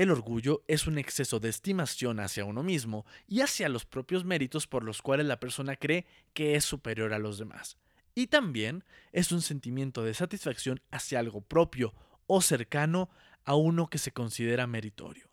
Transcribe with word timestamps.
El 0.00 0.10
orgullo 0.10 0.64
es 0.66 0.86
un 0.86 0.96
exceso 0.96 1.40
de 1.40 1.50
estimación 1.50 2.20
hacia 2.20 2.46
uno 2.46 2.62
mismo 2.62 3.04
y 3.28 3.42
hacia 3.42 3.68
los 3.68 3.84
propios 3.84 4.24
méritos 4.24 4.66
por 4.66 4.82
los 4.82 5.02
cuales 5.02 5.26
la 5.26 5.40
persona 5.40 5.76
cree 5.76 6.06
que 6.32 6.54
es 6.54 6.64
superior 6.64 7.12
a 7.12 7.18
los 7.18 7.36
demás. 7.36 7.76
Y 8.14 8.28
también 8.28 8.82
es 9.12 9.30
un 9.30 9.42
sentimiento 9.42 10.02
de 10.02 10.14
satisfacción 10.14 10.80
hacia 10.90 11.18
algo 11.18 11.42
propio 11.42 11.92
o 12.26 12.40
cercano 12.40 13.10
a 13.44 13.56
uno 13.56 13.90
que 13.90 13.98
se 13.98 14.10
considera 14.10 14.66
meritorio. 14.66 15.29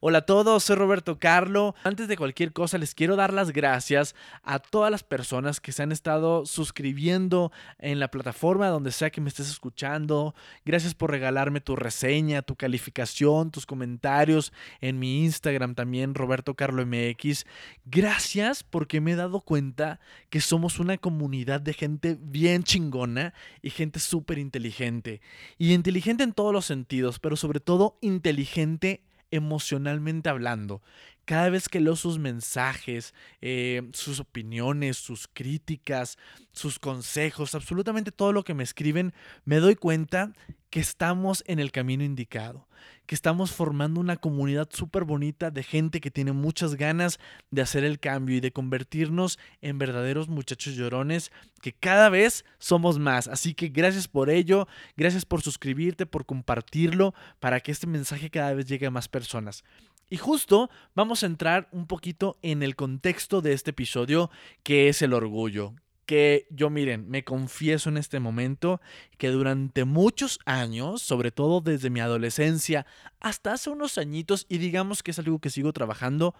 Hola 0.00 0.18
a 0.18 0.26
todos, 0.26 0.62
soy 0.62 0.76
Roberto 0.76 1.18
Carlo. 1.18 1.74
Antes 1.82 2.06
de 2.06 2.16
cualquier 2.16 2.52
cosa 2.52 2.78
les 2.78 2.94
quiero 2.94 3.16
dar 3.16 3.32
las 3.32 3.50
gracias 3.50 4.14
a 4.44 4.60
todas 4.60 4.92
las 4.92 5.02
personas 5.02 5.60
que 5.60 5.72
se 5.72 5.82
han 5.82 5.90
estado 5.90 6.46
suscribiendo 6.46 7.50
en 7.80 7.98
la 7.98 8.08
plataforma 8.08 8.68
donde 8.68 8.92
sea 8.92 9.10
que 9.10 9.20
me 9.20 9.28
estés 9.28 9.50
escuchando. 9.50 10.36
Gracias 10.64 10.94
por 10.94 11.10
regalarme 11.10 11.60
tu 11.60 11.74
reseña, 11.74 12.42
tu 12.42 12.54
calificación, 12.54 13.50
tus 13.50 13.66
comentarios 13.66 14.52
en 14.80 15.00
mi 15.00 15.24
Instagram 15.24 15.74
también, 15.74 16.14
Roberto 16.14 16.54
Carlo 16.54 16.86
MX. 16.86 17.44
Gracias 17.84 18.62
porque 18.62 19.00
me 19.00 19.12
he 19.12 19.16
dado 19.16 19.40
cuenta 19.40 19.98
que 20.30 20.40
somos 20.40 20.78
una 20.78 20.96
comunidad 20.98 21.60
de 21.60 21.74
gente 21.74 22.16
bien 22.20 22.62
chingona 22.62 23.34
y 23.62 23.70
gente 23.70 23.98
súper 23.98 24.38
inteligente. 24.38 25.20
Y 25.58 25.72
inteligente 25.72 26.22
en 26.22 26.34
todos 26.34 26.52
los 26.52 26.66
sentidos, 26.66 27.18
pero 27.18 27.34
sobre 27.34 27.58
todo 27.58 27.98
inteligente 28.00 29.02
emocionalmente 29.30 30.28
hablando. 30.28 30.82
Cada 31.24 31.50
vez 31.50 31.68
que 31.68 31.80
leo 31.80 31.94
sus 31.94 32.18
mensajes, 32.18 33.12
eh, 33.42 33.82
sus 33.92 34.18
opiniones, 34.18 34.96
sus 34.96 35.28
críticas, 35.28 36.16
sus 36.52 36.78
consejos, 36.78 37.54
absolutamente 37.54 38.12
todo 38.12 38.32
lo 38.32 38.44
que 38.44 38.54
me 38.54 38.62
escriben, 38.62 39.12
me 39.44 39.56
doy 39.56 39.74
cuenta 39.74 40.32
que 40.70 40.80
estamos 40.80 41.42
en 41.46 41.58
el 41.58 41.72
camino 41.72 42.04
indicado, 42.04 42.68
que 43.06 43.14
estamos 43.14 43.52
formando 43.52 44.00
una 44.00 44.16
comunidad 44.16 44.68
súper 44.70 45.04
bonita 45.04 45.50
de 45.50 45.62
gente 45.62 46.00
que 46.00 46.10
tiene 46.10 46.32
muchas 46.32 46.74
ganas 46.74 47.18
de 47.50 47.62
hacer 47.62 47.84
el 47.84 47.98
cambio 47.98 48.36
y 48.36 48.40
de 48.40 48.52
convertirnos 48.52 49.38
en 49.62 49.78
verdaderos 49.78 50.28
muchachos 50.28 50.74
llorones, 50.74 51.32
que 51.62 51.72
cada 51.72 52.10
vez 52.10 52.44
somos 52.58 52.98
más. 52.98 53.28
Así 53.28 53.54
que 53.54 53.68
gracias 53.68 54.08
por 54.08 54.30
ello, 54.30 54.68
gracias 54.96 55.24
por 55.24 55.42
suscribirte, 55.42 56.06
por 56.06 56.26
compartirlo, 56.26 57.14
para 57.40 57.60
que 57.60 57.72
este 57.72 57.86
mensaje 57.86 58.30
cada 58.30 58.52
vez 58.52 58.66
llegue 58.66 58.86
a 58.86 58.90
más 58.90 59.08
personas. 59.08 59.64
Y 60.10 60.16
justo 60.16 60.70
vamos 60.94 61.22
a 61.22 61.26
entrar 61.26 61.68
un 61.70 61.86
poquito 61.86 62.38
en 62.42 62.62
el 62.62 62.76
contexto 62.76 63.42
de 63.42 63.52
este 63.52 63.70
episodio, 63.70 64.30
que 64.62 64.88
es 64.88 65.02
el 65.02 65.12
orgullo, 65.12 65.74
que 66.08 66.46
yo 66.48 66.70
miren, 66.70 67.06
me 67.10 67.22
confieso 67.22 67.90
en 67.90 67.98
este 67.98 68.18
momento 68.18 68.80
que 69.18 69.28
durante 69.28 69.84
muchos 69.84 70.40
años, 70.46 71.02
sobre 71.02 71.30
todo 71.30 71.60
desde 71.60 71.90
mi 71.90 72.00
adolescencia 72.00 72.86
hasta 73.20 73.52
hace 73.52 73.68
unos 73.68 73.98
añitos, 73.98 74.46
y 74.48 74.56
digamos 74.56 75.02
que 75.02 75.10
es 75.10 75.18
algo 75.18 75.38
que 75.38 75.50
sigo 75.50 75.74
trabajando, 75.74 76.34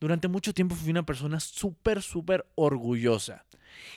durante 0.00 0.26
mucho 0.26 0.52
tiempo 0.52 0.74
fui 0.74 0.90
una 0.90 1.06
persona 1.06 1.38
súper, 1.38 2.02
súper 2.02 2.46
orgullosa. 2.56 3.44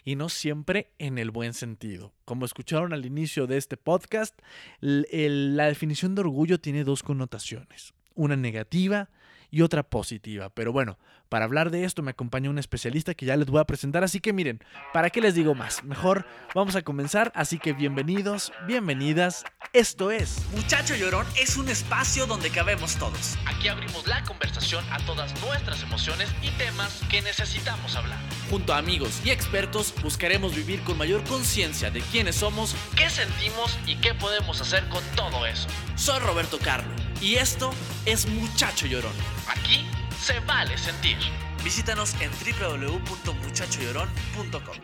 Y 0.03 0.16
no 0.16 0.30
siempre 0.30 0.92
en 1.00 1.18
el 1.18 1.31
buen 1.31 1.56
sentido. 1.56 2.14
Como 2.23 2.46
escucharon 2.46 2.94
al 2.94 3.08
inicio 3.08 3.48
de 3.48 3.58
este 3.58 3.78
podcast, 3.78 4.40
la 4.80 5.66
definición 5.66 6.14
de 6.14 6.22
orgullo 6.22 6.59
tiene 6.59 6.84
dos 6.84 7.02
connotaciones. 7.02 7.96
Una 8.14 8.36
negativa 8.36 9.09
y 9.52 9.62
otra 9.62 9.84
positiva. 9.84 10.50
Pero 10.50 10.72
bueno, 10.72 10.98
para 11.30 11.46
hablar 11.46 11.72
de 11.72 11.84
esto 11.84 12.02
me 12.02 12.12
acompaña 12.12 12.50
un 12.50 12.60
especialista 12.60 13.14
que 13.14 13.26
ya 13.26 13.36
les 13.36 13.48
voy 13.48 13.60
a 13.60 13.66
presentar, 13.66 14.04
así 14.04 14.20
que 14.20 14.34
miren, 14.34 14.60
¿para 14.94 15.10
qué 15.10 15.22
les 15.22 15.34
digo 15.34 15.56
más? 15.56 15.84
Mejor 15.84 16.26
vamos 16.54 16.76
a 16.76 16.82
comenzar, 16.82 17.32
así 17.36 17.58
que 17.58 17.74
bienvenidos, 17.74 18.54
bienvenidas. 18.68 19.44
Esto 19.74 20.12
es 20.12 20.46
Muchacho 20.54 20.96
Llorón 20.96 21.26
es 21.38 21.58
un 21.58 21.68
espacio 21.68 22.26
donde 22.28 22.50
cabemos 22.50 22.96
todos. 22.98 23.38
Aquí 23.46 23.68
abrimos 23.68 24.08
la 24.08 24.24
conversación 24.24 24.86
a 24.92 24.98
todas 25.06 25.34
nuestras 25.42 25.84
emociones 25.84 26.30
y 26.42 26.50
temas 26.58 27.02
que 27.09 27.22
necesitamos 27.22 27.96
hablar. 27.96 28.20
Junto 28.50 28.74
a 28.74 28.78
amigos 28.78 29.22
y 29.26 29.32
expertos 29.32 29.94
buscaremos 30.02 30.56
vivir 30.56 30.82
con 30.84 30.98
mayor 30.98 31.24
conciencia 31.24 31.92
de 31.92 32.02
quiénes 32.02 32.36
somos, 32.36 32.75
qué 32.96 33.09
sentimos 33.09 33.78
y 33.86 33.96
qué 33.98 34.14
podemos 34.14 34.62
hacer 34.62 34.88
con 34.90 35.03
todo 35.16 35.46
eso. 35.46 35.68
Soy 35.96 36.19
Roberto 36.19 36.59
Carlo 36.59 37.05
y 37.22 37.36
esto 37.36 37.72
es 38.06 38.30
Muchacho 38.30 38.88
Llorón. 38.88 39.14
Aquí 39.48 39.86
se 40.20 40.42
vale 40.42 40.78
sentir. 40.78 41.16
Visítanos 41.64 42.14
en 42.22 42.30
www.muchachollorón.com. 42.31 44.76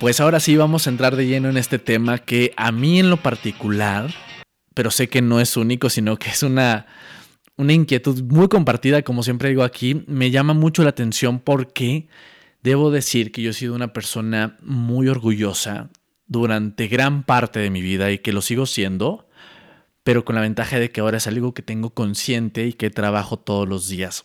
Pues 0.00 0.20
ahora 0.20 0.40
sí 0.40 0.56
vamos 0.56 0.86
a 0.86 0.90
entrar 0.90 1.16
de 1.16 1.26
lleno 1.26 1.48
en 1.48 1.56
este 1.56 1.78
tema 1.78 2.18
que 2.18 2.52
a 2.56 2.72
mí 2.72 2.98
en 2.98 3.08
lo 3.10 3.18
particular, 3.18 4.12
pero 4.74 4.90
sé 4.90 5.08
que 5.08 5.22
no 5.22 5.38
es 5.40 5.56
único, 5.56 5.88
sino 5.90 6.18
que 6.18 6.30
es 6.30 6.42
una, 6.42 6.86
una 7.56 7.72
inquietud 7.72 8.20
muy 8.24 8.48
compartida, 8.48 9.02
como 9.02 9.22
siempre 9.22 9.50
digo 9.50 9.62
aquí, 9.62 10.02
me 10.08 10.32
llama 10.32 10.54
mucho 10.54 10.82
la 10.82 10.90
atención 10.90 11.38
porque 11.38 12.08
debo 12.62 12.90
decir 12.90 13.30
que 13.30 13.42
yo 13.42 13.50
he 13.50 13.54
sido 13.54 13.74
una 13.74 13.92
persona 13.92 14.56
muy 14.62 15.06
orgullosa 15.08 15.90
durante 16.26 16.88
gran 16.88 17.22
parte 17.22 17.60
de 17.60 17.70
mi 17.70 17.82
vida 17.82 18.10
y 18.10 18.18
que 18.18 18.32
lo 18.32 18.42
sigo 18.42 18.66
siendo 18.66 19.28
pero 20.04 20.24
con 20.24 20.34
la 20.34 20.40
ventaja 20.40 20.78
de 20.78 20.90
que 20.90 21.00
ahora 21.00 21.18
es 21.18 21.26
algo 21.26 21.54
que 21.54 21.62
tengo 21.62 21.90
consciente 21.90 22.66
y 22.66 22.72
que 22.72 22.90
trabajo 22.90 23.38
todos 23.38 23.68
los 23.68 23.88
días. 23.88 24.24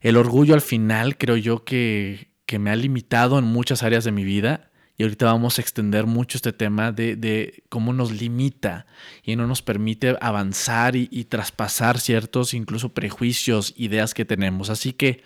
El 0.00 0.16
orgullo 0.16 0.54
al 0.54 0.60
final 0.60 1.16
creo 1.16 1.36
yo 1.36 1.64
que, 1.64 2.28
me 2.58 2.70
ha 2.70 2.76
limitado 2.76 3.38
en 3.38 3.44
muchas 3.44 3.82
áreas 3.82 4.04
de 4.04 4.12
mi 4.12 4.24
vida 4.24 4.70
y 4.96 5.02
ahorita 5.02 5.26
vamos 5.26 5.58
a 5.58 5.62
extender 5.62 6.06
mucho 6.06 6.38
este 6.38 6.52
tema 6.52 6.92
de, 6.92 7.64
cómo 7.68 7.92
nos 7.92 8.12
limita 8.12 8.86
y 9.22 9.36
no 9.36 9.46
nos 9.46 9.62
permite 9.62 10.16
avanzar 10.20 10.96
y, 10.96 11.08
y 11.10 11.24
traspasar 11.24 11.98
ciertos 11.98 12.54
incluso 12.54 12.94
prejuicios, 12.94 13.74
ideas 13.76 14.14
que 14.14 14.24
tenemos. 14.24 14.70
Así 14.70 14.92
que 14.92 15.22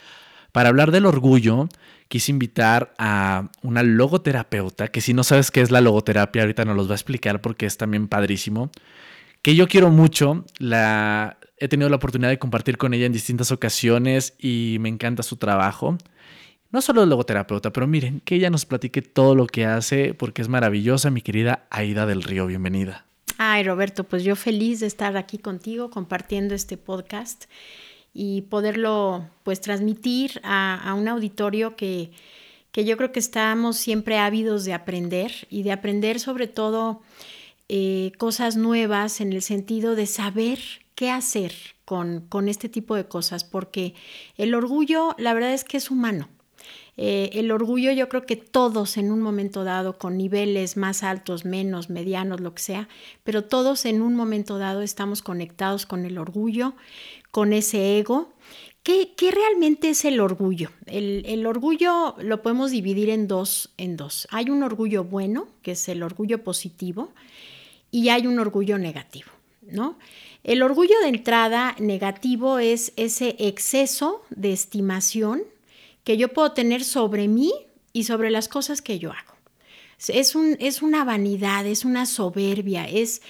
para 0.53 0.71
hablar 0.71 0.91
del 0.91 1.07
orgullo, 1.07 1.69
quise 2.09 2.33
invitar 2.33 2.93
a 2.99 3.51
una 3.63 3.85
logoterapeuta, 3.85 4.89
que 4.89 5.01
si 5.01 5.15
no 5.15 5.23
sabes 5.23 5.53
qué 5.53 5.61
es 5.61 5.71
la 5.71 5.81
logoterapia, 5.81 6.43
ahorita 6.43 6.65
nos 6.65 6.77
los 6.77 6.89
va 6.89 6.93
a 6.93 6.97
explicar 6.97 7.41
porque 7.41 7.67
es 7.67 7.77
también 7.77 8.09
padrísimo 8.09 8.73
que 9.43 9.55
yo 9.55 9.69
quiero 9.69 9.91
mucho. 9.91 10.45
La, 10.59 11.39
he 11.59 11.69
tenido 11.69 11.89
la 11.89 11.97
oportunidad 11.97 12.31
de 12.31 12.39
compartir 12.39 12.77
con 12.77 12.95
ella 12.95 13.07
en 13.07 13.13
distintas 13.13 13.53
ocasiones 13.53 14.35
y 14.39 14.79
me 14.81 14.89
encanta 14.89 15.23
su 15.23 15.37
trabajo. 15.37 15.97
No 16.71 16.83
solo 16.83 17.01
de 17.01 17.09
logoterapeuta, 17.09 17.73
pero 17.73 17.87
miren, 17.87 18.21
que 18.21 18.37
ella 18.37 18.49
nos 18.49 18.65
platique 18.65 19.03
todo 19.03 19.35
lo 19.35 19.47
que 19.47 19.67
hace 19.67 20.15
porque 20.15 20.43
es 20.43 20.49
maravillosa, 20.49 21.11
mi 21.11 21.21
querida 21.21 21.67
Aida 21.71 22.07
del 22.07 22.23
Río. 22.23 22.47
Bienvenida. 22.47 23.07
Ay, 23.39 23.65
Roberto, 23.65 24.05
pues 24.05 24.23
yo 24.23 24.37
feliz 24.37 24.81
de 24.81 24.87
estar 24.87 25.17
aquí 25.17 25.39
contigo 25.39 25.91
compartiendo 25.91 26.55
este 26.55 26.77
podcast 26.77 27.47
y 28.13 28.43
poderlo 28.43 29.29
pues 29.43 29.61
transmitir 29.61 30.41
a, 30.45 30.81
a 30.83 30.95
un 30.95 31.09
auditorio 31.09 31.75
que, 31.75 32.13
que 32.71 32.85
yo 32.85 32.97
creo 32.97 33.13
que 33.13 33.21
estamos 33.21 33.77
siempre 33.77 34.19
ávidos 34.19 34.65
de 34.65 34.75
aprender 34.75 35.33
y 35.49 35.63
de 35.63 35.73
aprender 35.73 36.21
sobre 36.21 36.47
todo 36.47 37.01
eh, 37.73 38.11
cosas 38.19 38.57
nuevas 38.57 39.21
en 39.21 39.33
el 39.33 39.43
sentido 39.43 39.95
de 39.95 40.07
saber 40.07 40.59
qué 40.97 41.09
hacer 41.09 41.53
con, 41.85 42.27
con, 42.29 42.49
este 42.49 42.69
tipo 42.69 42.97
de 42.97 43.07
cosas, 43.07 43.45
porque 43.45 43.95
el 44.37 44.57
orgullo, 44.57 45.15
la 45.19 45.35
verdad 45.35 45.55
es 45.55 45.63
que 45.63 45.77
es 45.77 45.89
humano. 45.89 46.29
Eh, 46.97 47.31
el 47.35 47.53
orgullo 47.53 47.93
yo 47.93 48.09
creo 48.09 48.27
que 48.27 48.35
todos 48.35 48.97
en 48.97 49.13
un 49.13 49.23
momento 49.23 49.63
dado, 49.63 49.99
con 49.99 50.19
niveles 50.19 50.77
más 50.77 51.05
altos, 51.05 51.45
menos, 51.45 51.91
medianos, 51.91 52.41
lo 52.41 52.55
que 52.55 52.63
sea, 52.63 52.89
pero 53.23 53.45
todos 53.45 53.85
en 53.85 54.03
un 54.03 54.17
momento 54.17 54.59
dado 54.59 54.83
estamos 54.83 55.23
conectados 55.23 55.87
con 55.87 56.05
el 56.05 56.19
orgullo, 56.19 56.75
con 57.31 57.53
ese 57.53 58.01
ego. 58.01 58.33
¿Qué, 58.83 59.13
qué 59.17 59.31
realmente 59.31 59.91
es 59.91 60.05
el 60.05 60.19
orgullo? 60.19 60.71
El, 60.87 61.23
el, 61.25 61.47
orgullo 61.47 62.17
lo 62.19 62.43
podemos 62.43 62.73
dividir 62.73 63.11
en 63.11 63.29
dos, 63.29 63.71
en 63.77 63.97
dos. 63.97 64.27
Hay 64.33 64.51
un 64.51 64.65
orgullo 64.65 65.05
bueno, 65.05 65.47
que 65.63 65.73
es 65.73 65.89
el 65.89 66.03
orgullo 66.03 66.43
positivo, 66.43 67.13
y 67.91 68.09
hay 68.09 68.27
un 68.27 68.39
orgullo 68.39 68.79
negativo, 68.79 69.31
¿no? 69.63 69.99
El 70.43 70.63
orgullo 70.63 70.99
de 71.03 71.09
entrada 71.09 71.77
negativo 71.79 72.59
es 72.59 72.93
ese 72.97 73.37
exceso 73.39 74.23
de 74.31 74.53
estimación 74.53 75.43
que 76.05 76.17
yo 76.17 76.33
puedo 76.33 76.53
tener 76.53 76.83
sobre 76.83 77.29
mí 77.29 77.53
y 77.93 78.05
sobre 78.05 78.31
las 78.31 78.49
cosas 78.49 78.81
que 78.81 78.99
yo 78.99 79.11
hago. 79.13 79.35
Es, 80.09 80.35
un, 80.35 80.57
es 80.61 80.81
una 80.81 81.05
vanidad, 81.05 81.67
es 81.67 81.85
una 81.85 82.07
soberbia, 82.07 82.89
es 82.89 83.21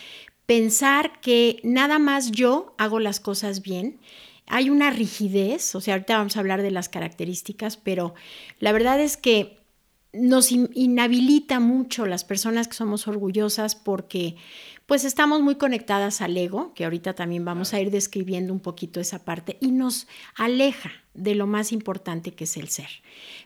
pensar 0.47 1.21
que 1.21 1.59
nada 1.65 1.99
más 1.99 2.31
yo 2.31 2.75
hago 2.79 3.01
las 3.01 3.19
cosas 3.19 3.63
bien. 3.63 3.99
Hay 4.47 4.71
una 4.71 4.91
rigidez, 4.91 5.75
o 5.75 5.81
sea, 5.81 5.95
ahorita 5.95 6.19
vamos 6.19 6.37
a 6.37 6.41
hablar 6.41 6.63
de 6.63 6.71
las 6.71 6.89
características, 6.89 7.77
pero 7.77 8.15
la 8.61 8.71
verdad 8.71 9.01
es 9.01 9.17
que 9.17 9.60
nos 10.13 10.51
inhabilita 10.51 11.61
mucho 11.61 12.07
las 12.07 12.25
personas 12.25 12.69
que 12.69 12.75
somos 12.75 13.07
orgullosas 13.07 13.75
porque 13.75 14.37
pues 14.87 15.05
estamos 15.05 15.41
muy 15.41 15.55
conectadas 15.55 16.21
al 16.21 16.37
ego, 16.37 16.75
que 16.75 16.83
ahorita 16.83 17.15
también 17.15 17.45
vamos 17.45 17.73
a 17.73 17.81
ir 17.81 17.93
describiendo 17.93 18.53
un 18.53 18.59
poquito 18.59 18.99
esa 18.99 19.25
parte, 19.25 19.57
y 19.61 19.71
nos 19.71 20.09
aleja 20.35 20.91
de 21.15 21.37
lo 21.37 21.47
más 21.47 21.71
importante 21.71 22.33
que 22.33 22.43
es 22.43 22.57
el 22.57 22.69
ser. 22.71 22.89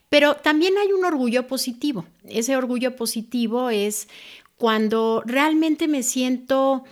Pero 0.09 0.37
también 0.37 0.73
hay 0.79 0.93
un 0.93 1.05
orgullo 1.05 1.47
positivo. 1.47 2.07
Ese 2.27 2.57
orgullo 2.57 2.97
positivo 2.97 3.69
es 3.69 4.09
cuando 4.57 5.23
realmente 5.27 5.87
me 5.87 6.03
siento 6.03 6.85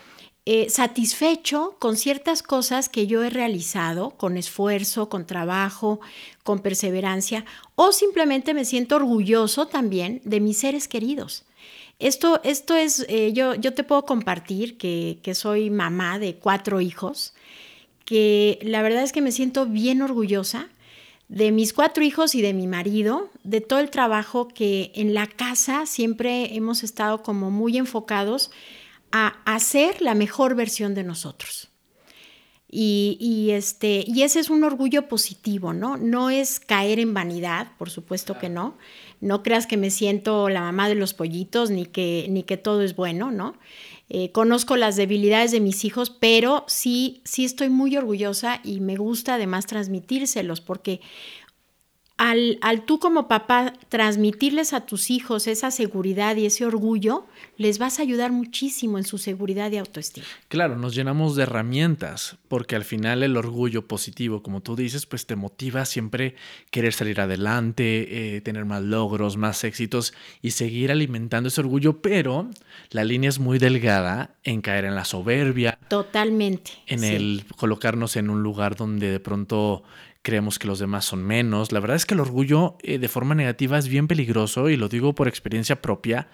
eh, 0.44 0.70
satisfecho 0.70 1.76
con 1.78 1.96
ciertas 1.96 2.42
cosas 2.42 2.88
que 2.88 3.06
yo 3.06 3.22
he 3.22 3.30
realizado 3.30 4.10
con 4.10 4.36
esfuerzo, 4.36 5.08
con 5.08 5.24
trabajo, 5.24 6.00
con 6.42 6.58
perseverancia, 6.58 7.44
o 7.76 7.92
simplemente 7.92 8.52
me 8.52 8.64
siento 8.64 8.96
orgulloso 8.96 9.66
también 9.66 10.20
de 10.24 10.40
mis 10.40 10.58
seres 10.58 10.88
queridos. 10.88 11.44
Esto, 12.00 12.40
esto 12.42 12.74
es, 12.74 13.06
eh, 13.08 13.32
yo, 13.32 13.54
yo 13.54 13.74
te 13.74 13.84
puedo 13.84 14.04
compartir 14.04 14.76
que, 14.76 15.20
que 15.22 15.36
soy 15.36 15.70
mamá 15.70 16.18
de 16.18 16.34
cuatro 16.34 16.80
hijos, 16.80 17.34
que 18.04 18.58
la 18.62 18.82
verdad 18.82 19.04
es 19.04 19.12
que 19.12 19.22
me 19.22 19.30
siento 19.30 19.66
bien 19.66 20.02
orgullosa 20.02 20.68
de 21.28 21.52
mis 21.52 21.72
cuatro 21.72 22.02
hijos 22.02 22.34
y 22.34 22.42
de 22.42 22.52
mi 22.52 22.66
marido, 22.66 23.30
de 23.44 23.60
todo 23.60 23.78
el 23.78 23.90
trabajo 23.90 24.48
que 24.48 24.90
en 24.96 25.14
la 25.14 25.28
casa 25.28 25.86
siempre 25.86 26.56
hemos 26.56 26.82
estado 26.82 27.22
como 27.22 27.50
muy 27.50 27.78
enfocados 27.78 28.50
a 29.12 29.41
hacer 29.44 30.03
la 30.03 30.14
mejor 30.14 30.55
versión 30.55 30.94
de 30.94 31.05
nosotros. 31.05 31.69
Y, 32.75 33.50
este, 33.50 34.03
y 34.06 34.23
ese 34.23 34.41
es 34.41 34.49
un 34.49 34.64
orgullo 34.64 35.06
positivo, 35.06 35.75
¿no? 35.75 35.99
No 35.99 36.31
es 36.31 36.59
caer 36.59 37.00
en 37.00 37.12
vanidad, 37.12 37.73
por 37.76 37.91
supuesto 37.91 38.38
que 38.38 38.49
no. 38.49 38.79
No 39.20 39.43
creas 39.43 39.67
que 39.67 39.76
me 39.76 39.91
siento 39.91 40.49
la 40.49 40.62
mamá 40.62 40.88
de 40.88 40.94
los 40.94 41.12
pollitos 41.12 41.70
ni 41.70 41.85
que, 41.85 42.26
ni 42.31 42.44
que 42.44 42.56
todo 42.56 42.81
es 42.81 42.97
bueno, 42.97 43.31
¿no? 43.31 43.59
Eh, 44.09 44.32
conozco 44.32 44.76
las 44.76 44.97
debilidades 44.97 45.53
de 45.53 45.61
mis 45.61 45.85
hijos, 45.85 46.09
pero 46.09 46.64
sí, 46.67 47.20
sí 47.25 47.44
estoy 47.44 47.69
muy 47.69 47.94
orgullosa 47.94 48.61
y 48.64 48.81
me 48.81 48.97
gusta 48.97 49.35
además 49.35 49.67
transmitírselos 49.67 50.62
porque 50.62 51.03
al, 52.17 52.59
tú 52.87 52.99
como 52.99 53.26
papá 53.26 53.73
transmitirles 53.88 54.73
a 54.73 54.87
tus 54.87 55.11
hijos 55.11 55.47
esa 55.47 55.70
seguridad 55.70 56.37
y 56.37 56.47
ese 56.47 56.64
orgullo, 56.64 57.26
les 57.56 57.79
vas 57.79 57.99
a 57.99 58.03
ayudar 58.03 58.32
muchísimo 58.32 58.99
en 58.99 59.05
su 59.05 59.19
seguridad 59.19 59.70
y 59.73 59.79
autoestima. 59.79 60.26
Claro, 60.49 60.76
nos 60.76 60.94
llenamos 60.94 61.37
de 61.37 61.44
herramientas, 61.44 62.37
porque 62.49 62.76
al 62.76 62.85
final 62.85 63.23
el 63.23 63.37
orgullo 63.37 63.87
positivo, 63.88 64.43
como 64.43 64.61
tú 64.61 64.76
dices, 64.76 65.06
pues 65.06 65.26
te 65.26 65.37
motiva 65.37 65.85
siempre 65.85 66.37
querer 66.70 66.93
salir 66.93 67.20
adelante, 67.20 68.37
eh, 68.37 68.41
tener 68.41 68.64
más 68.64 68.82
logros, 68.82 69.37
más 69.37 69.64
éxitos 69.64 70.14
y 70.43 70.53
seguir 70.53 70.91
alimentando 70.91 71.49
ese 71.49 71.61
orgullo, 71.61 72.03
pero 72.03 72.49
la 72.91 73.05
línea 73.05 73.31
es 73.31 73.38
muy 73.38 73.59
delgada 73.59 74.37
en 74.44 74.61
caer 74.61 74.85
en 74.85 74.94
la 74.94 75.05
soberbia. 75.05 75.79
Totalmente. 75.88 76.73
En 76.87 77.05
el 77.05 77.44
colocarnos 77.56 78.17
en 78.17 78.31
un 78.31 78.43
lugar 78.43 78.76
donde 78.76 79.11
de 79.11 79.20
pronto 79.20 79.82
creemos 80.22 80.58
que 80.58 80.66
los 80.66 80.78
demás 80.78 81.04
son 81.04 81.22
menos. 81.24 81.72
La 81.72 81.80
verdad 81.80 81.96
es 81.96 82.06
que 82.06 82.14
el 82.14 82.20
orgullo 82.20 82.76
eh, 82.82 82.98
de 82.98 83.08
forma 83.08 83.34
negativa 83.34 83.78
es 83.78 83.88
bien 83.88 84.08
peligroso 84.08 84.70
y 84.70 84.76
lo 84.76 84.88
digo 84.88 85.14
por 85.14 85.28
experiencia 85.28 85.82
propia. 85.82 86.28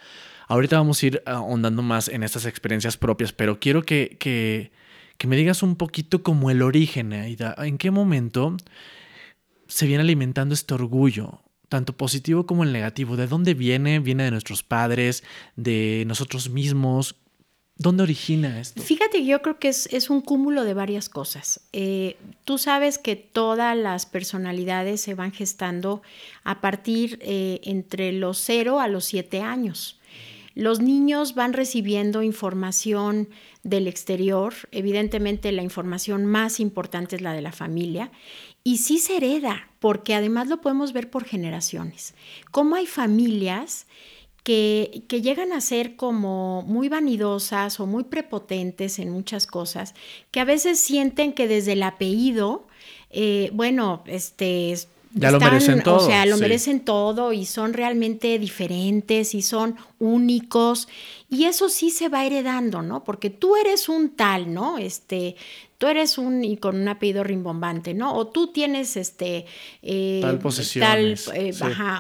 Ahorita 0.46 0.78
vamos 0.78 1.02
a 1.02 1.06
ir 1.06 1.22
ahondando 1.26 1.82
más 1.82 2.08
en 2.08 2.22
estas 2.22 2.46
experiencias 2.46 2.96
propias, 2.96 3.32
pero 3.32 3.58
quiero 3.60 3.82
que, 3.82 4.16
que, 4.18 4.72
que 5.18 5.26
me 5.26 5.36
digas 5.36 5.62
un 5.62 5.76
poquito 5.76 6.22
como 6.22 6.50
el 6.50 6.62
origen, 6.62 7.12
Aida. 7.12 7.54
¿En 7.58 7.76
qué 7.76 7.90
momento 7.90 8.56
se 9.66 9.86
viene 9.86 10.02
alimentando 10.02 10.54
este 10.54 10.74
orgullo? 10.74 11.42
tanto 11.68 11.96
positivo 11.96 12.46
como 12.46 12.64
el 12.64 12.72
negativo. 12.72 13.16
¿De 13.16 13.26
dónde 13.26 13.54
viene? 13.54 14.00
¿Viene 14.00 14.24
de 14.24 14.30
nuestros 14.30 14.62
padres? 14.62 15.22
¿De 15.54 16.04
nosotros 16.06 16.48
mismos? 16.50 17.16
¿Dónde 17.78 18.02
origina 18.02 18.60
esto? 18.60 18.82
Fíjate, 18.82 19.24
yo 19.24 19.40
creo 19.40 19.60
que 19.60 19.68
es, 19.68 20.10
un 20.10 20.20
cúmulo 20.20 20.64
de 20.64 20.74
varias 20.74 21.08
cosas. 21.08 21.60
Eh, 21.72 22.16
tú 22.44 22.58
sabes 22.58 22.98
que 22.98 23.14
todas 23.14 23.76
las 23.76 24.04
personalidades 24.04 25.00
se 25.00 25.14
van 25.14 25.30
gestando 25.30 26.02
a 26.42 26.60
partir 26.60 27.20
eh, 27.22 27.60
entre 27.62 28.10
los 28.10 28.38
0 28.38 28.80
a 28.80 28.88
los 28.88 29.04
7 29.04 29.42
años. 29.42 30.00
Los 30.56 30.80
niños 30.80 31.36
van 31.36 31.52
recibiendo 31.52 32.24
información 32.24 33.28
del 33.62 33.86
exterior, 33.86 34.54
evidentemente 34.72 35.52
la 35.52 35.62
información 35.62 36.26
más 36.26 36.58
importante 36.58 37.14
es 37.14 37.22
la 37.22 37.32
de 37.32 37.42
la 37.42 37.52
familia, 37.52 38.10
y 38.64 38.78
sí 38.78 38.98
se 38.98 39.18
hereda, 39.18 39.70
porque 39.78 40.16
además 40.16 40.48
lo 40.48 40.60
podemos 40.60 40.92
ver 40.92 41.10
por 41.10 41.24
generaciones. 41.24 42.16
Cómo 42.50 42.74
hay 42.74 42.86
familias 42.86 43.86
que, 44.48 45.04
llegan 45.22 45.52
a 45.52 45.60
ser 45.60 45.94
como 45.94 46.62
muy 46.62 46.88
vanidosas 46.88 47.80
o 47.80 47.86
muy 47.86 48.04
prepotentes 48.04 48.98
en 48.98 49.10
muchas 49.10 49.46
cosas, 49.46 49.94
que 50.30 50.40
a 50.40 50.46
veces 50.46 50.80
sienten 50.80 51.34
que 51.34 51.46
desde 51.46 51.74
el 51.74 51.82
apellido, 51.82 52.66
eh, 53.10 53.50
bueno, 53.52 54.02
este... 54.06 54.74
Ya 55.18 55.30
lo 55.30 55.40
merecen 55.40 55.82
todo. 55.82 55.96
O 55.96 56.06
sea, 56.06 56.26
lo 56.26 56.36
merecen 56.36 56.80
todo 56.80 57.32
y 57.32 57.44
son 57.46 57.72
realmente 57.72 58.38
diferentes 58.38 59.34
y 59.34 59.42
son 59.42 59.76
únicos. 59.98 60.88
Y 61.28 61.44
eso 61.44 61.68
sí 61.68 61.90
se 61.90 62.08
va 62.08 62.24
heredando, 62.24 62.82
¿no? 62.82 63.04
Porque 63.04 63.30
tú 63.30 63.56
eres 63.56 63.88
un 63.88 64.10
tal, 64.10 64.52
¿no? 64.52 64.78
Este, 64.78 65.36
tú 65.78 65.86
eres 65.86 66.18
un 66.18 66.44
y 66.44 66.56
con 66.56 66.80
un 66.80 66.88
apellido 66.88 67.24
rimbombante, 67.24 67.94
¿no? 67.94 68.14
O 68.14 68.26
tú 68.26 68.48
tienes 68.48 68.96
este 68.96 69.46
eh, 69.82 70.20
tal 70.22 70.38
posesión. 70.38 70.84
Eh, 71.34 71.52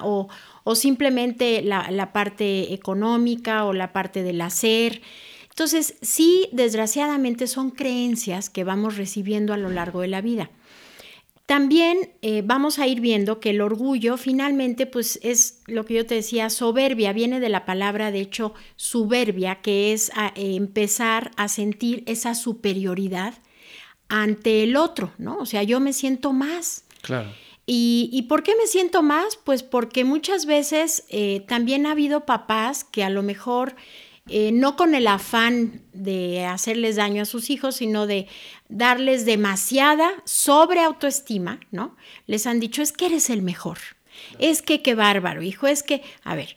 o, 0.02 0.28
o 0.68 0.74
simplemente 0.74 1.62
la, 1.62 2.12
parte 2.12 2.74
económica 2.74 3.64
o 3.64 3.72
la 3.72 3.94
parte 3.94 4.22
del 4.22 4.38
hacer. 4.42 5.00
Entonces, 5.48 5.94
sí, 6.02 6.46
desgraciadamente 6.52 7.46
son 7.46 7.70
creencias 7.70 8.50
que 8.50 8.64
vamos 8.64 8.98
recibiendo 8.98 9.54
a 9.54 9.56
lo 9.56 9.70
largo 9.70 10.02
de 10.02 10.08
la 10.08 10.20
vida. 10.20 10.50
También 11.48 12.10
eh, 12.20 12.42
vamos 12.44 12.78
a 12.78 12.86
ir 12.86 13.00
viendo 13.00 13.40
que 13.40 13.48
el 13.50 13.62
orgullo 13.62 14.18
finalmente 14.18 14.84
pues 14.84 15.18
es 15.22 15.62
lo 15.64 15.86
que 15.86 15.94
yo 15.94 16.04
te 16.04 16.16
decía, 16.16 16.50
soberbia, 16.50 17.14
viene 17.14 17.40
de 17.40 17.48
la 17.48 17.64
palabra 17.64 18.10
de 18.10 18.20
hecho 18.20 18.52
soberbia, 18.76 19.62
que 19.62 19.94
es 19.94 20.12
empezar 20.34 21.30
a 21.38 21.48
sentir 21.48 22.02
esa 22.04 22.34
superioridad 22.34 23.32
ante 24.10 24.62
el 24.62 24.76
otro, 24.76 25.14
¿no? 25.16 25.38
O 25.38 25.46
sea, 25.46 25.62
yo 25.62 25.80
me 25.80 25.94
siento 25.94 26.34
más. 26.34 26.84
Claro. 27.00 27.30
¿Y, 27.64 28.26
por 28.28 28.42
qué 28.42 28.54
me 28.54 28.66
siento 28.66 29.02
más? 29.02 29.38
Pues 29.42 29.62
porque 29.62 30.04
muchas 30.04 30.44
veces 30.44 31.04
eh, 31.08 31.46
también 31.48 31.86
ha 31.86 31.92
habido 31.92 32.26
papás 32.26 32.84
que 32.84 33.04
a 33.04 33.10
lo 33.10 33.22
mejor 33.22 33.74
eh, 34.28 34.52
no 34.52 34.76
con 34.76 34.94
el 34.94 35.06
afán 35.06 35.82
de 35.92 36.44
hacerles 36.44 36.96
daño 36.96 37.22
a 37.22 37.26
sus 37.26 37.50
hijos, 37.50 37.76
sino 37.76 38.06
de 38.06 38.26
darles 38.68 39.24
demasiada 39.24 40.10
sobre 40.24 40.80
autoestima, 40.80 41.60
¿no? 41.70 41.96
Les 42.26 42.46
han 42.46 42.60
dicho, 42.60 42.82
es 42.82 42.92
que 42.92 43.06
eres 43.06 43.30
el 43.30 43.42
mejor, 43.42 43.78
es 44.38 44.62
que 44.62 44.82
qué 44.82 44.94
bárbaro, 44.94 45.42
hijo, 45.42 45.66
es 45.66 45.82
que, 45.82 46.02
a 46.24 46.34
ver, 46.34 46.56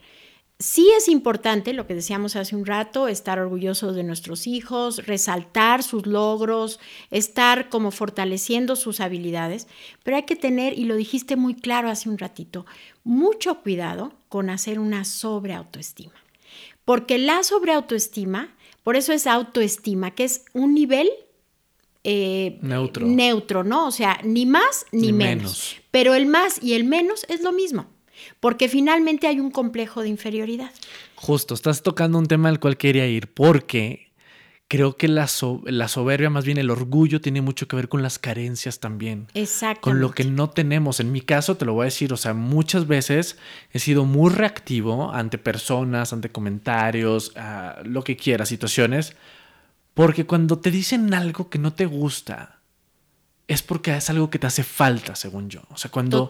Sí 0.61 0.91
es 0.95 1.07
importante, 1.07 1.73
lo 1.73 1.87
que 1.87 1.95
decíamos 1.95 2.35
hace 2.35 2.55
un 2.55 2.67
rato, 2.67 3.07
estar 3.07 3.39
orgullosos 3.39 3.95
de 3.95 4.03
nuestros 4.03 4.45
hijos, 4.45 5.07
resaltar 5.07 5.81
sus 5.81 6.05
logros, 6.05 6.79
estar 7.09 7.67
como 7.69 7.89
fortaleciendo 7.89 8.75
sus 8.75 8.99
habilidades, 8.99 9.67
pero 10.03 10.17
hay 10.17 10.23
que 10.23 10.35
tener, 10.35 10.77
y 10.77 10.83
lo 10.83 10.95
dijiste 10.95 11.35
muy 11.35 11.55
claro 11.55 11.89
hace 11.89 12.09
un 12.09 12.19
ratito, 12.19 12.67
mucho 13.03 13.63
cuidado 13.63 14.13
con 14.29 14.51
hacer 14.51 14.77
una 14.77 15.03
sobreautoestima. 15.03 16.20
Porque 16.85 17.17
la 17.17 17.43
sobreautoestima, 17.43 18.55
por 18.83 18.95
eso 18.95 19.13
es 19.13 19.27
autoestima, 19.27 20.11
que 20.11 20.23
es 20.23 20.45
un 20.53 20.73
nivel 20.73 21.09
eh, 22.03 22.57
neutro. 22.61 23.05
neutro, 23.05 23.63
¿no? 23.63 23.87
O 23.87 23.91
sea, 23.91 24.19
ni 24.23 24.45
más 24.45 24.85
ni, 24.91 25.13
menos. 25.13 25.77
Pero 25.91 26.15
el 26.15 26.25
más 26.25 26.61
y 26.61 26.73
el 26.73 26.83
menos 26.83 27.25
es 27.29 27.41
lo 27.41 27.51
mismo 27.51 27.87
porque 28.39 28.69
finalmente 28.69 29.27
hay 29.27 29.39
un 29.39 29.51
complejo 29.51 30.01
de 30.01 30.09
inferioridad. 30.09 30.71
Justo, 31.15 31.53
estás 31.53 31.83
tocando 31.83 32.17
un 32.17 32.27
tema 32.27 32.49
al 32.49 32.59
cual 32.59 32.77
quería 32.77 33.07
ir, 33.07 33.33
porque 33.33 34.10
creo 34.71 34.95
que 34.95 35.09
la, 35.09 35.27
soberbia, 35.27 36.29
más 36.29 36.45
bien 36.45 36.57
el 36.57 36.69
orgullo, 36.69 37.19
tiene 37.19 37.41
mucho 37.41 37.67
que 37.67 37.75
ver 37.75 37.89
con 37.89 38.01
las 38.01 38.17
carencias 38.19 38.79
también. 38.79 39.27
Exacto. 39.33 39.81
Con 39.81 39.99
lo 39.99 40.11
que 40.11 40.23
no 40.23 40.49
tenemos. 40.49 41.01
En 41.01 41.11
mi 41.11 41.19
caso, 41.19 41.57
te 41.57 41.65
lo 41.65 41.73
voy 41.73 41.81
a 41.81 41.85
decir, 41.85 42.13
o 42.13 42.15
sea, 42.15 42.33
muchas 42.33 42.87
veces 42.87 43.37
he 43.73 43.79
sido 43.79 44.05
muy 44.05 44.31
reactivo 44.31 45.11
ante 45.11 45.37
personas, 45.37 46.13
ante 46.13 46.29
comentarios, 46.29 47.33
lo 47.83 48.01
que 48.05 48.15
quieras, 48.15 48.47
situaciones, 48.47 49.17
porque 49.93 50.25
cuando 50.25 50.59
te 50.59 50.71
dicen 50.71 51.13
algo 51.13 51.49
que 51.49 51.59
no 51.59 51.73
te 51.73 51.85
gusta, 51.85 52.60
es 53.51 53.61
porque 53.61 53.93
es 53.93 54.09
algo 54.09 54.29
que 54.29 54.39
te 54.39 54.47
hace 54.47 54.63
falta, 54.63 55.13
según 55.13 55.49
yo. 55.49 55.61
O 55.71 55.77
sea, 55.77 55.91
cuando, 55.91 56.29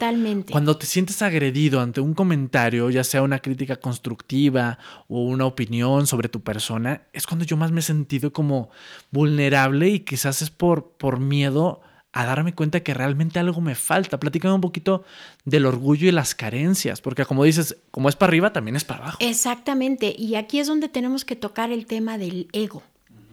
cuando 0.50 0.78
te 0.78 0.88
sientes 0.88 1.22
agredido 1.22 1.80
ante 1.80 2.02
un 2.02 2.16
comentario, 2.16 2.90
ya 2.90 3.04
sea 3.04 3.22
una 3.22 3.38
crítica 3.38 3.76
constructiva 3.76 4.80
o 5.08 5.22
una 5.26 5.46
opinión 5.46 6.08
sobre 6.08 6.30
tu 6.30 6.42
persona, 6.42 7.04
es 7.14 7.28
cuando 7.28 7.46
yo 7.46 7.58
más 7.58 7.72
me 7.72 7.82
he 7.82 7.84
sentido 7.84 8.34
como 8.34 8.72
vulnerable 9.12 9.90
y 9.90 10.00
quizás 10.00 10.42
es 10.42 10.50
por, 10.50 10.94
por 10.98 11.20
miedo 11.20 11.82
a 12.12 12.26
darme 12.26 12.56
cuenta 12.56 12.80
que 12.80 12.96
realmente 12.96 13.38
algo 13.38 13.62
me 13.62 13.76
falta. 13.76 14.20
Platícame 14.20 14.56
un 14.56 14.62
poquito 14.62 15.04
del 15.46 15.68
orgullo 15.68 16.08
y 16.08 16.12
las 16.12 16.34
carencias, 16.34 17.02
porque 17.02 17.26
como 17.26 17.44
dices, 17.44 17.78
como 17.92 18.10
es 18.10 18.16
para 18.16 18.32
arriba, 18.32 18.52
también 18.52 18.76
es 18.76 18.84
para 18.84 19.04
abajo. 19.04 19.18
Exactamente, 19.22 20.16
y 20.18 20.34
aquí 20.36 20.60
es 20.60 20.66
donde 20.66 20.90
tenemos 20.90 21.24
que 21.24 21.36
tocar 21.36 21.72
el 21.72 21.86
tema 21.86 22.18
del 22.18 22.48
ego. 22.52 22.82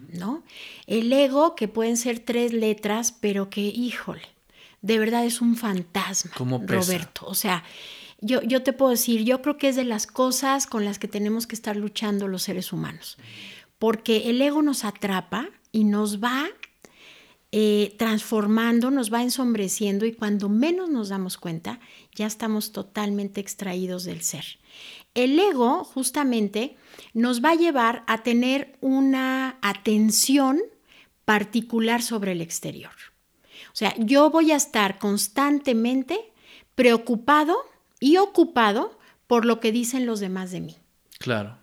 ¿No? 0.09 0.43
El 0.87 1.12
ego, 1.12 1.55
que 1.55 1.69
pueden 1.69 1.97
ser 1.97 2.21
tres 2.21 2.53
letras, 2.53 3.12
pero 3.12 3.50
que, 3.50 3.61
híjole, 3.61 4.29
de 4.83 4.99
verdad 4.99 5.25
es 5.25 5.41
un 5.41 5.57
fantasma, 5.57 6.33
Roberto. 6.67 7.27
O 7.27 7.35
sea, 7.35 7.65
yo, 8.21 8.43
yo 8.43 8.62
te 8.62 8.73
puedo 8.73 8.91
decir, 8.91 9.25
yo 9.25 9.43
creo 9.43 9.59
que 9.59 9.69
es 9.69 9.77
de 9.77 9.85
las 9.85 10.07
cosas 10.07 10.67
con 10.67 10.85
las 10.85 10.99
que 10.99 11.09
tenemos 11.09 11.47
que 11.47 11.55
estar 11.55 11.77
luchando 11.77 12.29
los 12.29 12.43
seres 12.43 12.73
humanos, 12.73 13.19
porque 13.79 14.31
el 14.31 14.41
ego 14.43 14.62
nos 14.62 14.85
atrapa 14.85 15.49
y 15.73 15.85
nos 15.85 16.23
va 16.23 16.49
eh, 17.50 17.95
transformando, 17.97 18.91
nos 18.91 19.12
va 19.12 19.23
ensombreciendo 19.23 20.05
y 20.05 20.12
cuando 20.12 20.50
menos 20.50 20.91
nos 20.91 21.09
damos 21.09 21.38
cuenta, 21.38 21.81
ya 22.15 22.27
estamos 22.27 22.73
totalmente 22.73 23.41
extraídos 23.41 24.05
del 24.05 24.21
ser. 24.21 24.45
El 25.15 25.38
ego 25.38 25.83
justamente 25.83 26.77
nos 27.19 27.45
va 27.45 27.51
a 27.51 27.57
llevar 27.57 28.05
a 28.07 28.23
tener 28.23 28.79
una 28.81 29.59
atención 29.61 30.61
particular 31.25 32.01
sobre 32.01 32.33
el 32.33 32.41
exterior. 32.41 32.93
O 33.73 33.77
sea, 33.79 33.93
yo 33.99 34.31
voy 34.31 34.53
a 34.53 34.57
estar 34.57 34.99
constantemente 34.99 36.33
preocupado 36.77 37.57
y 37.99 38.19
ocupado 38.19 38.99
por 39.27 39.45
lo 39.45 39.59
que 39.59 39.73
dicen 39.73 40.07
los 40.07 40.21
demás 40.21 40.53
de 40.53 40.61
mí. 40.61 40.77
Claro. 41.19 41.59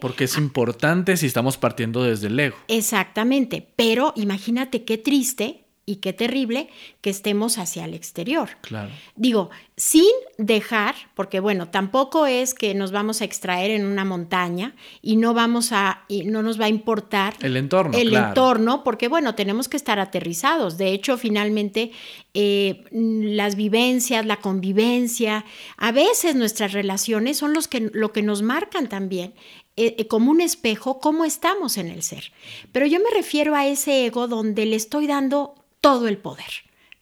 Porque 0.00 0.24
es 0.24 0.38
importante 0.38 1.16
si 1.16 1.26
estamos 1.26 1.58
partiendo 1.58 2.04
desde 2.04 2.28
el 2.28 2.38
ego. 2.38 2.56
Exactamente. 2.68 3.68
Pero 3.74 4.12
imagínate 4.14 4.84
qué 4.84 4.96
triste 4.96 5.64
y 5.90 5.96
qué 5.96 6.12
terrible 6.12 6.68
que 7.00 7.10
estemos 7.10 7.58
hacia 7.58 7.84
el 7.84 7.94
exterior. 7.94 8.50
Claro. 8.60 8.92
Digo, 9.16 9.50
sin 9.76 10.12
dejar, 10.38 10.94
porque 11.16 11.40
bueno, 11.40 11.68
tampoco 11.68 12.26
es 12.26 12.54
que 12.54 12.74
nos 12.74 12.92
vamos 12.92 13.22
a 13.22 13.24
extraer 13.24 13.72
en 13.72 13.84
una 13.84 14.04
montaña 14.04 14.76
y 15.02 15.16
no 15.16 15.34
vamos 15.34 15.72
a, 15.72 16.04
y 16.06 16.24
no 16.24 16.44
nos 16.44 16.60
va 16.60 16.66
a 16.66 16.68
importar 16.68 17.34
el 17.40 17.56
entorno. 17.56 17.98
El 17.98 18.14
entorno, 18.14 18.84
porque 18.84 19.08
bueno, 19.08 19.34
tenemos 19.34 19.68
que 19.68 19.76
estar 19.76 19.98
aterrizados. 19.98 20.78
De 20.78 20.92
hecho, 20.92 21.18
finalmente, 21.18 21.90
eh, 22.34 22.84
las 22.92 23.56
vivencias, 23.56 24.24
la 24.24 24.36
convivencia, 24.36 25.44
a 25.76 25.90
veces 25.90 26.36
nuestras 26.36 26.72
relaciones 26.72 27.36
son 27.38 27.52
los 27.52 27.66
que, 27.66 27.90
lo 27.92 28.12
que 28.12 28.22
nos 28.22 28.42
marcan 28.42 28.88
también 28.88 29.34
eh, 29.76 29.94
eh, 29.96 30.08
como 30.08 30.30
un 30.30 30.42
espejo 30.42 31.00
cómo 31.00 31.24
estamos 31.24 31.78
en 31.78 31.88
el 31.88 32.02
ser. 32.02 32.32
Pero 32.70 32.86
yo 32.86 32.98
me 32.98 33.10
refiero 33.16 33.54
a 33.54 33.66
ese 33.66 34.04
ego 34.04 34.28
donde 34.28 34.66
le 34.66 34.76
estoy 34.76 35.06
dando 35.06 35.54
todo 35.80 36.08
el 36.08 36.18
poder, 36.18 36.50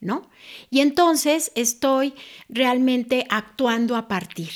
¿no? 0.00 0.28
Y 0.70 0.80
entonces 0.80 1.52
estoy 1.54 2.14
realmente 2.48 3.26
actuando 3.30 3.96
a 3.96 4.08
partir, 4.08 4.50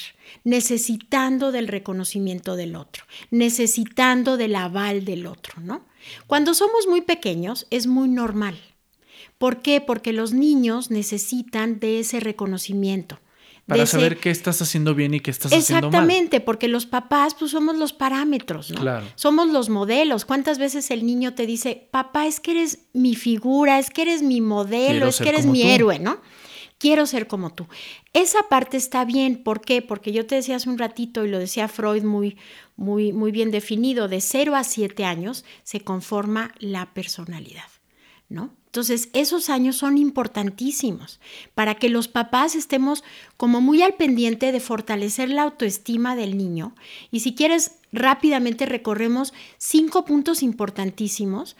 necesitando 0.44 1.52
del 1.52 1.68
reconocimiento 1.68 2.56
del 2.56 2.76
otro, 2.76 3.04
necesitando 3.30 4.36
del 4.36 4.54
aval 4.56 5.04
del 5.04 5.26
otro, 5.26 5.60
¿no? 5.60 5.84
Cuando 6.26 6.54
somos 6.54 6.86
muy 6.86 7.00
pequeños 7.00 7.66
es 7.70 7.86
muy 7.86 8.08
normal. 8.08 8.58
¿Por 9.38 9.62
qué? 9.62 9.80
Porque 9.80 10.12
los 10.12 10.32
niños 10.32 10.90
necesitan 10.90 11.80
de 11.80 12.00
ese 12.00 12.20
reconocimiento. 12.20 13.18
Para 13.66 13.86
saber 13.86 14.18
qué 14.18 14.30
estás 14.30 14.60
haciendo 14.60 14.94
bien 14.94 15.14
y 15.14 15.20
qué 15.20 15.30
estás 15.30 15.52
haciendo 15.52 15.90
mal. 15.90 16.02
Exactamente, 16.02 16.40
porque 16.40 16.68
los 16.68 16.84
papás 16.84 17.34
pues 17.38 17.52
somos 17.52 17.76
los 17.76 17.92
parámetros, 17.92 18.70
¿no? 18.70 18.80
Claro. 18.80 19.06
Somos 19.14 19.48
los 19.48 19.68
modelos. 19.68 20.24
¿Cuántas 20.24 20.58
veces 20.58 20.90
el 20.90 21.06
niño 21.06 21.34
te 21.34 21.46
dice, 21.46 21.88
papá, 21.90 22.26
es 22.26 22.40
que 22.40 22.50
eres 22.52 22.80
mi 22.92 23.14
figura, 23.14 23.78
es 23.78 23.90
que 23.90 24.02
eres 24.02 24.22
mi 24.22 24.40
modelo, 24.40 25.06
es 25.08 25.18
que 25.18 25.28
eres 25.28 25.46
mi 25.46 25.62
héroe, 25.62 25.98
¿no? 25.98 26.20
Quiero 26.78 27.06
ser 27.06 27.28
como 27.28 27.54
tú. 27.54 27.68
Esa 28.12 28.48
parte 28.48 28.76
está 28.76 29.04
bien, 29.04 29.44
¿por 29.44 29.60
qué? 29.60 29.82
Porque 29.82 30.10
yo 30.10 30.26
te 30.26 30.34
decía 30.34 30.56
hace 30.56 30.68
un 30.68 30.78
ratito 30.78 31.24
y 31.24 31.28
lo 31.28 31.38
decía 31.38 31.68
Freud 31.68 32.02
muy, 32.02 32.36
muy, 32.74 33.12
muy 33.12 33.30
bien 33.30 33.52
definido, 33.52 34.08
de 34.08 34.20
0 34.20 34.56
a 34.56 34.64
7 34.64 35.04
años 35.04 35.44
se 35.62 35.82
conforma 35.82 36.52
la 36.58 36.92
personalidad, 36.92 37.68
¿no? 38.28 38.56
Entonces, 38.72 39.10
esos 39.12 39.50
años 39.50 39.76
son 39.76 39.98
importantísimos 39.98 41.20
para 41.54 41.74
que 41.74 41.90
los 41.90 42.08
papás 42.08 42.54
estemos 42.54 43.04
como 43.36 43.60
muy 43.60 43.82
al 43.82 43.96
pendiente 43.96 44.50
de 44.50 44.60
fortalecer 44.60 45.28
la 45.28 45.42
autoestima 45.42 46.16
del 46.16 46.38
niño. 46.38 46.74
Y 47.10 47.20
si 47.20 47.34
quieres, 47.34 47.72
rápidamente 47.92 48.64
recorremos 48.64 49.34
cinco 49.58 50.06
puntos 50.06 50.42
importantísimos 50.42 51.54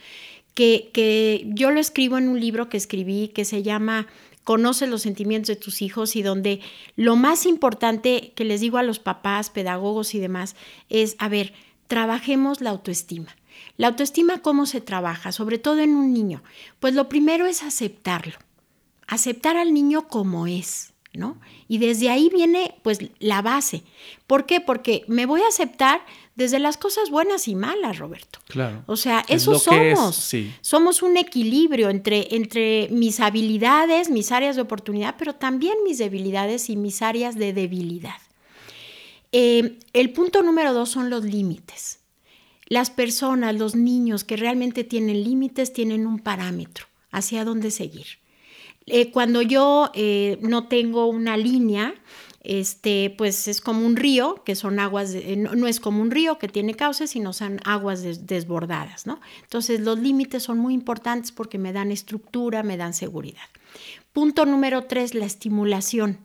que, 0.55 0.89
que 0.91 1.45
yo 1.49 1.69
lo 1.69 1.79
escribo 1.79 2.17
en 2.17 2.29
un 2.29 2.39
libro 2.39 2.67
que 2.67 2.77
escribí 2.77 3.27
que 3.27 3.45
se 3.45 3.61
llama 3.61 4.07
Conoce 4.43 4.87
los 4.87 5.03
sentimientos 5.03 5.49
de 5.49 5.55
tus 5.55 5.83
hijos 5.83 6.15
y 6.15 6.23
donde 6.23 6.61
lo 6.95 7.15
más 7.15 7.45
importante 7.45 8.33
que 8.33 8.43
les 8.43 8.59
digo 8.59 8.79
a 8.79 8.83
los 8.83 8.97
papás, 8.97 9.51
pedagogos 9.51 10.15
y 10.15 10.19
demás 10.19 10.55
es, 10.89 11.15
a 11.19 11.29
ver, 11.29 11.53
trabajemos 11.85 12.59
la 12.59 12.71
autoestima. 12.71 13.35
La 13.77 13.87
autoestima, 13.87 14.41
¿cómo 14.41 14.65
se 14.65 14.81
trabaja? 14.81 15.31
Sobre 15.31 15.57
todo 15.57 15.79
en 15.79 15.95
un 15.95 16.13
niño. 16.13 16.43
Pues 16.79 16.93
lo 16.93 17.09
primero 17.09 17.45
es 17.45 17.63
aceptarlo. 17.63 18.35
Aceptar 19.07 19.57
al 19.57 19.73
niño 19.73 20.07
como 20.07 20.47
es, 20.47 20.93
¿no? 21.13 21.39
Y 21.67 21.79
desde 21.79 22.09
ahí 22.09 22.29
viene 22.29 22.75
pues 22.83 22.99
la 23.19 23.41
base. 23.41 23.83
¿Por 24.27 24.45
qué? 24.45 24.61
Porque 24.61 25.03
me 25.07 25.25
voy 25.25 25.41
a 25.41 25.47
aceptar 25.47 26.05
desde 26.35 26.59
las 26.59 26.77
cosas 26.77 27.09
buenas 27.09 27.47
y 27.47 27.55
malas, 27.55 27.97
Roberto. 27.97 28.39
Claro. 28.47 28.83
O 28.87 28.95
sea, 28.95 29.23
eso 29.27 29.57
somos. 29.59 30.33
Somos 30.61 31.01
un 31.01 31.17
equilibrio 31.17 31.89
entre, 31.89 32.35
entre 32.35 32.89
mis 32.91 33.19
habilidades, 33.19 34.09
mis 34.09 34.31
áreas 34.31 34.55
de 34.55 34.61
oportunidad, 34.61 35.15
pero 35.17 35.35
también 35.35 35.75
mis 35.83 35.97
debilidades 35.97 36.69
y 36.69 36.75
mis 36.75 37.01
áreas 37.01 37.35
de 37.35 37.53
debilidad. 37.53 38.17
Eh, 39.31 39.79
el 39.93 40.11
punto 40.11 40.43
número 40.43 40.73
dos 40.73 40.89
son 40.89 41.09
los 41.09 41.23
límites. 41.23 42.02
Las 42.67 42.89
personas, 42.89 43.55
los 43.55 43.75
niños 43.75 44.23
que 44.23 44.37
realmente 44.37 44.83
tienen 44.83 45.23
límites, 45.23 45.73
tienen 45.73 46.07
un 46.07 46.19
parámetro 46.19 46.87
hacia 47.11 47.45
dónde 47.45 47.71
seguir. 47.71 48.05
Eh, 48.85 49.11
cuando 49.11 49.41
yo 49.41 49.91
eh, 49.93 50.37
no 50.41 50.67
tengo 50.67 51.07
una 51.07 51.37
línea, 51.37 51.93
este, 52.43 53.13
pues 53.17 53.47
es 53.47 53.61
como 53.61 53.85
un 53.85 53.95
río, 53.95 54.43
que 54.43 54.55
son 54.55 54.79
aguas, 54.79 55.15
no, 55.37 55.67
es 55.67 55.79
como 55.79 56.01
un 56.01 56.11
río 56.11 56.37
que 56.37 56.49
tiene 56.49 56.73
cauces, 56.73 57.11
sino 57.11 57.31
son 57.31 57.61
aguas 57.63 58.27
desbordadas, 58.27 59.07
¿no? 59.07 59.21
Entonces 59.43 59.79
los 59.79 59.99
límites 59.99 60.43
son 60.43 60.57
muy 60.57 60.73
importantes 60.73 61.31
porque 61.31 61.57
me 61.57 61.71
dan 61.71 61.91
estructura, 61.91 62.61
me 62.61 62.75
dan 62.75 62.93
seguridad. 62.93 63.47
Punto 64.11 64.45
número 64.45 64.83
tres, 64.83 65.15
la 65.15 65.25
estimulación. 65.25 66.19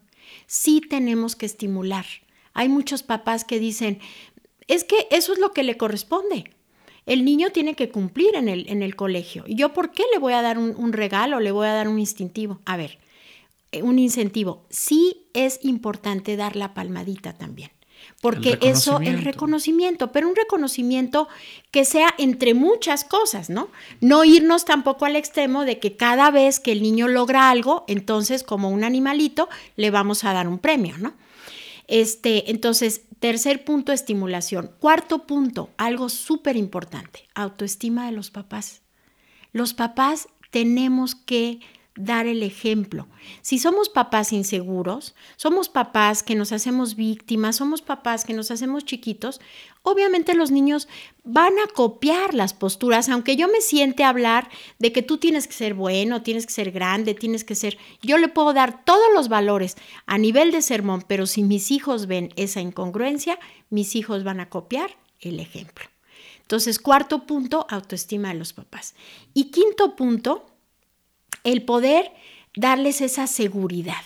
Sí 0.47 0.81
tenemos 0.81 1.37
que 1.37 1.47
estimular. 1.47 2.05
Hay 2.53 2.69
muchos 2.69 3.05
papás 3.05 3.45
que 3.45 3.61
dicen, 3.61 4.01
es 4.69 4.85
que 4.85 5.09
eso 5.11 5.33
es 5.33 5.39
lo 5.39 5.53
que 5.53 5.63
le 5.63 5.77
corresponde. 5.77 6.53
El 7.07 7.25
niño 7.25 7.51
tiene 7.51 7.75
que 7.75 7.91
cumplir 7.91 8.37
en 8.37 8.49
el, 8.49 8.69
en 8.69 8.83
el 8.83 8.95
colegio. 8.95 9.45
¿Y 9.47 9.55
yo 9.55 9.73
por 9.73 9.91
qué 9.91 10.05
le 10.13 10.19
voy 10.19 10.35
a 10.35 10.43
dar 10.43 10.59
un, 10.59 10.75
un 10.77 10.93
regalo? 10.93 11.41
¿Le 11.41 11.53
voy 11.53 11.67
a 11.67 11.73
dar 11.73 11.89
un 11.89 11.99
instintivo? 11.99 12.61
A 12.67 12.77
ver, 12.77 12.99
eh, 13.73 13.83
un 13.83 13.99
incentivo. 13.99 14.67
Sí 14.71 15.29
es 15.35 15.59
importante 15.63 16.37
dar 16.37 16.57
la 16.57 16.75
palmadita 16.75 17.33
también. 17.33 17.71
Porque 18.21 18.59
eso, 18.63 19.01
el 19.01 19.23
reconocimiento, 19.23 20.13
pero 20.13 20.29
un 20.29 20.35
reconocimiento 20.35 21.29
que 21.71 21.85
sea 21.85 22.15
entre 22.19 22.55
muchas 22.55 23.05
cosas, 23.05 23.49
¿no? 23.49 23.69
No 24.01 24.25
irnos 24.25 24.65
tampoco 24.65 25.05
al 25.05 25.17
extremo 25.17 25.65
de 25.65 25.79
que 25.79 25.97
cada 25.97 26.31
vez 26.31 26.59
que 26.59 26.73
el 26.73 26.83
niño 26.83 27.07
logra 27.07 27.51
algo, 27.51 27.85
entonces 27.87 28.43
como 28.43 28.71
un 28.71 28.83
animalito, 28.83 29.49
le 29.77 29.91
vamos 29.91 30.25
a 30.25 30.33
dar 30.33 30.49
un 30.49 30.59
premio, 30.59 30.97
¿no? 30.99 31.15
Este, 31.87 32.51
entonces, 32.51 33.03
tercer 33.19 33.65
punto, 33.65 33.93
estimulación. 33.93 34.71
Cuarto 34.79 35.27
punto, 35.27 35.71
algo 35.77 36.09
súper 36.09 36.57
importante, 36.57 37.29
autoestima 37.35 38.07
de 38.07 38.13
los 38.13 38.31
papás. 38.31 38.83
Los 39.53 39.75
papás 39.75 40.29
tenemos 40.51 41.15
que 41.15 41.61
dar 41.99 42.27
el 42.27 42.43
ejemplo. 42.43 43.09
Si 43.43 43.59
somos 43.59 43.89
papás 43.89 44.33
inseguros, 44.33 45.15
somos 45.37 45.69
papás 45.69 46.23
que 46.23 46.35
nos 46.35 46.53
hacemos 46.53 46.95
víctimas, 46.95 47.57
somos 47.57 47.83
papás 47.83 48.25
que 48.25 48.33
nos 48.33 48.51
hacemos 48.51 48.85
chiquitos, 48.85 49.41
obviamente 49.83 50.35
los 50.35 50.51
niños 50.51 50.89
van 51.25 51.59
a 51.59 51.67
copiar 51.67 52.35
las 52.35 52.55
posturas, 52.55 53.09
aunque 53.09 53.37
yo 53.37 53.49
me 53.49 53.61
siente 53.61 54.05
hablar 54.05 54.49
de 54.79 54.93
que 54.93 55.03
tú 55.03 55.19
tienes 55.19 55.47
que 55.47 55.55
ser 55.55 55.75
bueno, 55.75 56.23
tienes 56.23 56.47
que 56.47 56.53
ser 56.53 56.71
grande, 56.71 57.15
tienes 57.15 57.45
que 57.45 57.55
ser, 57.55 57.77
yo 58.01 58.17
le 58.17 58.29
puedo 58.29 58.53
dar 58.53 58.85
todos 58.85 59.13
los 59.15 59.29
valores 59.29 59.77
a 60.07 60.19
nivel 60.19 60.53
de 60.53 60.63
sermón, 60.63 61.05
pero 61.07 61.27
si 61.27 61.43
mis 61.43 61.71
hijos 61.71 62.07
ven 62.07 62.33
esa 62.37 62.61
incongruencia, 62.61 63.39
mis 63.71 63.97
hijos 63.97 64.25
van 64.25 64.41
a 64.41 64.49
copiar 64.49 64.97
el 65.21 65.41
ejemplo. 65.41 65.87
Entonces, 66.43 66.79
cuarto 66.79 67.27
punto, 67.27 67.67
autoestima 67.69 68.29
de 68.29 68.35
los 68.37 68.55
papás. 68.55 68.95
Y 69.35 69.51
quinto 69.51 69.95
punto, 69.97 70.47
el 71.53 71.63
poder 71.63 72.13
darles 72.57 73.01
esa 73.01 73.27
seguridad, 73.27 74.03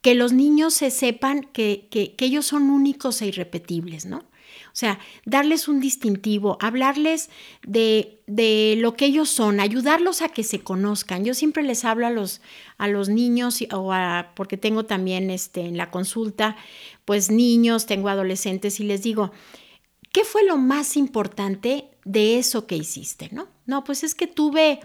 que 0.00 0.14
los 0.14 0.32
niños 0.32 0.74
se 0.74 0.90
sepan 0.90 1.42
que, 1.42 1.88
que, 1.90 2.14
ellos 2.24 2.46
son 2.46 2.70
únicos 2.70 3.20
e 3.22 3.26
irrepetibles, 3.26 4.06
¿no? 4.06 4.18
O 4.18 4.78
sea, 4.78 4.98
darles 5.24 5.66
un 5.66 5.80
distintivo, 5.80 6.56
hablarles 6.60 7.30
de, 7.66 8.20
de, 8.26 8.76
lo 8.78 8.94
que 8.94 9.06
ellos 9.06 9.28
son, 9.28 9.60
ayudarlos 9.60 10.22
a 10.22 10.28
que 10.28 10.44
se 10.44 10.60
conozcan. 10.60 11.24
Yo 11.24 11.34
siempre 11.34 11.62
les 11.64 11.84
hablo 11.84 12.06
a 12.06 12.10
los, 12.10 12.40
a 12.76 12.86
los 12.86 13.08
niños, 13.08 13.58
o 13.72 13.92
porque 14.36 14.56
tengo 14.56 14.84
también 14.84 15.30
este, 15.30 15.62
en 15.62 15.76
la 15.76 15.90
consulta, 15.90 16.56
pues 17.04 17.30
niños, 17.30 17.86
tengo 17.86 18.08
adolescentes 18.08 18.78
y 18.78 18.84
les 18.84 19.02
digo, 19.02 19.32
¿qué 20.12 20.24
fue 20.24 20.44
lo 20.44 20.56
más 20.56 20.96
importante 20.96 21.88
de 22.04 22.38
eso 22.38 22.66
que 22.66 22.76
hiciste? 22.76 23.30
No, 23.32 23.48
no 23.66 23.84
pues 23.84 24.04
es 24.04 24.14
que 24.14 24.26
tuve 24.26 24.80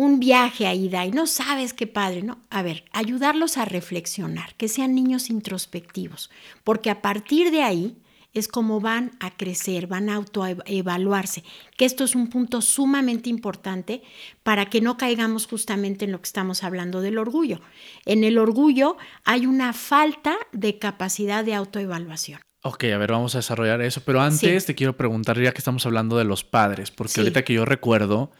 un 0.00 0.18
viaje 0.18 0.66
a 0.66 0.72
ida 0.72 1.04
y 1.04 1.10
no 1.10 1.26
sabes 1.26 1.74
qué 1.74 1.86
padre, 1.86 2.22
¿no? 2.22 2.38
A 2.48 2.62
ver, 2.62 2.84
ayudarlos 2.90 3.58
a 3.58 3.66
reflexionar, 3.66 4.54
que 4.54 4.66
sean 4.66 4.94
niños 4.94 5.28
introspectivos, 5.28 6.30
porque 6.64 6.88
a 6.88 7.02
partir 7.02 7.50
de 7.50 7.62
ahí 7.62 7.98
es 8.32 8.48
como 8.48 8.80
van 8.80 9.10
a 9.20 9.36
crecer, 9.36 9.88
van 9.88 10.08
a 10.08 10.14
autoevaluarse, 10.14 11.44
que 11.76 11.84
esto 11.84 12.04
es 12.04 12.14
un 12.14 12.30
punto 12.30 12.62
sumamente 12.62 13.28
importante 13.28 14.00
para 14.42 14.70
que 14.70 14.80
no 14.80 14.96
caigamos 14.96 15.46
justamente 15.46 16.06
en 16.06 16.12
lo 16.12 16.22
que 16.22 16.28
estamos 16.28 16.64
hablando 16.64 17.02
del 17.02 17.18
orgullo. 17.18 17.60
En 18.06 18.24
el 18.24 18.38
orgullo 18.38 18.96
hay 19.24 19.44
una 19.44 19.74
falta 19.74 20.38
de 20.52 20.78
capacidad 20.78 21.44
de 21.44 21.54
autoevaluación. 21.54 22.40
Ok, 22.62 22.84
a 22.84 22.96
ver, 22.96 23.12
vamos 23.12 23.34
a 23.34 23.38
desarrollar 23.40 23.82
eso, 23.82 24.00
pero 24.06 24.22
antes 24.22 24.64
te 24.64 24.74
quiero 24.74 24.96
preguntar, 24.96 25.38
ya 25.38 25.52
que 25.52 25.58
estamos 25.58 25.84
hablando 25.84 26.16
de 26.16 26.24
los 26.24 26.42
padres, 26.42 26.90
porque 26.90 27.20
ahorita 27.20 27.44
que 27.44 27.52
yo 27.52 27.66
recuerdo, 27.66 28.30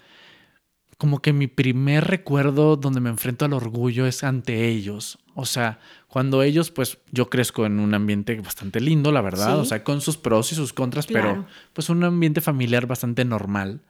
como 1.00 1.20
que 1.20 1.32
mi 1.32 1.46
primer 1.46 2.08
recuerdo 2.08 2.76
donde 2.76 3.00
me 3.00 3.08
enfrento 3.08 3.46
al 3.46 3.54
orgullo 3.54 4.06
es 4.06 4.22
ante 4.22 4.68
ellos. 4.68 5.18
O 5.34 5.46
sea, 5.46 5.78
cuando 6.08 6.42
ellos, 6.42 6.70
pues 6.70 6.98
yo 7.10 7.30
crezco 7.30 7.64
en 7.64 7.80
un 7.80 7.94
ambiente 7.94 8.38
bastante 8.38 8.82
lindo, 8.82 9.10
la 9.10 9.22
verdad, 9.22 9.58
o 9.58 9.64
sea, 9.64 9.82
con 9.82 10.02
sus 10.02 10.18
pros 10.18 10.52
y 10.52 10.56
sus 10.56 10.74
contras, 10.74 11.06
pero 11.06 11.46
pues 11.72 11.88
un 11.88 12.04
ambiente 12.04 12.42
familiar 12.42 12.86
bastante 12.86 13.24
normal. 13.24 13.80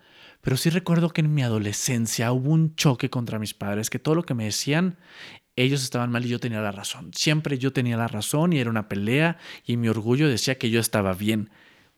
Pero 0.40 0.56
sí 0.56 0.70
recuerdo 0.70 1.10
que 1.10 1.22
en 1.22 1.34
mi 1.34 1.42
adolescencia 1.42 2.30
hubo 2.30 2.52
un 2.52 2.76
choque 2.76 3.10
contra 3.10 3.40
mis 3.40 3.54
padres, 3.54 3.90
que 3.90 3.98
todo 3.98 4.14
lo 4.14 4.22
que 4.22 4.34
me 4.34 4.44
decían, 4.44 4.96
ellos 5.56 5.82
estaban 5.82 6.12
mal 6.12 6.24
y 6.24 6.28
yo 6.28 6.38
tenía 6.38 6.60
la 6.60 6.70
razón. 6.70 7.10
Siempre 7.12 7.58
yo 7.58 7.72
tenía 7.72 7.96
la 7.96 8.06
razón 8.06 8.52
y 8.52 8.60
era 8.60 8.70
una 8.70 8.88
pelea 8.88 9.36
y 9.66 9.76
mi 9.78 9.88
orgullo 9.88 10.28
decía 10.28 10.58
que 10.58 10.70
yo 10.70 10.78
estaba 10.78 11.12
bien. 11.14 11.50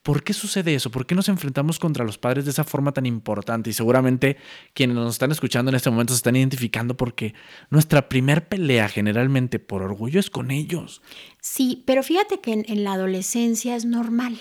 ¿Por 0.02 0.24
qué 0.24 0.32
sucede 0.32 0.74
eso? 0.74 0.90
¿Por 0.90 1.06
qué 1.06 1.14
nos 1.14 1.28
enfrentamos 1.28 1.78
contra 1.78 2.04
los 2.04 2.18
padres 2.18 2.44
de 2.44 2.50
esa 2.50 2.64
forma 2.64 2.90
tan 2.90 3.06
importante? 3.06 3.70
Y 3.70 3.72
seguramente 3.72 4.36
quienes 4.74 4.96
nos 4.96 5.14
están 5.14 5.30
escuchando 5.30 5.70
en 5.70 5.76
este 5.76 5.90
momento 5.90 6.12
se 6.12 6.16
están 6.16 6.34
identificando 6.34 6.96
porque 6.96 7.34
nuestra 7.70 8.08
primer 8.08 8.48
pelea 8.48 8.88
generalmente 8.88 9.60
por 9.60 9.82
orgullo 9.82 10.18
es 10.18 10.28
con 10.28 10.50
ellos. 10.50 11.02
Sí, 11.40 11.84
pero 11.86 12.02
fíjate 12.02 12.40
que 12.40 12.64
en, 12.66 12.82
la 12.82 12.94
adolescencia 12.94 13.76
es 13.76 13.84
normal, 13.84 14.40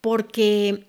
porque 0.00 0.86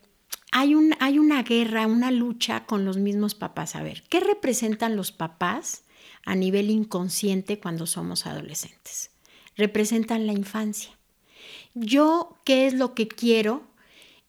hay, 0.52 0.76
hay 1.00 1.18
una 1.18 1.42
guerra, 1.42 1.88
una 1.88 2.12
lucha 2.12 2.66
con 2.68 2.86
los 2.86 2.98
mismos 2.98 3.34
papás. 3.34 3.76
A 3.76 3.82
ver, 3.82 4.04
¿qué 4.10 4.20
representan 4.20 4.96
los 4.96 5.12
papás 5.12 5.86
a 6.24 6.36
nivel 6.36 6.70
inconsciente 6.70 7.60
cuando 7.60 7.88
somos 7.88 8.28
adolescentes? 8.28 9.10
Representan 9.58 10.28
la 10.28 10.34
infancia. 10.34 10.92
Yo, 11.74 12.38
¿qué 12.46 12.68
es 12.68 12.76
lo 12.76 12.94
que 12.94 13.08
quiero? 13.08 13.71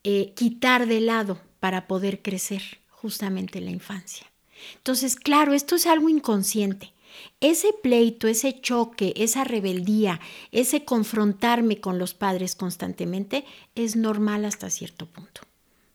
Eh, 0.04 0.32
quitar 0.34 0.86
de 0.86 1.00
lado 1.00 1.40
para 1.60 1.86
poder 1.86 2.22
crecer 2.22 2.62
justamente 2.90 3.58
en 3.58 3.66
la 3.66 3.70
infancia. 3.70 4.26
Entonces, 4.76 5.16
claro, 5.16 5.54
esto 5.54 5.76
es 5.76 5.86
algo 5.86 6.08
inconsciente. 6.08 6.92
Ese 7.40 7.68
pleito, 7.82 8.26
ese 8.26 8.60
choque, 8.60 9.12
esa 9.16 9.44
rebeldía, 9.44 10.20
ese 10.50 10.84
confrontarme 10.84 11.80
con 11.80 11.98
los 11.98 12.14
padres 12.14 12.54
constantemente 12.54 13.44
es 13.74 13.96
normal 13.96 14.44
hasta 14.44 14.70
cierto 14.70 15.06
punto. 15.06 15.42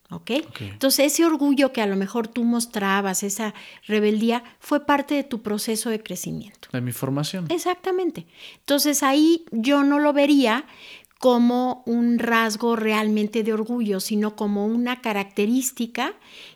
¿Ok? 0.10 0.32
Entonces, 0.62 1.14
ese 1.14 1.26
orgullo 1.26 1.74
que 1.74 1.82
a 1.82 1.86
lo 1.86 1.98
mejor 1.98 2.30
tú 2.30 2.46
mostrabas, 2.46 3.24
esa 3.24 3.54
rebeldía, 3.88 4.42
fue 4.62 4.86
parte 4.86 5.16
de 5.16 5.26
tu 5.26 5.42
proceso 5.42 5.90
de 5.90 6.02
crecimiento. 6.02 6.70
De 6.72 6.80
mi 6.80 6.94
formación. 6.94 7.48
Exactamente. 7.50 8.26
Entonces, 8.60 9.04
ahí 9.04 9.44
yo 9.52 9.84
no 9.84 10.00
lo 10.00 10.14
vería 10.14 10.66
como 11.20 11.84
un 11.86 12.20
rasgo 12.20 12.76
realmente 12.76 13.44
de 13.44 13.54
orgullo, 13.54 14.00
sino 14.00 14.36
como 14.36 14.66
una 14.66 15.02
característica 15.02 16.14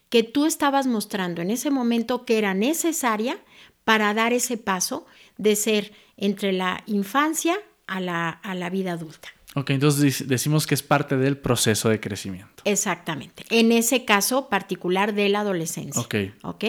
que 0.10 0.24
tú 0.24 0.46
estabas 0.46 0.88
mostrando 0.88 1.42
en 1.42 1.52
ese 1.52 1.72
momento 1.72 2.26
que 2.26 2.38
era 2.38 2.54
necesaria 2.54 3.40
para 3.84 4.14
dar 4.14 4.34
ese 4.34 4.58
paso 4.58 5.06
de 5.38 5.56
ser 5.56 5.94
entre 6.18 6.52
la 6.52 6.84
infancia 6.86 7.58
a 7.88 8.00
la, 8.00 8.30
a 8.30 8.56
la 8.56 8.70
vida 8.70 8.94
adulta. 8.94 9.30
Ok, 9.56 9.72
entonces 9.72 10.28
decimos 10.28 10.66
que 10.66 10.76
es 10.76 10.84
parte 10.84 11.18
del 11.18 11.38
proceso 11.38 11.90
de 11.90 12.00
crecimiento. 12.00 12.64
Exactamente. 12.64 13.44
En 13.50 13.72
ese 13.72 14.06
caso 14.06 14.48
particular 14.48 15.14
de 15.14 15.28
la 15.28 15.42
adolescencia. 15.42 16.02
Ok. 16.02 16.16
Ok. 16.44 16.64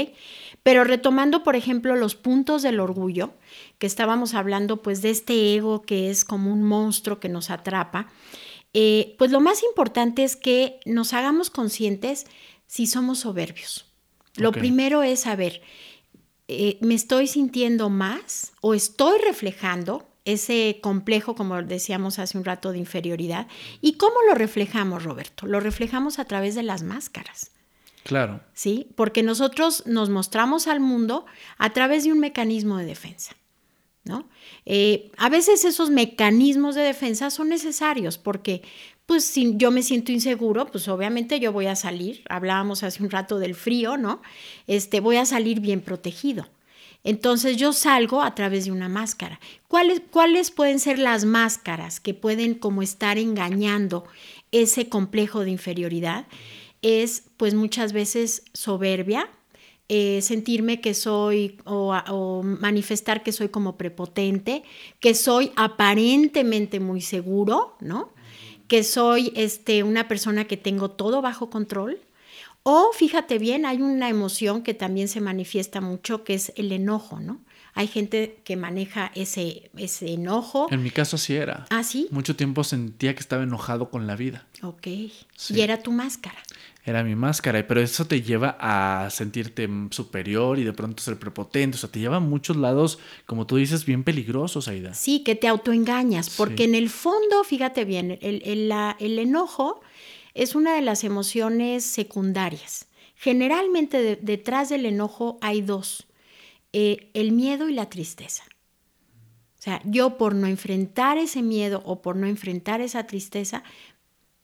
Pero 0.63 0.85
retomando, 0.85 1.43
por 1.43 1.57
ejemplo, 1.57 1.97
los 1.97 2.15
puntos 2.15 2.63
del 2.63 2.79
orgullo, 2.79 3.35
que 3.79 3.87
estábamos 3.87 4.35
hablando 4.35 4.83
pues 4.83 5.03
de 5.03 5.11
este 5.11 5.55
ego 5.55 5.83
que 5.83 6.11
es 6.11 6.25
como 6.25 6.53
un 6.53 6.63
monstruo 6.63 7.19
que 7.19 7.29
nos 7.29 7.51
atrapa, 7.51 8.09
eh, 8.75 9.15
pues 9.19 9.31
lo 9.31 9.41
más 9.41 9.63
importante 9.63 10.25
es 10.25 10.37
que 10.37 10.81
nos 10.87 11.13
hagamos 11.13 11.51
conscientes 11.51 12.27
si 12.67 12.87
somos 12.87 13.21
soberbios. 13.21 13.87
Lo 14.37 14.53
primero 14.53 15.03
es 15.03 15.21
saber, 15.21 15.61
eh, 16.49 16.79
¿me 16.81 16.95
estoy 16.95 17.27
sintiendo 17.27 17.91
más 17.91 18.53
o 18.63 18.73
estoy 18.73 19.19
reflejando 19.21 20.09
ese 20.25 20.79
complejo, 20.83 21.35
como 21.35 21.61
decíamos 21.63 22.19
hace 22.19 22.39
un 22.39 22.45
rato, 22.45 22.73
de 22.73 22.79
inferioridad? 22.79 23.47
¿Y 23.83 23.95
cómo 23.95 24.15
lo 24.27 24.35
reflejamos, 24.35 25.05
Roberto? 25.05 25.47
Lo 25.47 25.61
reflejamos 25.61 26.19
a 26.19 26.25
través 26.25 26.55
de 26.55 26.63
las 26.63 26.83
máscaras. 26.83 27.51
Claro. 28.03 28.41
¿Sí? 28.53 28.89
Porque 28.97 29.23
nosotros 29.23 29.85
nos 29.87 30.11
mostramos 30.11 30.67
al 30.67 30.81
mundo 30.81 31.25
a 31.59 31.71
través 31.71 32.05
de 32.05 32.13
un 32.13 32.19
mecanismo 32.19 32.79
de 32.79 32.87
defensa. 32.87 33.37
¿No? 34.05 34.29
Eh, 34.67 35.13
a 35.17 35.29
veces 35.29 35.65
esos 35.65 35.91
mecanismos 35.91 36.75
de 36.75 36.83
defensa 36.83 37.31
son 37.31 37.49
necesarios 37.49 38.19
porque, 38.19 38.63
pues, 39.07 39.25
si 39.25 39.57
yo 39.57 39.71
me 39.71 39.85
siento 39.85 40.11
inseguro, 40.11 40.67
pues 40.67 40.89
obviamente 40.89 41.39
yo 41.39 41.53
voy 41.53 41.67
a 41.67 41.77
salir, 41.77 42.25
hablábamos 42.29 42.83
hace 42.83 43.01
un 43.01 43.11
rato 43.11 43.39
del 43.39 43.55
frío, 43.55 43.97
¿no? 43.97 44.21
Este, 44.67 44.99
voy 44.99 45.19
a 45.19 45.25
salir 45.25 45.61
bien 45.61 45.81
protegido. 45.81 46.49
Entonces 47.05 47.57
yo 47.57 47.73
salgo 47.73 48.23
a 48.23 48.35
través 48.35 48.65
de 48.65 48.73
una 48.73 48.89
máscara. 48.89 49.41
¿Cuáles, 49.69 50.03
¿Cuáles 50.11 50.51
pueden 50.51 50.79
ser 50.79 50.99
las 50.99 51.25
máscaras 51.25 52.01
que 52.01 52.15
pueden 52.15 52.55
como 52.55 52.83
estar 52.83 53.19
engañando 53.19 54.05
ese 54.53 54.89
complejo 54.89 55.45
de 55.45 55.51
inferioridad? 55.51 56.27
Es 56.83 57.25
pues 57.37 57.55
muchas 57.55 57.93
veces 57.93 58.43
soberbia, 58.53 59.31
eh, 59.89 60.21
sentirme 60.23 60.81
que 60.81 60.95
soy 60.95 61.59
o, 61.65 62.43
manifestar 62.45 63.23
que 63.23 63.33
soy 63.33 63.49
como 63.49 63.77
prepotente, 63.77 64.63
que 65.01 65.15
soy 65.15 65.53
aparentemente 65.57 66.81
muy 66.81 67.01
seguro, 67.01 67.77
¿no? 67.81 68.13
Que 68.69 68.85
soy 68.85 69.33
este, 69.37 69.83
una 69.83 70.09
persona 70.09 70.47
que 70.47 70.57
tengo 70.57 70.91
todo 70.91 71.23
bajo 71.23 71.51
control. 71.51 72.01
O 72.63 72.91
fíjate 72.95 73.39
bien, 73.39 73.67
hay 73.67 73.83
una 73.83 74.09
emoción 74.09 74.63
que 74.63 74.73
también 74.73 75.09
se 75.09 75.21
manifiesta 75.21 75.81
mucho, 75.81 76.25
que 76.25 76.35
es 76.35 76.53
el 76.57 76.73
enojo, 76.73 77.21
¿no? 77.21 77.41
Hay 77.75 77.87
gente 77.87 78.41
que 78.45 78.57
maneja 78.57 79.11
ese, 79.15 79.71
ese 79.77 80.13
enojo. 80.13 80.69
En 80.71 80.83
mi 80.83 80.91
caso 80.91 81.17
así 81.17 81.35
era. 81.35 81.67
¿Ah, 81.71 81.83
sí? 81.83 82.07
Mucho 82.11 82.37
tiempo 82.37 82.65
sentía 82.65 83.15
que 83.15 83.21
estaba 83.21 83.43
enojado 83.43 83.91
con 83.91 84.07
la 84.07 84.15
vida. 84.15 84.47
Ok. 84.63 84.87
Y 84.87 85.61
era 85.61 85.83
tu 85.83 85.91
máscara 85.91 86.39
era 86.85 87.05
mi 87.05 87.15
máscara, 87.15 87.65
pero 87.67 87.81
eso 87.81 88.07
te 88.07 88.23
lleva 88.23 88.57
a 88.59 89.09
sentirte 89.11 89.69
superior 89.91 90.59
y 90.59 90.65
de 90.65 90.73
pronto 90.73 91.03
ser 91.03 91.17
prepotente, 91.17 91.77
o 91.77 91.79
sea, 91.79 91.91
te 91.91 92.01
lleva 92.01 92.17
a 92.17 92.21
muchos 92.21 92.57
lados, 92.57 92.99
como 93.25 93.47
tú 93.47 93.57
dices, 93.57 93.85
bien 93.85 94.03
peligrosos, 94.03 94.67
Aida. 94.67 94.93
Sí, 94.93 95.23
que 95.23 95.37
te 95.37 95.47
autoengañas, 95.47 96.31
porque 96.31 96.65
en 96.65 96.75
el 96.75 96.91
fondo, 96.91 97.45
fíjate 97.45 97.85
bien, 97.85 98.19
el, 98.21 98.43
el, 98.45 99.19
enojo 99.19 99.81
es 100.35 100.57
una 100.57 100.75
de 100.75 100.83
las 100.83 101.05
emociones 101.05 101.85
secundarias. 101.85 102.87
Generalmente 103.15 104.19
detrás 104.21 104.69
del 104.69 104.87
enojo 104.87 105.39
hay 105.41 105.63
dos, 105.63 106.09
eh, 106.73 107.11
el 107.15 107.31
miedo 107.31 107.69
y 107.69 107.75
la 107.75 107.89
tristeza. 107.89 108.43
O 109.57 109.63
sea, 109.63 109.81
yo 109.85 110.19
por 110.19 110.35
no 110.35 110.49
enfrentar 110.49 111.19
ese 111.19 111.41
miedo 111.41 111.83
o 111.85 112.03
por 112.03 112.17
no 112.17 112.27
enfrentar 112.27 112.81
esa 112.81 113.07
tristeza, 113.07 113.63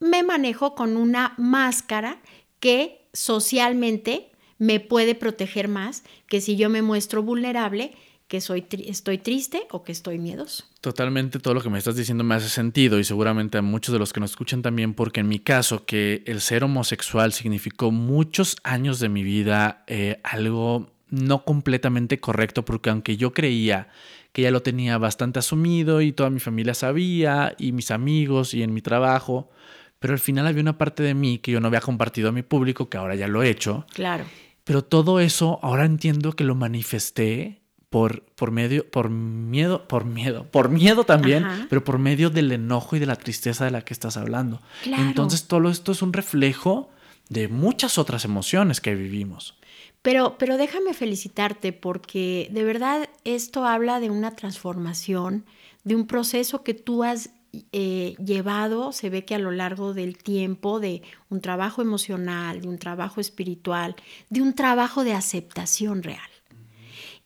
me 0.00 0.22
manejo 0.22 0.74
con 0.74 0.96
una 0.96 1.34
máscara 1.38 2.20
que 2.60 3.08
socialmente 3.12 4.30
me 4.58 4.80
puede 4.80 5.14
proteger 5.14 5.68
más 5.68 6.02
que 6.26 6.40
si 6.40 6.56
yo 6.56 6.68
me 6.68 6.82
muestro 6.82 7.22
vulnerable, 7.22 7.92
que 8.26 8.40
soy 8.40 8.66
estoy 8.86 9.18
triste 9.18 9.62
o 9.70 9.82
que 9.82 9.92
estoy 9.92 10.18
miedoso. 10.18 10.64
Totalmente 10.80 11.38
todo 11.38 11.54
lo 11.54 11.62
que 11.62 11.70
me 11.70 11.78
estás 11.78 11.96
diciendo 11.96 12.24
me 12.24 12.34
hace 12.34 12.48
sentido 12.48 12.98
y 12.98 13.04
seguramente 13.04 13.58
a 13.58 13.62
muchos 13.62 13.92
de 13.92 13.98
los 13.98 14.12
que 14.12 14.20
nos 14.20 14.30
escuchan 14.30 14.60
también, 14.60 14.94
porque 14.94 15.20
en 15.20 15.28
mi 15.28 15.38
caso 15.38 15.86
que 15.86 16.22
el 16.26 16.40
ser 16.40 16.64
homosexual 16.64 17.32
significó 17.32 17.90
muchos 17.90 18.56
años 18.64 19.00
de 19.00 19.08
mi 19.08 19.22
vida 19.22 19.84
eh, 19.86 20.20
algo 20.24 20.92
no 21.10 21.44
completamente 21.44 22.20
correcto, 22.20 22.66
porque 22.66 22.90
aunque 22.90 23.16
yo 23.16 23.32
creía 23.32 23.88
que 24.32 24.42
ya 24.42 24.50
lo 24.50 24.62
tenía 24.62 24.98
bastante 24.98 25.38
asumido 25.38 26.02
y 26.02 26.12
toda 26.12 26.28
mi 26.28 26.38
familia 26.38 26.74
sabía 26.74 27.54
y 27.58 27.72
mis 27.72 27.90
amigos 27.90 28.52
y 28.52 28.62
en 28.62 28.74
mi 28.74 28.82
trabajo, 28.82 29.50
pero 29.98 30.14
al 30.14 30.20
final 30.20 30.46
había 30.46 30.62
una 30.62 30.78
parte 30.78 31.02
de 31.02 31.14
mí 31.14 31.38
que 31.38 31.52
yo 31.52 31.60
no 31.60 31.68
había 31.68 31.80
compartido 31.80 32.28
a 32.28 32.32
mi 32.32 32.42
público, 32.42 32.88
que 32.88 32.96
ahora 32.96 33.14
ya 33.14 33.28
lo 33.28 33.42
he 33.42 33.50
hecho. 33.50 33.86
Claro. 33.92 34.24
Pero 34.64 34.84
todo 34.84 35.20
eso 35.20 35.58
ahora 35.62 35.84
entiendo 35.84 36.34
que 36.34 36.44
lo 36.44 36.54
manifesté 36.54 37.62
por, 37.90 38.22
por 38.22 38.50
medio, 38.50 38.88
por 38.90 39.08
miedo, 39.08 39.88
por 39.88 40.04
miedo, 40.04 40.44
por 40.50 40.68
miedo 40.68 41.04
también, 41.04 41.46
pero 41.70 41.84
por 41.84 41.98
medio 41.98 42.30
del 42.30 42.52
enojo 42.52 42.96
y 42.96 42.98
de 42.98 43.06
la 43.06 43.16
tristeza 43.16 43.64
de 43.64 43.70
la 43.70 43.82
que 43.82 43.94
estás 43.94 44.16
hablando. 44.16 44.60
Entonces 44.84 45.46
todo 45.46 45.70
esto 45.70 45.92
es 45.92 46.02
un 46.02 46.12
reflejo 46.12 46.90
de 47.28 47.48
muchas 47.48 47.98
otras 47.98 48.24
emociones 48.24 48.80
que 48.80 48.94
vivimos. 48.94 49.58
Pero, 50.02 50.36
pero 50.38 50.56
déjame 50.56 50.94
felicitarte 50.94 51.72
porque 51.72 52.48
de 52.52 52.62
verdad 52.62 53.08
esto 53.24 53.64
habla 53.64 54.00
de 54.00 54.10
una 54.10 54.36
transformación, 54.36 55.44
de 55.84 55.96
un 55.96 56.06
proceso 56.06 56.62
que 56.62 56.74
tú 56.74 57.04
has 57.04 57.30
eh, 57.72 58.14
llevado, 58.22 58.92
se 58.92 59.10
ve 59.10 59.24
que 59.24 59.34
a 59.34 59.38
lo 59.38 59.50
largo 59.50 59.94
del 59.94 60.18
tiempo, 60.18 60.80
de 60.80 61.02
un 61.30 61.40
trabajo 61.40 61.80
emocional, 61.82 62.60
de 62.60 62.68
un 62.68 62.78
trabajo 62.78 63.20
espiritual, 63.20 63.96
de 64.28 64.42
un 64.42 64.54
trabajo 64.54 65.04
de 65.04 65.14
aceptación 65.14 66.02
real. 66.02 66.30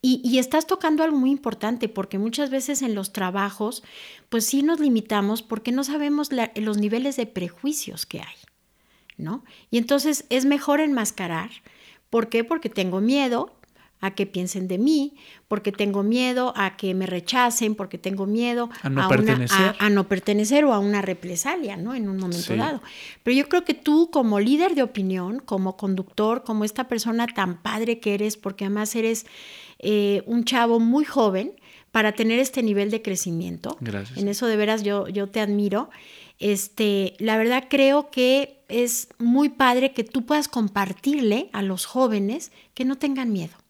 Y, 0.04 0.38
estás 0.38 0.66
tocando 0.66 1.04
algo 1.04 1.16
muy 1.16 1.30
importante 1.30 1.88
porque 1.88 2.18
muchas 2.18 2.50
veces 2.50 2.82
en 2.82 2.96
los 2.96 3.12
trabajos, 3.12 3.84
pues 4.30 4.44
sí 4.44 4.64
nos 4.64 4.80
limitamos 4.80 5.42
porque 5.42 5.70
no 5.70 5.84
sabemos 5.84 6.30
los 6.56 6.76
niveles 6.76 7.14
de 7.14 7.26
prejuicios 7.26 8.04
que 8.04 8.18
hay, 8.18 8.34
¿no? 9.16 9.44
Y 9.70 9.78
entonces 9.78 10.24
es 10.28 10.44
mejor 10.44 10.80
enmascarar. 10.80 11.50
¿Por 12.10 12.28
qué? 12.28 12.42
Porque 12.42 12.68
tengo 12.68 13.00
miedo, 13.00 13.54
a 14.02 14.10
que 14.10 14.26
piensen 14.26 14.66
de 14.66 14.78
mí, 14.78 15.14
porque 15.46 15.70
tengo 15.70 16.02
miedo 16.02 16.52
a 16.56 16.76
que 16.76 16.92
me 16.92 17.06
rechacen, 17.06 17.76
porque 17.76 17.98
tengo 17.98 18.26
miedo 18.26 18.68
a 18.82 18.90
no, 18.90 19.08
pertenecer. 19.08 19.76
a, 19.78 19.90
no 19.90 20.08
pertenecer 20.08 20.64
o 20.64 20.74
a 20.74 20.80
una 20.80 21.02
represalia, 21.02 21.76
¿no? 21.76 21.94
En 21.94 22.08
un 22.08 22.18
momento 22.18 22.56
dado. 22.56 22.82
Pero 23.22 23.36
yo 23.36 23.48
creo 23.48 23.64
que 23.64 23.74
tú 23.74 24.10
como 24.10 24.40
líder 24.40 24.74
de 24.74 24.82
opinión, 24.82 25.38
como 25.38 25.76
conductor, 25.76 26.42
como 26.42 26.64
esta 26.64 26.88
persona 26.88 27.28
tan 27.28 27.62
padre 27.62 28.00
que 28.00 28.14
eres, 28.14 28.36
porque 28.36 28.64
además 28.64 28.94
eres 28.96 29.24
eh, 29.78 30.24
un 30.26 30.44
chavo 30.44 30.80
muy 30.80 31.04
joven 31.04 31.52
para 31.92 32.10
tener 32.10 32.40
este 32.40 32.64
nivel 32.64 32.90
de 32.90 33.02
crecimiento. 33.02 33.76
Gracias. 33.80 34.18
En 34.18 34.26
eso 34.26 34.48
de 34.48 34.56
veras 34.56 34.82
yo, 34.82 35.06
yo 35.06 35.28
te 35.28 35.38
admiro. 35.38 35.90
Este, 36.40 37.14
la 37.20 37.36
verdad 37.36 37.66
creo 37.70 38.10
que 38.10 38.64
es 38.66 39.10
muy 39.18 39.48
padre 39.48 39.92
que 39.92 40.02
tú 40.02 40.26
puedas 40.26 40.48
compartirle 40.48 41.50
a 41.52 41.62
los 41.62 41.86
jóvenes 41.86 42.50
que 42.74 42.84
no 42.84 42.98
tengan 42.98 43.30
miedo 43.30 43.61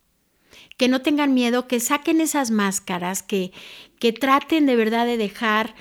que 0.76 0.88
no 0.88 1.02
tengan 1.02 1.35
miedo, 1.35 1.68
que 1.68 1.80
saquen 1.80 2.20
esas 2.20 2.50
máscaras, 2.50 3.22
que, 3.22 3.52
que 3.98 4.12
traten 4.12 4.66
de 4.66 4.76
verdad 4.76 5.06
de 5.06 5.16
dejar 5.16 5.74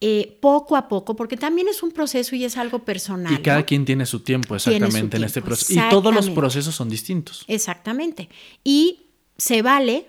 eh, 0.00 0.38
poco 0.40 0.76
a 0.76 0.86
poco, 0.86 1.16
porque 1.16 1.36
también 1.36 1.66
es 1.66 1.82
un 1.82 1.90
proceso 1.90 2.36
y 2.36 2.44
es 2.44 2.56
algo 2.56 2.80
personal. 2.80 3.32
Y 3.32 3.38
cada 3.38 3.64
quien 3.64 3.84
tiene 3.84 4.06
su 4.06 4.20
tiempo 4.20 4.54
exactamente 4.54 5.16
en 5.16 5.24
este 5.24 5.42
proceso. 5.42 5.72
Y 5.72 5.90
todos 5.90 6.14
los 6.14 6.30
procesos 6.30 6.74
son 6.74 6.88
distintos. 6.88 7.44
Exactamente. 7.48 8.28
Y 8.62 9.06
se 9.36 9.62
vale 9.62 10.06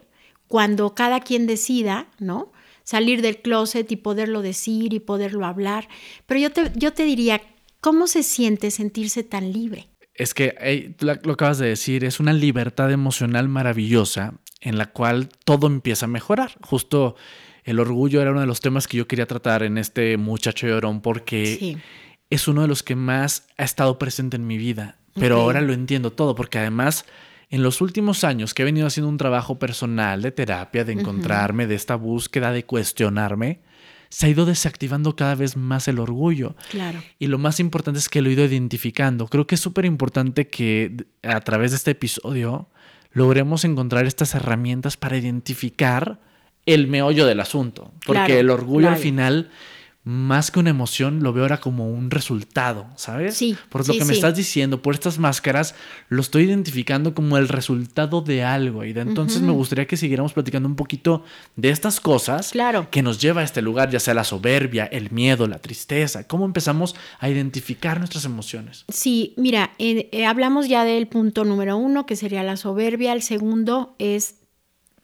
cuando 0.47 0.93
cada 0.93 1.21
quien 1.21 1.47
decida, 1.47 2.07
¿no? 2.19 2.51
Salir 2.83 3.23
del 3.23 3.41
closet 3.41 3.91
y 3.91 3.95
poderlo 3.95 4.43
decir 4.43 4.93
y 4.93 4.99
poderlo 4.99 5.45
hablar. 5.45 5.87
Pero 6.27 6.39
yo 6.39 6.51
te, 6.51 6.71
yo 6.75 6.93
te 6.93 7.03
diría, 7.03 7.41
¿cómo 7.81 8.05
se 8.05 8.21
siente 8.21 8.69
sentirse 8.69 9.23
tan 9.23 9.51
libre? 9.51 9.88
Es 10.19 10.33
que 10.33 10.93
lo 10.99 11.31
acabas 11.31 11.59
de 11.59 11.69
decir, 11.69 12.03
es 12.03 12.19
una 12.19 12.33
libertad 12.33 12.91
emocional 12.91 13.47
maravillosa 13.47 14.33
en 14.59 14.77
la 14.77 14.87
cual 14.87 15.29
todo 15.45 15.67
empieza 15.67 16.07
a 16.07 16.09
mejorar. 16.09 16.57
Justo 16.61 17.15
el 17.63 17.79
orgullo 17.79 18.21
era 18.21 18.31
uno 18.31 18.41
de 18.41 18.45
los 18.45 18.59
temas 18.59 18.89
que 18.89 18.97
yo 18.97 19.07
quería 19.07 19.27
tratar 19.27 19.63
en 19.63 19.77
este 19.77 20.17
muchacho 20.17 20.67
llorón 20.67 20.99
porque 20.99 21.77
es 22.29 22.47
uno 22.49 22.63
de 22.63 22.67
los 22.67 22.83
que 22.83 22.97
más 22.97 23.47
ha 23.57 23.63
estado 23.63 23.97
presente 23.97 24.35
en 24.35 24.45
mi 24.45 24.57
vida. 24.57 24.97
Pero 25.13 25.39
ahora 25.39 25.61
lo 25.61 25.71
entiendo 25.71 26.11
todo 26.11 26.35
porque 26.35 26.59
además 26.59 27.05
en 27.49 27.63
los 27.63 27.79
últimos 27.79 28.25
años 28.25 28.53
que 28.53 28.63
he 28.63 28.65
venido 28.65 28.87
haciendo 28.87 29.07
un 29.07 29.17
trabajo 29.17 29.57
personal 29.57 30.21
de 30.21 30.31
terapia, 30.31 30.83
de 30.83 30.93
encontrarme, 30.93 31.65
de 31.65 31.75
esta 31.75 31.95
búsqueda 31.95 32.51
de 32.51 32.65
cuestionarme, 32.65 33.61
se 34.09 34.25
ha 34.25 34.29
ido 34.29 34.45
desactivando 34.45 35.15
cada 35.15 35.35
vez 35.35 35.55
más 35.55 35.87
el 35.87 35.99
orgullo. 35.99 36.55
Claro. 36.71 37.01
Y 37.19 37.27
lo 37.27 37.37
más 37.37 37.59
importante 37.59 37.99
es 37.99 38.09
que 38.09 38.21
lo 38.21 38.29
he 38.29 38.33
ido 38.33 38.45
identificando. 38.45 39.27
Creo 39.27 39.47
que 39.47 39.55
es 39.55 39.61
súper 39.61 39.85
importante 39.85 40.47
que 40.47 41.05
a 41.23 41.39
través 41.41 41.71
de 41.71 41.77
este 41.77 41.91
episodio 41.91 42.69
logremos 43.11 43.65
encontrar 43.65 44.05
estas 44.05 44.35
herramientas 44.35 44.97
para 44.97 45.17
identificar 45.17 46.19
el 46.65 46.87
meollo 46.87 47.25
del 47.25 47.39
asunto. 47.39 47.91
Porque 48.05 48.39
el 48.39 48.49
orgullo 48.49 48.89
al 48.89 48.97
final 48.97 49.49
más 50.09 50.49
que 50.49 50.57
una 50.57 50.71
emoción, 50.71 51.21
lo 51.21 51.33
veo 51.33 51.43
ahora 51.43 51.59
como 51.59 51.87
un 51.87 52.09
resultado, 52.09 52.87
¿sabes? 52.95 53.37
Sí. 53.37 53.55
Por 53.69 53.87
lo 53.87 53.93
que 53.93 54.05
me 54.05 54.13
estás 54.13 54.35
diciendo, 54.35 54.81
por 54.81 54.95
estas 54.95 55.19
máscaras, 55.19 55.75
lo 56.07 56.21
estoy 56.21 56.45
identificando 56.45 57.13
como 57.13 57.37
el 57.37 57.47
resultado 57.47 58.21
de 58.21 58.43
algo. 58.43 58.83
Y 58.83 58.91
de 58.91 59.01
entonces 59.01 59.43
me 59.43 59.51
gustaría 59.51 59.85
que 59.85 59.97
siguiéramos 59.97 60.33
platicando 60.33 60.67
un 60.67 60.75
poquito 60.75 61.23
de 61.55 61.69
estas 61.69 61.99
cosas 61.99 62.49
claro. 62.49 62.87
que 62.89 63.03
nos 63.03 63.21
lleva 63.21 63.41
a 63.41 63.43
este 63.43 63.61
lugar, 63.61 63.91
ya 63.91 63.99
sea 63.99 64.15
la 64.15 64.23
soberbia, 64.23 64.85
el 64.85 65.11
miedo, 65.11 65.47
la 65.47 65.59
tristeza. 65.59 66.27
¿Cómo 66.27 66.45
empezamos 66.45 66.95
a 67.19 67.29
identificar 67.29 67.99
nuestras 67.99 68.25
emociones? 68.25 68.85
Sí, 68.87 69.35
mira, 69.37 69.73
eh, 69.77 70.09
eh, 70.11 70.25
hablamos 70.25 70.67
ya 70.67 70.85
del 70.85 71.07
punto 71.07 71.45
número 71.45 71.77
uno, 71.77 72.07
que 72.07 72.15
sería 72.15 72.41
la 72.41 72.57
soberbia. 72.57 73.13
El 73.13 73.21
segundo 73.21 73.93
es, 73.99 74.37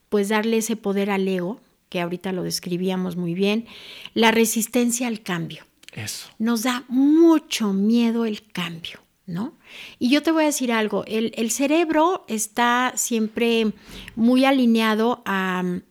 pues, 0.08 0.30
darle 0.30 0.56
ese 0.56 0.74
poder 0.74 1.10
al 1.10 1.28
ego 1.28 1.60
que 1.88 2.00
ahorita 2.00 2.32
lo 2.32 2.42
describíamos 2.42 3.16
muy 3.16 3.34
bien, 3.34 3.66
la 4.14 4.30
resistencia 4.30 5.08
al 5.08 5.22
cambio. 5.22 5.64
Eso. 5.92 6.28
Nos 6.38 6.62
da 6.62 6.84
mucho 6.88 7.72
miedo 7.72 8.26
el 8.26 8.46
cambio, 8.52 9.00
¿no? 9.26 9.54
Y 9.98 10.10
yo 10.10 10.22
te 10.22 10.30
voy 10.30 10.42
a 10.42 10.46
decir 10.46 10.72
algo, 10.72 11.04
el, 11.06 11.32
el 11.36 11.50
cerebro 11.50 12.24
está 12.28 12.92
siempre 12.96 13.72
muy 14.14 14.44
alineado 14.44 15.22
a 15.24 15.62
mm, 15.62 15.82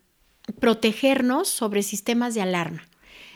protegernos 0.59 1.47
sobre 1.47 1.81
sistemas 1.81 2.35
de 2.35 2.41
alarma. 2.41 2.83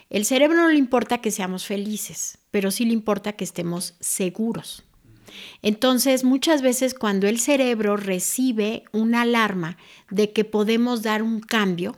El 0.09 0.25
cerebro 0.25 0.57
no 0.57 0.69
le 0.69 0.77
importa 0.77 1.19
que 1.19 1.31
seamos 1.31 1.65
felices, 1.65 2.39
pero 2.51 2.71
sí 2.71 2.85
le 2.85 2.93
importa 2.93 3.33
que 3.33 3.43
estemos 3.43 3.95
seguros. 3.99 4.83
Entonces, 5.61 6.23
muchas 6.23 6.61
veces 6.61 6.93
cuando 6.93 7.27
el 7.27 7.39
cerebro 7.39 7.97
recibe 7.97 8.83
una 8.91 9.21
alarma 9.21 9.77
de 10.09 10.31
que 10.31 10.45
podemos 10.45 11.03
dar 11.03 11.21
un 11.21 11.39
cambio, 11.39 11.97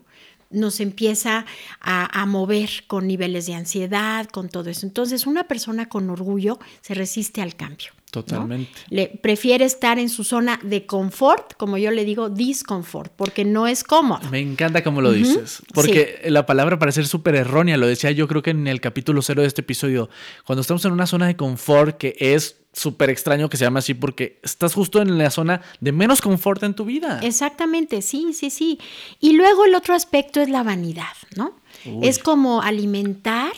nos 0.51 0.79
empieza 0.79 1.45
a, 1.79 2.25
mover 2.25 2.69
con 2.87 3.07
niveles 3.07 3.45
de 3.45 3.55
ansiedad, 3.55 4.27
con 4.27 4.49
todo 4.49 4.69
eso. 4.69 4.85
Entonces, 4.85 5.27
una 5.27 5.45
persona 5.47 5.89
con 5.89 6.09
orgullo 6.09 6.59
se 6.81 6.93
resiste 6.93 7.41
al 7.41 7.55
cambio. 7.55 7.91
Totalmente. 8.11 8.71
Le, 8.89 9.07
prefiere 9.07 9.63
estar 9.63 9.97
en 9.97 10.09
su 10.09 10.25
zona 10.25 10.59
de 10.63 10.85
confort, 10.85 11.53
como 11.55 11.77
yo 11.77 11.91
le 11.91 12.03
digo, 12.03 12.29
disconfort, 12.29 13.13
porque 13.15 13.45
no 13.45 13.67
es 13.67 13.85
cómodo. 13.85 14.29
Me 14.29 14.39
encanta 14.39 14.83
cómo 14.83 15.01
lo 15.01 15.13
dices, 15.13 15.61
porque 15.73 16.21
la 16.25 16.45
palabra 16.45 16.77
parece 16.77 17.01
ser 17.01 17.07
súper 17.07 17.35
errónea, 17.35 17.77
lo 17.77 17.87
decía 17.87 18.11
yo 18.11 18.27
creo 18.27 18.41
que 18.41 18.49
en 18.49 18.67
el 18.67 18.81
capítulo 18.81 19.21
cero 19.21 19.43
de 19.43 19.47
este 19.47 19.61
episodio, 19.61 20.09
cuando 20.45 20.61
estamos 20.61 20.83
en 20.83 20.91
una 20.91 21.07
zona 21.07 21.27
de 21.27 21.37
confort 21.37 21.97
que 21.97 22.15
es 22.19 22.60
súper 22.73 23.09
extraño 23.09 23.49
que 23.49 23.57
se 23.57 23.65
llama 23.65 23.79
así 23.79 23.93
porque 23.93 24.39
estás 24.43 24.73
justo 24.73 25.01
en 25.01 25.17
la 25.17 25.29
zona 25.29 25.61
de 25.79 25.91
menos 25.91 26.21
confort 26.21 26.63
en 26.63 26.73
tu 26.73 26.85
vida. 26.85 27.19
Exactamente, 27.21 28.01
sí, 28.01 28.33
sí, 28.33 28.49
sí. 28.49 28.79
Y 29.19 29.33
luego 29.33 29.65
el 29.65 29.75
otro 29.75 29.93
aspecto 29.93 30.41
es 30.41 30.49
la 30.49 30.63
vanidad, 30.63 31.13
¿no? 31.35 31.59
Es 32.01 32.19
como 32.19 32.61
alimentar, 32.61 33.53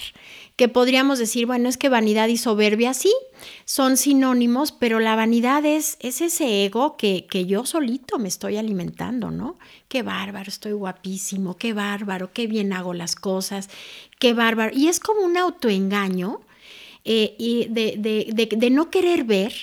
que 0.55 0.69
podríamos 0.69 1.17
decir, 1.17 1.45
bueno, 1.47 1.67
es 1.67 1.77
que 1.77 1.89
vanidad 1.89 2.27
y 2.27 2.37
soberbia 2.37 2.93
sí, 2.93 3.11
son 3.65 3.97
sinónimos, 3.97 4.71
pero 4.71 4.99
la 4.99 5.15
vanidad 5.15 5.65
es, 5.65 5.97
es 5.99 6.21
ese 6.21 6.63
ego 6.63 6.95
que, 6.95 7.25
que 7.29 7.45
yo 7.45 7.65
solito 7.65 8.19
me 8.19 8.27
estoy 8.27 8.57
alimentando, 8.57 9.31
¿no? 9.31 9.57
Qué 9.87 10.03
bárbaro, 10.03 10.49
estoy 10.49 10.73
guapísimo, 10.73 11.57
qué 11.57 11.73
bárbaro, 11.73 12.31
qué 12.33 12.45
bien 12.45 12.71
hago 12.71 12.93
las 12.93 13.15
cosas, 13.15 13.69
qué 14.19 14.33
bárbaro. 14.33 14.71
Y 14.75 14.87
es 14.87 14.99
como 14.99 15.21
un 15.21 15.37
autoengaño 15.37 16.41
eh, 17.05 17.35
y 17.37 17.67
de, 17.69 18.69
no 18.71 18.89
querer 18.89 19.23
ver 19.23 19.53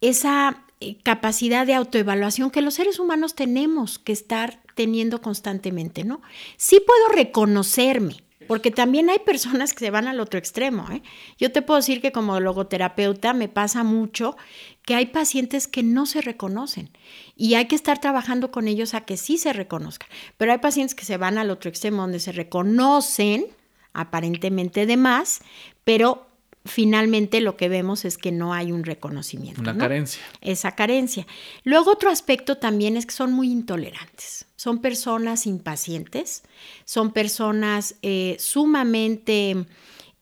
esa 0.00 0.64
eh, 0.80 0.96
capacidad 1.02 1.66
de 1.66 1.74
autoevaluación 1.74 2.50
que 2.50 2.60
los 2.60 2.74
seres 2.74 2.98
humanos 2.98 3.34
tenemos 3.34 3.98
que 3.98 4.12
estar 4.12 4.60
teniendo 4.74 5.20
constantemente, 5.20 6.02
¿no? 6.02 6.22
Sí 6.56 6.80
puedo 6.84 7.08
reconocerme, 7.14 8.16
porque 8.48 8.70
también 8.70 9.10
hay 9.10 9.20
personas 9.20 9.72
que 9.72 9.80
se 9.80 9.90
van 9.90 10.08
al 10.08 10.20
otro 10.20 10.38
extremo. 10.38 10.86
¿eh? 10.90 11.02
Yo 11.38 11.52
te 11.52 11.62
puedo 11.62 11.78
decir 11.78 12.00
que 12.00 12.12
como 12.12 12.40
logoterapeuta 12.40 13.32
me 13.32 13.48
pasa 13.48 13.84
mucho 13.84 14.36
que 14.84 14.94
hay 14.94 15.06
pacientes 15.06 15.68
que 15.68 15.82
no 15.82 16.06
se 16.06 16.20
reconocen 16.20 16.90
y 17.36 17.54
hay 17.54 17.66
que 17.66 17.76
estar 17.76 18.00
trabajando 18.00 18.50
con 18.50 18.66
ellos 18.66 18.94
a 18.94 19.02
que 19.02 19.16
sí 19.16 19.38
se 19.38 19.52
reconozcan. 19.52 20.08
Pero 20.36 20.52
hay 20.52 20.58
pacientes 20.58 20.94
que 20.94 21.04
se 21.04 21.16
van 21.16 21.38
al 21.38 21.50
otro 21.50 21.68
extremo 21.68 22.02
donde 22.02 22.20
se 22.20 22.32
reconocen 22.32 23.46
aparentemente 23.92 24.86
de 24.86 24.96
más, 24.96 25.42
pero 25.84 26.26
finalmente 26.64 27.40
lo 27.40 27.56
que 27.56 27.68
vemos 27.68 28.04
es 28.04 28.18
que 28.18 28.32
no 28.32 28.52
hay 28.52 28.72
un 28.72 28.84
reconocimiento. 28.84 29.60
Una 29.60 29.76
carencia. 29.76 30.22
Esa 30.40 30.74
carencia. 30.74 31.26
Luego 31.64 31.90
otro 31.90 32.10
aspecto 32.10 32.58
también 32.58 32.96
es 32.96 33.06
que 33.06 33.14
son 33.14 33.32
muy 33.32 33.50
intolerantes. 33.50 34.46
Son 34.56 34.80
personas 34.80 35.46
impacientes, 35.46 36.42
son 36.84 37.12
personas 37.12 37.96
eh, 38.02 38.36
sumamente 38.38 39.66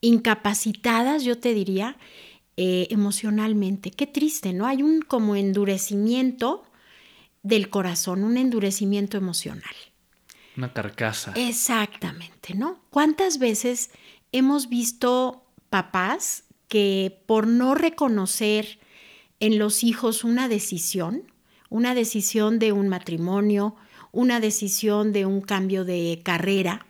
incapacitadas, 0.00 1.24
yo 1.24 1.38
te 1.38 1.52
diría, 1.52 1.98
eh, 2.56 2.88
emocionalmente. 2.90 3.90
Qué 3.90 4.06
triste, 4.06 4.52
¿no? 4.52 4.66
Hay 4.66 4.82
un 4.82 5.02
como 5.02 5.36
endurecimiento 5.36 6.64
del 7.42 7.68
corazón, 7.68 8.24
un 8.24 8.38
endurecimiento 8.38 9.16
emocional. 9.16 9.74
Una 10.56 10.72
carcasa. 10.72 11.32
Exactamente, 11.36 12.54
¿no? 12.54 12.80
¿Cuántas 12.90 13.38
veces 13.38 13.90
hemos 14.32 14.68
visto 14.68 15.49
papás 15.70 16.44
que 16.68 17.22
por 17.26 17.46
no 17.46 17.74
reconocer 17.74 18.78
en 19.40 19.58
los 19.58 19.82
hijos 19.82 20.22
una 20.22 20.48
decisión, 20.48 21.24
una 21.68 21.94
decisión 21.94 22.58
de 22.58 22.72
un 22.72 22.88
matrimonio, 22.88 23.76
una 24.12 24.40
decisión 24.40 25.12
de 25.12 25.24
un 25.24 25.40
cambio 25.40 25.84
de 25.84 26.20
carrera, 26.22 26.86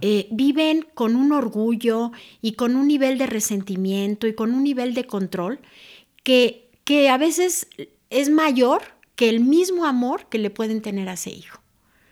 eh, 0.00 0.28
viven 0.30 0.86
con 0.94 1.16
un 1.16 1.32
orgullo 1.32 2.12
y 2.40 2.52
con 2.52 2.76
un 2.76 2.88
nivel 2.88 3.18
de 3.18 3.26
resentimiento 3.26 4.26
y 4.26 4.34
con 4.34 4.54
un 4.54 4.64
nivel 4.64 4.94
de 4.94 5.06
control 5.06 5.58
que, 6.22 6.70
que 6.84 7.10
a 7.10 7.18
veces 7.18 7.68
es 8.08 8.30
mayor 8.30 8.82
que 9.16 9.28
el 9.28 9.40
mismo 9.40 9.84
amor 9.84 10.28
que 10.28 10.38
le 10.38 10.50
pueden 10.50 10.80
tener 10.80 11.08
a 11.08 11.14
ese 11.14 11.30
hijo. 11.30 11.60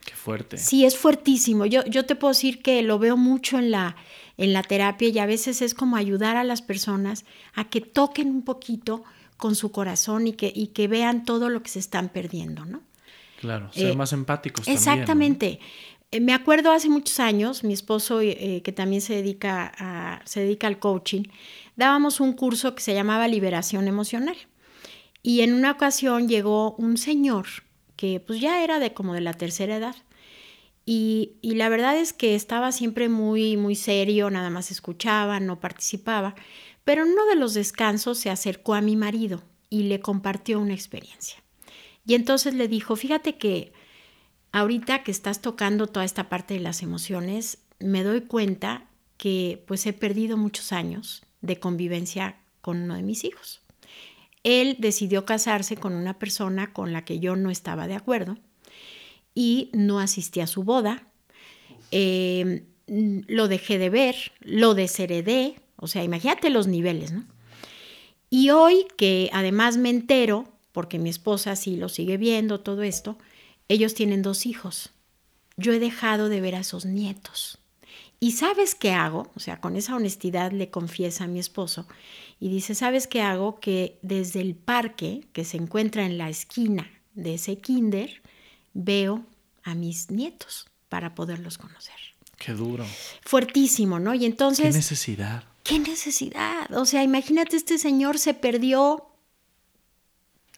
Qué 0.05 0.15
fuerte. 0.15 0.59
Sí, 0.59 0.85
es 0.85 0.99
fuertísimo. 0.99 1.65
Yo, 1.65 1.85
yo 1.87 2.05
te 2.05 2.17
puedo 2.17 2.33
decir 2.33 2.61
que 2.61 2.83
lo 2.83 2.99
veo 2.99 3.17
mucho 3.17 3.59
en 3.59 3.71
la, 3.71 3.97
en 4.37 4.53
la 4.53 4.63
terapia 4.63 5.09
y 5.09 5.19
a 5.19 5.27
veces 5.27 5.63
es 5.63 5.75
como 5.75 5.97
ayudar 5.97 6.37
a 6.37 6.45
las 6.45 6.63
personas 6.63 7.25
a 7.55 7.69
que 7.69 7.81
toquen 7.81 8.29
un 8.29 8.43
poquito 8.43 9.05
con 9.37 9.55
su 9.55 9.71
corazón 9.73 10.27
y 10.27 10.33
que, 10.33 10.53
y 10.55 10.69
que 10.69 10.89
vean 10.89 11.25
todo 11.25 11.49
lo 11.51 11.63
que 11.63 11.71
se 11.71 11.79
están 11.79 12.09
perdiendo, 12.09 12.65
¿no? 12.65 12.83
Claro, 13.41 13.73
ser 13.73 13.91
eh, 13.91 13.97
más 13.97 14.13
empáticos. 14.13 14.67
Exactamente. 14.67 15.61
Eh, 16.11 16.21
me 16.21 16.33
acuerdo 16.33 16.73
hace 16.73 16.89
muchos 16.89 17.21
años, 17.21 17.65
mi 17.65 17.75
esposo, 17.75 18.21
eh, 18.21 18.63
que 18.65 18.73
también 18.73 19.03
se 19.03 19.15
dedica, 19.15 19.73
a, 19.77 20.23
se 20.25 20.41
dedica 20.41 20.67
al 20.67 20.79
coaching, 20.79 21.25
dábamos 21.77 22.21
un 22.21 22.33
curso 22.33 22.75
que 22.75 22.83
se 22.83 22.95
llamaba 22.95 23.29
Liberación 23.29 23.89
Emocional. 23.89 24.37
Y 25.23 25.41
en 25.41 25.55
una 25.55 25.73
ocasión 25.73 26.29
llegó 26.29 26.75
un 26.77 26.97
señor 26.97 27.47
que 27.97 28.21
pues 28.21 28.41
ya 28.41 28.63
era 28.63 28.79
de 28.79 28.93
como 28.93 29.15
de 29.15 29.21
la 29.21 29.35
tercera 29.35 29.77
edad. 29.77 29.97
Y, 30.87 31.39
la 31.43 31.69
verdad 31.69 31.97
es 31.97 32.13
que 32.13 32.35
estaba 32.35 32.71
siempre 32.73 33.09
muy, 33.09 33.57
muy 33.57 33.75
serio, 33.75 34.31
nada 34.31 34.51
más 34.51 34.71
escuchaba, 34.71 35.41
no 35.41 35.61
participaba. 35.61 36.35
Pero 36.85 37.05
en 37.05 37.13
uno 37.13 37.27
de 37.27 37.37
los 37.37 37.55
descansos 37.55 38.19
se 38.19 38.31
acercó 38.31 38.75
a 38.75 38.83
mi 38.83 38.97
marido 38.97 39.43
y 39.71 39.85
le 39.85 40.01
compartió 40.01 40.61
una 40.61 40.75
experiencia. 40.75 41.43
Y 42.07 42.15
entonces 42.15 42.55
le 42.55 42.69
dijo, 42.69 42.97
fíjate 42.97 43.39
que 43.39 43.73
ahorita 44.53 45.03
que 45.03 45.11
estás 45.11 45.41
tocando 45.41 45.87
toda 45.87 46.05
esta 46.05 46.29
parte 46.29 46.55
de 46.55 46.61
las 46.61 46.83
emociones, 46.83 47.59
me 47.79 48.03
doy 48.03 48.23
cuenta 48.23 48.87
que 49.17 49.65
pues 49.67 49.87
he 49.87 49.95
perdido 49.95 50.37
muchos 50.37 50.73
años 50.73 51.23
de 51.41 51.59
convivencia 51.59 52.37
con 52.61 52.83
uno 52.83 52.95
de 52.95 53.03
mis 53.03 53.25
hijos. 53.25 53.63
Él 54.43 54.77
decidió 54.79 55.25
casarse 55.25 55.77
con 55.77 55.95
una 55.95 56.19
persona 56.19 56.75
con 56.75 56.93
la 56.93 57.07
que 57.07 57.19
yo 57.21 57.37
no 57.37 57.51
estaba 57.51 57.87
de 57.87 57.95
acuerdo 57.95 58.37
y 59.35 59.71
no 59.73 59.99
asistí 59.99 60.41
a 60.41 60.47
su 60.47 60.65
boda. 60.65 61.07
Em, 61.91 62.65
lo 62.87 63.49
dejé 63.49 63.79
de 63.79 63.91
ver, 63.91 64.15
lo 64.41 64.75
desheredé, 64.75 65.57
o 65.77 65.87
sea, 65.87 66.05
imagínate 66.05 66.51
los 66.51 66.67
niveles, 66.67 67.13
¿no? 67.13 67.25
Y 68.31 68.51
hoy 68.51 68.87
que 68.97 69.31
además 69.33 69.77
me 69.77 69.91
entero, 69.91 70.49
porque 70.73 70.99
mi 70.99 71.09
esposa 71.09 71.57
sí 71.57 71.77
lo 71.77 71.89
sigue 71.89 72.17
viendo, 72.17 72.61
todo 72.61 72.83
esto, 72.83 73.17
ellos 73.69 73.95
tienen 73.95 74.23
dos 74.23 74.45
hijos. 74.45 74.91
Yo 75.57 75.73
he 75.73 75.79
dejado 75.79 76.29
de 76.29 76.41
ver 76.41 76.57
a 76.57 76.61
esos 76.61 76.85
nietos. 76.85 77.59
¿Y 78.21 78.33
sabes 78.33 78.75
qué 78.75 78.93
hago? 78.93 79.31
O 79.37 79.41
sea, 79.41 79.61
con 79.61 79.77
esa 79.77 79.95
honestidad 79.95 80.51
le 80.51 80.71
confiesa 80.71 81.25
a 81.25 81.29
mi 81.29 81.39
esposo 81.39 81.87
y 82.41 82.49
dice, 82.49 82.75
¿sabes 82.75 83.07
qué 83.07 83.21
hago? 83.21 83.61
Que 83.61 83.99
desde 84.03 84.41
el 84.41 84.55
parque 84.55 85.27
que 85.33 85.45
se 85.45 85.59
encuentra 85.59 86.07
en 86.07 86.19
la 86.19 86.29
esquina 86.29 86.91
de 87.15 87.35
ese 87.35 87.59
kinder, 87.59 88.23
veo 88.75 89.25
a 89.63 89.75
mis 89.75 90.11
nietos 90.11 90.67
para 90.89 91.15
poderlos 91.15 91.59
conocer. 91.59 91.95
Qué 92.37 92.53
duro. 92.53 92.85
Fuertísimo, 93.23 93.99
¿no? 93.99 94.15
Y 94.15 94.27
entonces... 94.27 94.67
¿Qué 94.67 94.73
necesidad? 94.73 95.45
¿Qué 95.63 95.79
necesidad? 95.79 96.71
O 96.75 96.85
sea, 96.85 97.03
imagínate, 97.03 97.57
este 97.57 97.79
señor 97.79 98.19
se 98.19 98.35
perdió 98.35 99.07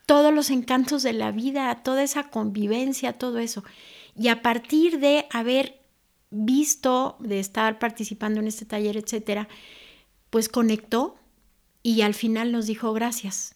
todos 0.07 0.33
los 0.33 0.51
encantos 0.51 1.03
de 1.03 1.13
la 1.13 1.31
vida, 1.33 1.83
toda 1.83 2.03
esa 2.03 2.25
convivencia, 2.31 3.13
todo 3.13 3.39
eso. 3.39 3.63
Y 4.17 4.29
a 4.29 4.43
partir 4.43 4.99
de 4.99 5.27
haber 5.31 5.81
visto, 6.31 7.17
de 7.21 7.39
estar 7.41 7.79
participando 7.79 8.41
en 8.41 8.47
este 8.47 8.65
taller, 8.65 8.97
etcétera, 8.97 9.49
pues 10.31 10.49
conectó 10.49 11.17
y 11.83 12.03
al 12.03 12.15
final 12.15 12.53
nos 12.53 12.67
dijo 12.67 12.93
gracias. 12.93 13.55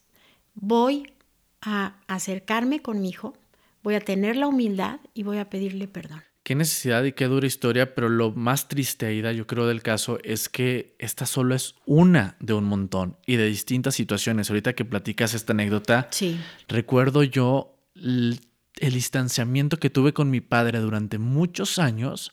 Voy 0.55 1.13
a 1.61 1.97
acercarme 2.07 2.81
con 2.81 3.01
mi 3.01 3.09
hijo, 3.09 3.35
voy 3.83 3.95
a 3.95 4.01
tener 4.01 4.37
la 4.37 4.47
humildad 4.47 5.01
y 5.15 5.23
voy 5.23 5.39
a 5.39 5.49
pedirle 5.51 5.89
perdón. 5.89 6.23
Qué 6.43 6.55
necesidad 6.55 7.05
y 7.05 7.13
qué 7.13 7.27
dura 7.27 7.47
historia, 7.47 7.95
pero 7.95 8.09
lo 8.09 8.33
más 8.33 8.67
triste, 8.67 9.07
Aida, 9.07 9.31
yo 9.33 9.47
creo 9.47 9.67
del 9.67 9.83
caso 9.83 10.19
es 10.25 10.49
que 10.49 10.97
esta 10.99 11.27
solo 11.27 11.55
es 11.55 11.75
una 11.85 12.37
de 12.41 12.55
un 12.55 12.65
montón 12.65 13.19
y 13.27 13.37
de 13.37 13.47
distintas 13.47 13.95
situaciones. 13.95 14.49
Ahorita 14.49 14.73
que 14.73 14.87
platicas 14.87 15.35
esta 15.35 15.53
anécdota, 15.53 16.09
sí. 16.11 16.41
recuerdo 16.67 17.23
yo 17.25 17.77
el, 17.95 18.41
el 18.79 18.95
distanciamiento 18.95 19.77
que 19.77 19.91
tuve 19.91 20.15
con 20.15 20.31
mi 20.31 20.41
padre 20.41 20.79
durante 20.81 21.19
muchos 21.19 21.79
años 21.79 22.33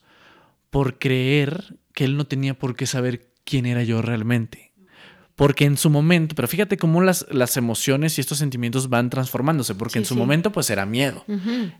por 0.70 1.00
creer 1.00 1.78
que 1.94 2.06
él 2.06 2.16
no 2.16 2.26
tenía 2.26 2.58
por 2.58 2.76
qué 2.76 2.86
saber 2.88 3.34
quién 3.44 3.66
era 3.66 3.84
yo 3.84 4.02
realmente. 4.02 4.67
Porque 5.38 5.66
en 5.66 5.78
su 5.78 5.92
momento, 5.92 6.34
pero 6.34 6.48
fíjate 6.48 6.78
cómo 6.78 7.00
las, 7.04 7.28
las 7.30 7.58
emociones 7.58 8.18
y 8.18 8.22
estos 8.22 8.40
sentimientos 8.40 8.90
van 8.90 9.12
transformándose, 9.12 9.76
porque 9.76 10.00
en 10.00 10.06
su 10.06 10.16
momento 10.16 10.52
pues 10.52 10.72
era 10.72 10.88
miedo. 10.88 11.24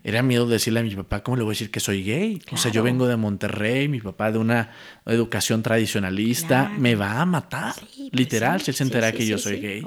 Era 0.04 0.22
miedo 0.22 0.46
de 0.46 0.52
decirle 0.52 0.78
a 0.78 0.84
mi 0.84 0.94
papá, 0.94 1.24
¿cómo 1.24 1.36
le 1.36 1.42
voy 1.42 1.50
a 1.50 1.54
decir 1.54 1.72
que 1.72 1.80
soy 1.80 2.04
gay? 2.04 2.40
O 2.52 2.56
sea, 2.56 2.70
yo 2.70 2.84
vengo 2.84 3.08
de 3.08 3.16
Monterrey, 3.16 3.88
mi 3.88 4.00
papá 4.00 4.30
de 4.30 4.38
una 4.38 4.70
educación 5.06 5.64
tradicionalista, 5.64 6.70
me 6.78 6.94
va 6.94 7.20
a 7.20 7.26
matar, 7.26 7.74
pues 7.74 8.10
literal, 8.12 8.60
si 8.60 8.70
él 8.70 8.76
se 8.76 8.84
entera 8.84 9.10
que 9.10 9.26
yo 9.26 9.38
soy 9.38 9.58
gay. 9.58 9.84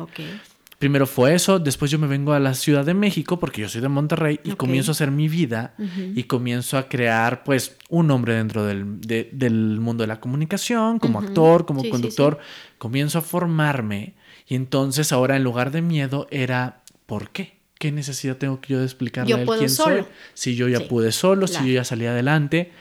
Primero 0.81 1.05
fue 1.05 1.35
eso, 1.35 1.59
después 1.59 1.91
yo 1.91 1.99
me 1.99 2.07
vengo 2.07 2.33
a 2.33 2.39
la 2.39 2.55
Ciudad 2.55 2.83
de 2.83 2.95
México 2.95 3.39
porque 3.39 3.61
yo 3.61 3.69
soy 3.69 3.81
de 3.81 3.87
Monterrey 3.87 4.39
y 4.43 4.53
comienzo 4.53 4.89
a 4.89 4.93
hacer 4.93 5.11
mi 5.11 5.27
vida 5.27 5.75
y 6.15 6.23
comienzo 6.23 6.75
a 6.75 6.89
crear 6.89 7.43
pues 7.43 7.77
un 7.89 8.07
nombre 8.07 8.33
dentro 8.33 8.65
del, 8.65 8.99
del 8.99 9.79
mundo 9.79 10.01
de 10.01 10.07
la 10.07 10.19
comunicación, 10.19 10.97
como 10.97 11.19
actor, 11.19 11.67
como 11.67 11.87
conductor, 11.87 12.39
comienzo 12.79 13.19
a 13.19 13.21
formarme 13.21 14.15
y 14.47 14.55
entonces 14.55 15.11
ahora 15.11 15.35
en 15.35 15.43
lugar 15.43 15.69
de 15.69 15.83
miedo 15.83 16.27
era 16.31 16.81
¿por 17.05 17.29
qué? 17.29 17.59
¿Qué 17.77 17.91
necesidad 17.91 18.37
tengo 18.37 18.59
que 18.59 18.73
yo 18.73 18.79
de 18.79 18.85
explicarle 18.85 19.35
a 19.35 19.41
él 19.41 19.49
quién 19.59 19.69
soy? 19.69 20.03
Si 20.33 20.55
yo 20.55 20.67
ya 20.67 20.87
pude 20.87 21.11
solo, 21.11 21.45
si 21.45 21.59
yo 21.59 21.73
ya 21.73 21.83
salí 21.83 22.07
adelante. 22.07 22.71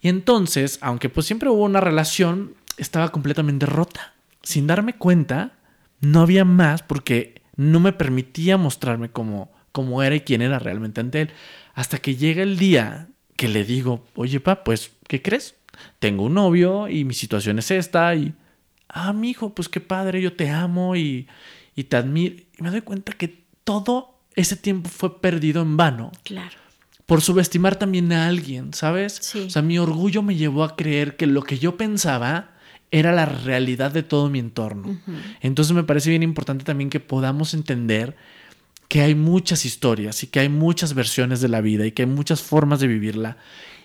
Y 0.00 0.08
entonces, 0.08 0.80
aunque 0.80 1.08
pues 1.08 1.26
siempre 1.26 1.50
hubo 1.50 1.62
una 1.62 1.80
relación, 1.80 2.54
estaba 2.78 3.12
completamente 3.12 3.64
rota. 3.64 4.14
Sin 4.42 4.66
darme 4.66 4.96
cuenta, 4.96 5.52
no 6.00 6.20
había 6.20 6.44
más 6.44 6.82
porque 6.82 7.42
no 7.56 7.80
me 7.80 7.92
permitía 7.92 8.56
mostrarme 8.56 9.10
como, 9.10 9.50
como 9.72 10.02
era 10.02 10.14
y 10.14 10.20
quién 10.20 10.42
era 10.42 10.58
realmente 10.58 11.00
ante 11.00 11.22
él. 11.22 11.30
Hasta 11.74 11.98
que 11.98 12.16
llega 12.16 12.42
el 12.42 12.58
día 12.58 13.08
que 13.36 13.48
le 13.48 13.64
digo, 13.64 14.04
oye, 14.14 14.40
pa, 14.40 14.64
pues, 14.64 14.92
¿qué 15.06 15.22
crees? 15.22 15.56
Tengo 15.98 16.24
un 16.24 16.34
novio 16.34 16.88
y 16.88 17.04
mi 17.04 17.14
situación 17.14 17.58
es 17.58 17.70
esta 17.70 18.14
y, 18.14 18.34
ah, 18.88 19.12
mi 19.12 19.30
hijo, 19.30 19.54
pues 19.54 19.68
qué 19.68 19.80
padre, 19.80 20.20
yo 20.20 20.34
te 20.34 20.50
amo 20.50 20.96
y, 20.96 21.28
y 21.74 21.84
te 21.84 21.96
admiro. 21.96 22.36
Y 22.36 22.62
me 22.62 22.70
doy 22.70 22.80
cuenta 22.80 23.12
que 23.12 23.44
todo 23.64 24.18
ese 24.34 24.56
tiempo 24.56 24.88
fue 24.88 25.20
perdido 25.20 25.62
en 25.62 25.76
vano. 25.76 26.12
Claro. 26.22 26.56
Por 27.06 27.22
subestimar 27.22 27.76
también 27.76 28.12
a 28.12 28.26
alguien, 28.26 28.74
¿sabes? 28.74 29.18
Sí. 29.20 29.46
O 29.46 29.50
sea, 29.50 29.62
mi 29.62 29.78
orgullo 29.78 30.22
me 30.22 30.36
llevó 30.36 30.64
a 30.64 30.76
creer 30.76 31.16
que 31.16 31.26
lo 31.26 31.42
que 31.42 31.58
yo 31.58 31.76
pensaba 31.76 32.57
era 32.90 33.12
la 33.12 33.26
realidad 33.26 33.92
de 33.92 34.02
todo 34.02 34.30
mi 34.30 34.38
entorno. 34.38 34.98
Entonces 35.40 35.74
me 35.74 35.84
parece 35.84 36.10
bien 36.10 36.22
importante 36.22 36.64
también 36.64 36.90
que 36.90 37.00
podamos 37.00 37.54
entender 37.54 38.16
que 38.88 39.02
hay 39.02 39.14
muchas 39.14 39.64
historias 39.64 40.22
y 40.22 40.28
que 40.28 40.40
hay 40.40 40.48
muchas 40.48 40.94
versiones 40.94 41.40
de 41.40 41.48
la 41.48 41.60
vida 41.60 41.86
y 41.86 41.92
que 41.92 42.02
hay 42.02 42.08
muchas 42.08 42.42
formas 42.42 42.80
de 42.80 42.86
vivirla 42.86 43.36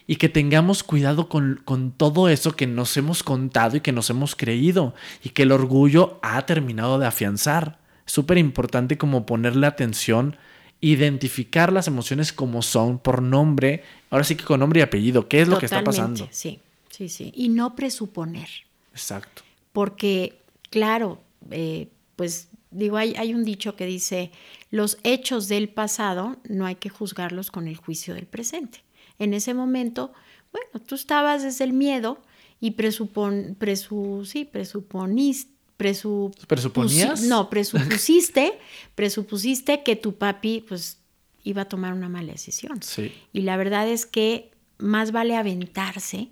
y 0.08 0.16
que 0.16 0.30
tengamos 0.30 0.84
cuidado 0.84 1.30
con, 1.30 1.62
con 1.66 1.92
todo 1.92 2.30
eso 2.30 2.56
que 2.56 2.68
nos 2.68 2.96
hemos 2.98 3.24
contado 3.24 3.78
y 3.78 3.82
que 3.82 3.92
nos 3.92 4.10
hemos 4.10 4.36
creído 4.36 4.94
y 5.24 5.30
que 5.30 5.44
el 5.44 5.52
orgullo 5.52 6.20
ha 6.22 6.46
terminado 6.46 7.00
de 7.00 7.08
afianzar. 7.08 7.80
Súper 8.06 8.38
importante 8.38 8.98
como 8.98 9.26
ponerle 9.26 9.68
atención, 9.68 10.38
identificar 10.82 11.72
las 11.72 11.88
emociones 11.88 12.34
como 12.34 12.62
son 12.62 13.00
por 13.00 13.22
nombre, 13.22 13.84
ahora 14.10 14.26
sí 14.26 14.36
que 14.36 14.44
con 14.44 14.60
nombre 14.60 14.82
y 14.82 14.84
apellido, 14.84 15.28
qué 15.30 15.42
es 15.42 15.48
lo 15.48 15.58
que 15.58 15.66
está 15.66 15.84
pasando. 15.84 16.28
Sí, 16.32 16.60
sí, 16.90 17.08
sí. 17.08 17.32
Y 17.36 17.50
no 17.50 17.76
presuponer. 17.76 18.50
Exacto. 18.94 19.44
Porque, 19.72 20.40
claro, 20.70 21.22
eh, 21.52 21.90
pues 22.16 22.48
digo, 22.72 22.98
hay, 22.98 23.14
hay 23.18 23.34
un 23.34 23.44
dicho 23.44 23.76
que 23.76 23.86
dice, 23.86 24.32
los 24.70 24.98
hechos 25.04 25.48
del 25.48 25.70
pasado 25.70 26.38
no 26.48 26.66
hay 26.66 26.76
que 26.76 26.90
juzgarlos 26.90 27.52
con 27.52 27.68
el 27.68 27.78
juicio 27.78 28.14
del 28.14 28.26
presente. 28.26 28.84
En 29.20 29.34
ese 29.34 29.54
momento, 29.54 30.14
bueno, 30.52 30.86
tú 30.86 30.96
estabas 30.96 31.44
desde 31.44 31.64
el 31.64 31.74
miedo 31.74 32.22
y 32.60 32.72
presupon, 32.72 33.56
presu, 33.58 34.24
sí, 34.26 34.46
presuponiste, 34.46 35.52
presu, 35.78 36.32
¿Presuponías? 36.48 37.22
no, 37.24 37.50
presupusiste, 37.50 38.60
presupusiste 38.96 39.84
que 39.84 39.96
tu 39.96 40.16
papi 40.16 40.64
pues 40.68 41.00
iba 41.44 41.64
a 41.64 41.66
tomar 41.66 41.94
una 41.94 42.10
mala 42.10 42.32
decisión. 42.32 42.82
Sí. 42.82 43.12
Y 43.34 43.42
la 43.42 43.58
verdad 43.58 43.88
es 43.88 44.06
que 44.06 44.52
más 44.78 45.12
vale 45.12 45.36
aventarse 45.36 46.30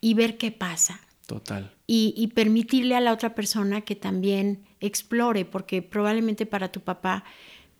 y 0.00 0.14
ver 0.14 0.38
qué 0.38 0.50
pasa 0.50 1.00
Total. 1.32 1.72
Y, 1.86 2.30
permitirle 2.34 2.94
a 2.94 3.00
la 3.00 3.12
otra 3.12 3.34
persona 3.34 3.80
que 3.80 3.96
también 3.96 4.64
explore, 4.80 5.46
porque 5.46 5.80
probablemente 5.80 6.44
para 6.44 6.70
tu 6.70 6.80
papá, 6.80 7.24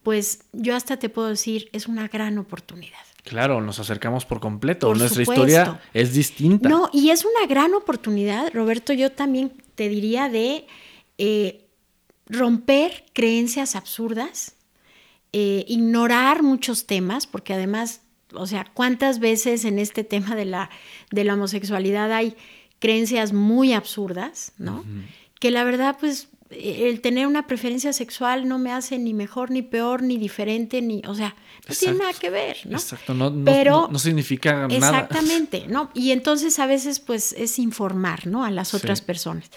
pues 0.02 0.44
yo 0.52 0.74
hasta 0.74 0.98
te 0.98 1.10
puedo 1.10 1.28
decir, 1.28 1.68
es 1.72 1.86
una 1.86 2.08
gran 2.08 2.38
oportunidad. 2.38 2.98
Claro, 3.24 3.60
nos 3.60 3.78
acercamos 3.78 4.24
por 4.24 4.40
completo. 4.40 4.94
Nuestra 4.94 5.22
historia 5.22 5.82
es 5.92 6.14
distinta. 6.14 6.66
No, 6.66 6.88
y 6.94 7.10
es 7.10 7.26
una 7.26 7.46
gran 7.46 7.74
oportunidad, 7.74 8.50
Roberto, 8.54 8.94
yo 8.94 9.12
también 9.12 9.52
te 9.74 9.90
diría 9.90 10.30
de 10.30 10.66
eh, 11.18 11.66
romper 12.26 13.04
creencias 13.12 13.76
absurdas, 13.76 14.56
eh, 15.34 15.66
ignorar 15.68 16.42
muchos 16.42 16.86
temas, 16.86 17.26
porque 17.26 17.52
además, 17.52 18.00
o 18.32 18.46
sea, 18.46 18.64
¿cuántas 18.72 19.20
veces 19.20 19.66
en 19.66 19.78
este 19.78 20.04
tema 20.04 20.34
de 20.34 20.46
la, 20.46 20.70
de 21.10 21.24
la 21.24 21.34
homosexualidad 21.34 22.12
hay 22.12 22.34
creencias 22.82 23.32
muy 23.32 23.72
absurdas, 23.72 24.52
¿no? 24.58 24.84
Que 25.38 25.52
la 25.52 25.62
verdad, 25.62 25.96
pues, 26.00 26.28
el 26.50 27.00
tener 27.00 27.28
una 27.28 27.46
preferencia 27.46 27.92
sexual 27.92 28.48
no 28.48 28.58
me 28.58 28.72
hace 28.72 28.98
ni 28.98 29.14
mejor, 29.14 29.52
ni 29.52 29.62
peor, 29.62 30.02
ni 30.02 30.16
diferente, 30.16 30.82
ni, 30.82 31.00
o 31.06 31.14
sea, 31.14 31.36
no 31.68 31.74
tiene 31.76 31.98
nada 31.98 32.12
que 32.12 32.28
ver, 32.28 32.58
¿no? 32.64 32.76
Exacto, 32.76 33.14
no, 33.14 33.32
Pero, 33.44 33.88
no, 33.88 33.98
significa 34.00 34.66
nada. 34.66 34.74
Exactamente, 34.74 35.66
¿no? 35.68 35.90
Y 35.94 36.10
entonces 36.10 36.58
a 36.58 36.66
veces, 36.66 36.98
pues, 36.98 37.32
es 37.34 37.60
informar, 37.60 38.26
¿no? 38.26 38.44
A 38.44 38.50
las 38.50 38.74
otras 38.74 39.00
personas. 39.00 39.48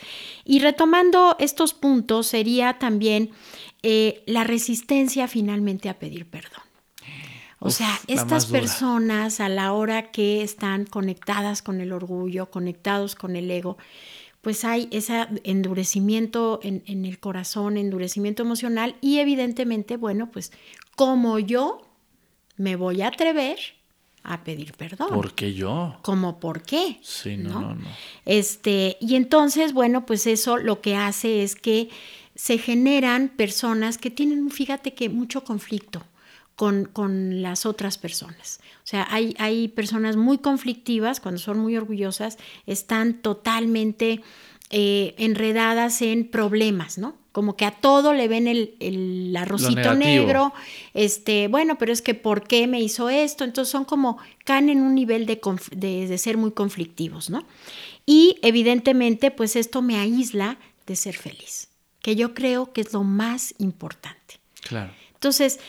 Y 0.46 0.60
retomando 0.60 1.36
estos 1.40 1.74
puntos, 1.74 2.28
sería 2.28 2.78
también 2.78 3.32
eh, 3.82 4.24
la 4.28 4.44
resistencia 4.44 5.28
finalmente 5.28 5.90
a 5.90 5.98
pedir 5.98 6.28
perdón. 6.28 6.65
O 7.66 7.72
sea, 7.72 8.00
estas 8.08 8.46
personas 8.46 9.40
a 9.40 9.50
la 9.50 9.74
hora 9.74 10.12
que 10.12 10.44
están 10.44 10.86
conectadas 10.86 11.62
con 11.62 11.82
el 11.82 11.94
orgullo, 11.94 12.52
conectados 12.52 13.16
con 13.16 13.36
el 13.36 13.50
ego, 13.50 13.78
pues 14.42 14.64
hay 14.64 14.88
ese 14.92 15.28
endurecimiento 15.44 16.60
en, 16.62 16.84
en, 16.86 17.06
el 17.06 17.20
corazón, 17.20 17.78
endurecimiento 17.78 18.44
emocional 18.44 18.96
y 19.02 19.18
evidentemente, 19.18 19.98
bueno, 19.98 20.30
pues 20.32 20.52
como 20.96 21.40
yo 21.40 21.82
me 22.56 22.76
voy 22.76 23.02
a 23.02 23.08
atrever 23.08 23.58
a 24.22 24.44
pedir 24.44 24.74
perdón. 24.74 25.10
¿Por 25.10 25.34
qué 25.34 25.54
yo? 25.54 25.98
Como 26.04 26.40
por 26.40 26.62
qué. 26.62 27.00
Sí, 27.02 27.38
no, 27.38 27.62
no, 27.62 27.76
no, 27.76 27.88
Este, 28.26 28.98
y 29.02 29.16
entonces, 29.16 29.74
bueno, 29.74 30.06
pues 30.06 30.28
eso 30.28 30.58
lo 30.58 30.82
que 30.82 30.96
hace 30.96 31.44
es 31.44 31.56
que 31.56 31.90
se 32.36 32.58
generan 32.58 33.30
personas 33.30 33.98
que 33.98 34.12
tienen, 34.12 34.52
fíjate 34.52 34.94
que 34.94 35.10
mucho 35.10 35.44
conflicto 35.44 36.04
con, 36.56 36.86
con 36.86 37.42
las 37.42 37.66
otras 37.66 37.98
personas. 37.98 38.60
O 38.84 38.88
sea, 38.88 39.08
hay, 39.10 39.36
hay, 39.40 39.68
personas 39.68 40.16
muy 40.16 40.38
conflictivas, 40.38 41.20
cuando 41.20 41.40
son 41.40 41.60
muy 41.60 41.76
orgullosas, 41.76 42.38
están 42.66 43.22
totalmente 43.22 44.22
eh, 44.70 45.16
enredadas 45.18 46.02
en 46.02 46.30
problemas, 46.30 46.98
¿no? 46.98 47.16
Como 47.32 47.58
que 47.58 47.66
a 47.66 47.72
todo 47.72 48.14
le 48.14 48.28
ven 48.30 48.48
el, 48.48 48.76
el 48.80 49.36
arrocito 49.36 49.94
negro, 49.94 50.54
este, 50.94 51.50
bueno, 51.50 51.78
pero 51.78 51.92
es 51.92 52.02
que 52.02 52.14
¿por 52.14 52.48
qué 52.48 52.66
me 52.66 52.80
hizo 52.80 53.10
esto? 53.10 53.44
Entonces 53.44 53.72
son 53.72 53.84
como, 53.84 54.18
caen 54.46 54.70
en 54.70 54.82
un 54.82 54.96
nivel 54.96 55.26
de, 55.26 55.42
de, 55.72 56.08
de 56.08 56.18
ser 56.18 56.38
muy 56.38 56.52
conflictivos, 56.52 57.30
¿no? 57.30 57.46
Y 58.06 58.38
evidentemente, 58.42 59.32
pues 59.32 59.58
esto 59.58 59.82
me 59.82 59.98
aísla 59.98 60.58
de 60.86 60.96
ser 60.96 61.16
feliz 61.16 61.70
que 62.06 62.16
yo 62.16 62.36
creo 62.36 62.72
que 62.72 62.82
es 62.82 62.94
lo 62.94 63.04
más 63.04 63.56
importante. 63.58 64.40
Claro. 64.62 64.94
Entonces, 65.16 65.60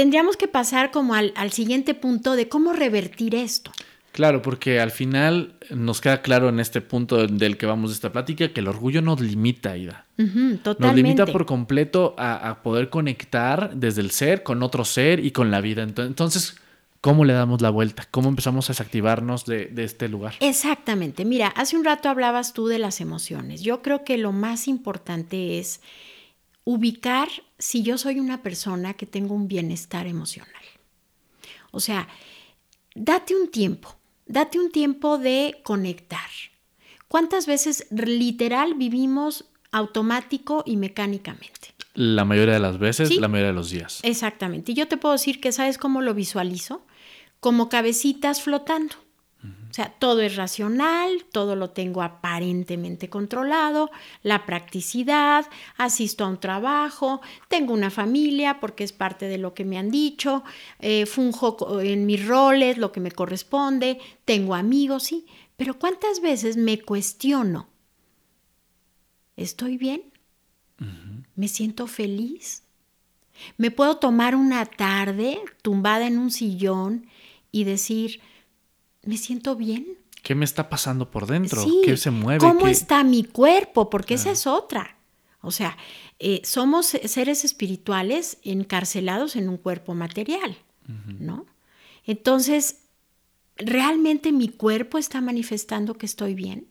tendríamos 0.00 0.38
que 0.38 0.48
pasar 0.48 0.90
como 0.90 1.14
al, 1.14 1.52
siguiente 1.52 1.92
punto 1.92 2.32
de 2.32 2.48
cómo 2.48 2.72
revertir 2.72 3.34
esto. 3.34 3.70
Claro, 4.12 4.40
porque 4.40 4.80
al 4.80 4.90
final 4.90 5.56
nos 5.68 6.00
queda 6.00 6.22
claro 6.22 6.48
en 6.48 6.58
este 6.58 6.80
punto 6.80 7.26
del 7.26 7.58
que 7.58 7.66
vamos 7.66 7.90
de 7.90 7.96
esta 7.96 8.10
plática 8.10 8.48
que 8.48 8.60
el 8.60 8.68
orgullo 8.68 9.02
nos 9.02 9.20
limita, 9.20 9.76
Ida. 9.76 10.06
totalmente. 10.16 10.80
Nos 10.80 10.94
limita 10.94 11.26
por 11.26 11.44
completo 11.44 12.14
a, 12.16 12.48
a, 12.48 12.62
poder 12.62 12.88
conectar 12.88 13.74
desde 13.74 14.00
el 14.00 14.10
ser 14.10 14.42
con 14.42 14.62
otro 14.62 14.86
ser 14.86 15.22
y 15.22 15.32
con 15.32 15.50
la 15.50 15.60
vida. 15.60 15.82
Entonces, 15.82 16.56
¿Cómo 17.00 17.24
le 17.24 17.32
damos 17.32 17.62
la 17.62 17.70
vuelta? 17.70 18.06
¿Cómo 18.10 18.28
empezamos 18.28 18.68
a 18.68 18.74
desactivarnos 18.74 19.46
de, 19.46 19.72
este 19.76 20.06
lugar? 20.08 20.34
Exactamente. 20.40 21.24
Mira, 21.24 21.48
hace 21.48 21.74
un 21.76 21.84
rato 21.84 22.10
hablabas 22.10 22.52
tú 22.52 22.66
de 22.66 22.78
las 22.78 23.00
emociones. 23.00 23.62
Yo 23.62 23.80
creo 23.80 24.04
que 24.04 24.18
lo 24.18 24.32
más 24.32 24.68
importante 24.68 25.58
es 25.58 25.80
ubicar 26.64 27.28
si 27.58 27.82
yo 27.82 27.98
soy 27.98 28.20
una 28.20 28.42
persona 28.42 28.94
que 28.94 29.06
tengo 29.06 29.34
un 29.34 29.48
bienestar 29.48 30.06
emocional. 30.06 30.62
O 31.70 31.80
sea, 31.80 32.08
date 32.94 33.34
un 33.34 33.50
tiempo, 33.50 33.96
date 34.26 34.58
un 34.58 34.70
tiempo 34.70 35.18
de 35.18 35.60
conectar. 35.62 36.30
¿Cuántas 37.08 37.46
veces 37.46 37.86
literal 37.90 38.74
vivimos 38.74 39.46
automático 39.72 40.62
y 40.66 40.76
mecánicamente? 40.76 41.74
La 41.94 42.24
mayoría 42.24 42.54
de 42.54 42.60
las 42.60 42.78
veces, 42.78 43.16
la 43.16 43.28
mayoría 43.28 43.48
de 43.48 43.54
los 43.54 43.70
días. 43.70 44.00
Exactamente. 44.04 44.72
Y 44.72 44.74
yo 44.76 44.86
te 44.86 44.96
puedo 44.96 45.12
decir 45.12 45.40
que, 45.40 45.50
¿sabes 45.50 45.76
cómo 45.76 46.02
lo 46.02 46.14
visualizo? 46.14 46.86
como 47.40 47.70
cabecitas 47.70 48.42
flotando. 48.42 48.94
O 49.42 49.72
sea, 49.72 49.94
todo 49.98 50.20
es 50.20 50.36
racional, 50.36 51.24
todo 51.30 51.54
lo 51.54 51.70
tengo 51.70 52.02
aparentemente 52.02 53.08
controlado, 53.08 53.90
la 54.22 54.44
practicidad, 54.44 55.46
asisto 55.76 56.24
a 56.24 56.28
un 56.28 56.40
trabajo, 56.40 57.20
tengo 57.48 57.72
una 57.72 57.90
familia 57.90 58.58
porque 58.60 58.84
es 58.84 58.92
parte 58.92 59.28
de 59.28 59.38
lo 59.38 59.54
que 59.54 59.64
me 59.64 59.78
han 59.78 59.90
dicho, 59.90 60.42
eh, 60.80 61.06
funjo 61.06 61.80
en 61.80 62.04
mis 62.04 62.26
roles, 62.26 62.78
lo 62.78 62.90
que 62.90 63.00
me 63.00 63.12
corresponde, 63.12 63.98
tengo 64.24 64.54
amigos, 64.54 65.04
sí, 65.04 65.26
pero 65.56 65.78
¿cuántas 65.78 66.20
veces 66.20 66.56
me 66.56 66.80
cuestiono? 66.80 67.68
¿Estoy 69.36 69.78
bien? 69.78 70.02
¿Me 71.34 71.48
siento 71.48 71.86
feliz? 71.86 72.64
¿Me 73.56 73.70
puedo 73.70 73.98
tomar 73.98 74.34
una 74.34 74.66
tarde 74.66 75.38
tumbada 75.62 76.06
en 76.06 76.18
un 76.18 76.30
sillón 76.30 77.06
y 77.52 77.64
decir, 77.64 78.20
¿me 79.04 79.16
siento 79.16 79.56
bien? 79.56 79.98
¿Qué 80.22 80.34
me 80.34 80.44
está 80.44 80.68
pasando 80.68 81.10
por 81.10 81.26
dentro? 81.26 81.64
¿Qué 81.84 81.96
se 81.96 82.10
mueve? 82.10 82.40
¿Cómo 82.40 82.66
está 82.66 83.02
mi 83.04 83.24
cuerpo? 83.24 83.88
Porque 83.88 84.14
esa 84.14 84.30
es 84.30 84.46
otra. 84.46 84.96
O 85.40 85.50
sea, 85.50 85.78
eh, 86.18 86.42
somos 86.44 86.86
seres 86.86 87.44
espirituales 87.44 88.38
encarcelados 88.42 89.36
en 89.36 89.48
un 89.48 89.56
cuerpo 89.56 89.94
material, 89.94 90.58
¿no? 91.18 91.46
Entonces, 92.04 92.82
¿realmente 93.56 94.32
mi 94.32 94.48
cuerpo 94.48 94.98
está 94.98 95.20
manifestando 95.20 95.94
que 95.94 96.06
estoy 96.06 96.34
bien? 96.34 96.68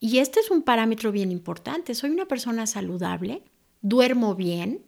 Y 0.00 0.18
este 0.18 0.38
es 0.38 0.50
un 0.50 0.62
parámetro 0.62 1.10
bien 1.10 1.32
importante. 1.32 1.94
Soy 1.94 2.10
una 2.10 2.26
persona 2.26 2.66
saludable, 2.68 3.42
duermo 3.80 4.36
bien. 4.36 4.84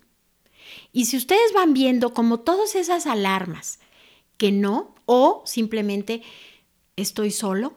Y 0.92 1.06
si 1.06 1.16
ustedes 1.16 1.52
van 1.52 1.74
viendo 1.74 2.14
como 2.14 2.40
todas 2.40 2.76
esas 2.76 3.06
alarmas 3.06 3.80
que 4.37 4.52
no, 4.52 4.94
o 5.06 5.42
simplemente 5.44 6.22
estoy 7.00 7.30
solo, 7.30 7.74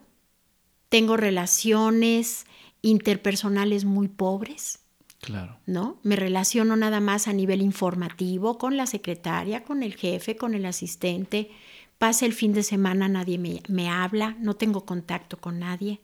tengo 0.89 1.17
relaciones 1.17 2.45
interpersonales 2.81 3.85
muy 3.85 4.07
pobres. 4.07 4.79
Claro. 5.21 5.57
¿No? 5.65 5.99
Me 6.03 6.17
relaciono 6.17 6.75
nada 6.75 6.99
más 6.99 7.27
a 7.29 7.33
nivel 7.33 7.61
informativo 7.61 8.57
con 8.57 8.75
la 8.75 8.85
secretaria, 8.85 9.63
con 9.63 9.81
el 9.81 9.95
jefe, 9.95 10.35
con 10.35 10.53
el 10.53 10.65
asistente. 10.65 11.49
Pasa 11.97 12.25
el 12.25 12.33
fin 12.33 12.51
de 12.51 12.61
semana, 12.61 13.07
nadie 13.07 13.37
me, 13.37 13.61
me 13.69 13.89
habla, 13.89 14.35
no 14.39 14.55
tengo 14.55 14.85
contacto 14.85 15.37
con 15.37 15.59
nadie. 15.59 16.01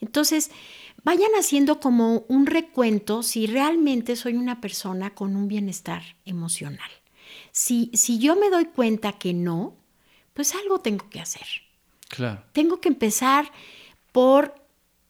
Entonces, 0.00 0.50
vayan 1.04 1.30
haciendo 1.38 1.78
como 1.80 2.24
un 2.28 2.46
recuento 2.46 3.22
si 3.22 3.46
realmente 3.46 4.16
soy 4.16 4.34
una 4.34 4.60
persona 4.60 5.14
con 5.14 5.36
un 5.36 5.46
bienestar 5.46 6.02
emocional. 6.24 6.90
Si, 7.52 7.90
si 7.94 8.18
yo 8.18 8.36
me 8.36 8.50
doy 8.50 8.66
cuenta 8.66 9.12
que 9.12 9.32
no, 9.32 9.76
pues 10.34 10.54
algo 10.54 10.80
tengo 10.80 11.08
que 11.08 11.20
hacer. 11.20 11.46
Claro. 12.08 12.42
Tengo 12.52 12.80
que 12.80 12.88
empezar 12.88 13.50
por 14.12 14.54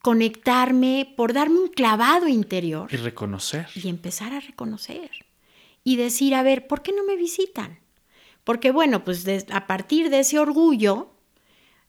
conectarme, 0.03 1.13
por 1.17 1.33
darme 1.33 1.59
un 1.59 1.69
clavado 1.69 2.29
interior. 2.29 2.89
Y 2.93 2.97
reconocer. 2.97 3.69
Y 3.75 3.89
empezar 3.89 4.33
a 4.33 4.41
reconocer. 4.41 5.11
Y 5.83 5.97
decir, 5.97 6.35
a 6.35 6.43
ver, 6.43 6.67
¿por 6.67 6.83
qué 6.83 6.93
no 6.93 7.05
me 7.05 7.17
visitan? 7.17 7.81
Porque 8.45 8.71
bueno, 8.71 9.03
pues 9.03 9.27
a 9.51 9.67
partir 9.67 10.11
de 10.11 10.21
ese 10.21 10.39
orgullo, 10.39 11.11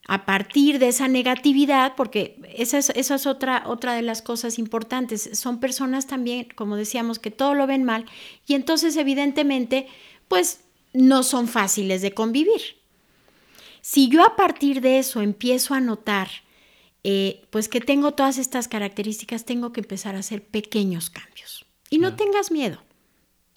a 0.07 0.25
partir 0.25 0.79
de 0.79 0.87
esa 0.87 1.07
negatividad, 1.07 1.93
porque 1.95 2.39
esa 2.55 2.79
es, 2.79 2.89
esa 2.91 3.15
es 3.15 3.27
otra, 3.27 3.63
otra 3.67 3.93
de 3.93 4.01
las 4.01 4.21
cosas 4.21 4.57
importantes, 4.57 5.29
son 5.33 5.59
personas 5.59 6.07
también, 6.07 6.47
como 6.55 6.75
decíamos, 6.75 7.19
que 7.19 7.29
todo 7.29 7.53
lo 7.53 7.67
ven 7.67 7.83
mal 7.83 8.05
y 8.47 8.55
entonces 8.55 8.95
evidentemente, 8.95 9.87
pues 10.27 10.61
no 10.93 11.23
son 11.23 11.47
fáciles 11.47 12.01
de 12.01 12.13
convivir. 12.13 12.76
Si 13.89 14.09
yo 14.09 14.25
a 14.25 14.35
partir 14.35 14.81
de 14.81 14.99
eso 14.99 15.21
empiezo 15.21 15.73
a 15.73 15.79
notar, 15.79 16.27
eh, 17.05 17.45
pues 17.51 17.69
que 17.69 17.79
tengo 17.79 18.11
todas 18.11 18.37
estas 18.37 18.67
características, 18.67 19.45
tengo 19.45 19.71
que 19.71 19.79
empezar 19.79 20.13
a 20.17 20.19
hacer 20.19 20.43
pequeños 20.45 21.09
cambios. 21.09 21.65
Y 21.89 21.99
no 21.99 22.17
tengas 22.17 22.51
miedo. 22.51 22.83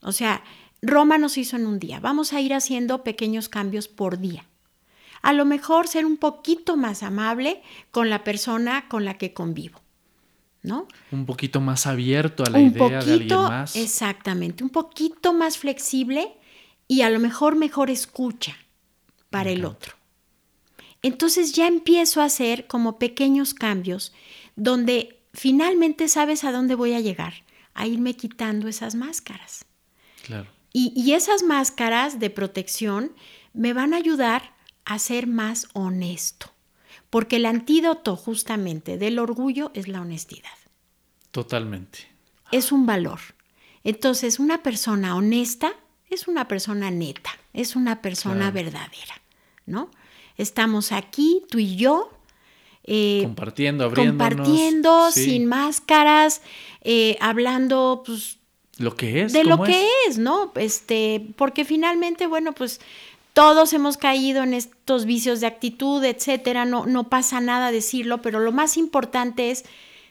O 0.03 0.12
sea, 0.12 0.45
Roma 0.83 1.18
nos 1.18 1.37
hizo 1.37 1.57
en 1.57 1.66
un 1.66 1.81
día. 1.81 1.99
Vamos 1.99 2.33
a 2.33 2.41
ir 2.41 2.55
haciendo 2.55 3.03
pequeños 3.03 3.49
cambios 3.49 3.89
por 3.89 4.20
día. 4.20 4.47
A 5.20 5.33
lo 5.33 5.45
mejor 5.45 5.89
ser 5.89 6.07
un 6.07 6.16
poquito 6.16 6.76
más 6.76 7.03
amable 7.03 7.61
con 7.91 8.09
la 8.09 8.22
persona 8.22 8.87
con 8.89 9.05
la 9.05 9.18
que 9.18 9.35
convivo. 9.35 9.81
¿No? 10.62 10.87
Un 11.11 11.26
poquito 11.26 11.61
más 11.61 11.89
abierto 11.89 12.45
a 12.47 12.51
la 12.51 12.61
idea 12.61 13.03
de 13.03 13.12
alguien 13.14 13.37
más. 13.37 13.74
Exactamente, 13.74 14.62
un 14.62 14.70
poquito 14.70 15.33
más 15.33 15.59
flexible 15.59 16.37
y 16.87 17.03
a 17.03 17.11
lo 17.11 17.18
mejor 17.18 17.57
mejor 17.57 17.91
escucha 17.91 18.57
para 19.28 19.51
el 19.51 19.64
otro. 19.64 19.99
Entonces 21.03 21.53
ya 21.53 21.66
empiezo 21.66 22.20
a 22.20 22.24
hacer 22.26 22.66
como 22.66 22.98
pequeños 22.98 23.55
cambios 23.55 24.12
donde 24.57 25.20
finalmente 25.32 26.09
sabes 26.09 26.44
a 26.44 26.53
dónde 26.53 26.74
voy 26.74 26.92
a 26.92 27.01
llegar, 27.01 27.34
a 27.74 27.86
irme 27.86 28.14
quitando 28.14 28.68
esas 28.68 28.94
máscaras. 28.94 29.64
Claro. 30.26 30.48
Y, 30.72 30.92
y 30.94 31.14
esas 31.14 31.42
máscaras 31.42 32.18
de 32.20 32.30
protección 32.30 33.12
me 33.55 33.72
van 33.72 33.94
a 33.94 33.96
ayudar 33.96 34.55
a 34.84 34.98
ser 34.98 35.26
más 35.26 35.68
honesto, 35.72 36.53
porque 37.11 37.36
el 37.36 37.46
antídoto 37.46 38.16
justamente 38.16 38.98
del 38.98 39.18
orgullo 39.18 39.70
es 39.74 39.88
la 39.88 40.01
honestidad. 40.01 40.51
Totalmente. 41.30 42.01
Es 42.53 42.72
un 42.72 42.86
valor. 42.86 43.20
Entonces, 43.84 44.38
una 44.38 44.62
persona 44.62 45.16
honesta 45.16 45.72
es 46.09 46.28
una 46.28 46.48
persona 46.48 46.90
neta, 46.90 47.30
es 47.53 47.76
una 47.76 48.03
persona 48.03 48.51
Claro. 48.51 48.53
verdadera, 48.53 49.22
¿no? 49.66 49.90
Estamos 50.41 50.93
aquí, 50.93 51.43
tú 51.51 51.59
y 51.59 51.76
yo, 51.76 52.11
eh, 52.84 53.20
Compartiendo, 53.24 53.84
abriéndonos. 53.84 54.36
compartiendo, 54.36 55.11
sí, 55.12 55.24
sin 55.24 55.47
máscaras, 55.47 56.43
eh, 56.82 57.16
hablando, 57.20 58.03
pues, 58.05 58.38
Lo 58.78 58.97
que 58.97 59.22
es. 59.22 59.32
de 59.32 59.45
lo 59.45 59.62
que 59.62 59.86
es, 60.09 60.18
¿no? 60.18 60.51
Este, 60.57 61.26
porque 61.36 61.64
finalmente, 61.64 62.26
bueno, 62.26 62.53
pues 62.53 62.80
todos 63.32 63.72
hemos 63.74 63.97
caído 63.97 64.43
en 64.43 64.55
estos 64.55 65.05
vicios 65.05 65.41
de 65.41 65.47
actitud, 65.47 66.03
etcétera, 66.03 66.64
no, 66.64 66.86
no 66.86 67.09
pasa 67.09 67.41
nada 67.41 67.70
decirlo, 67.70 68.22
pero 68.22 68.41
lo 68.41 68.51
más 68.51 68.76
importante 68.76 69.51
es 69.51 69.64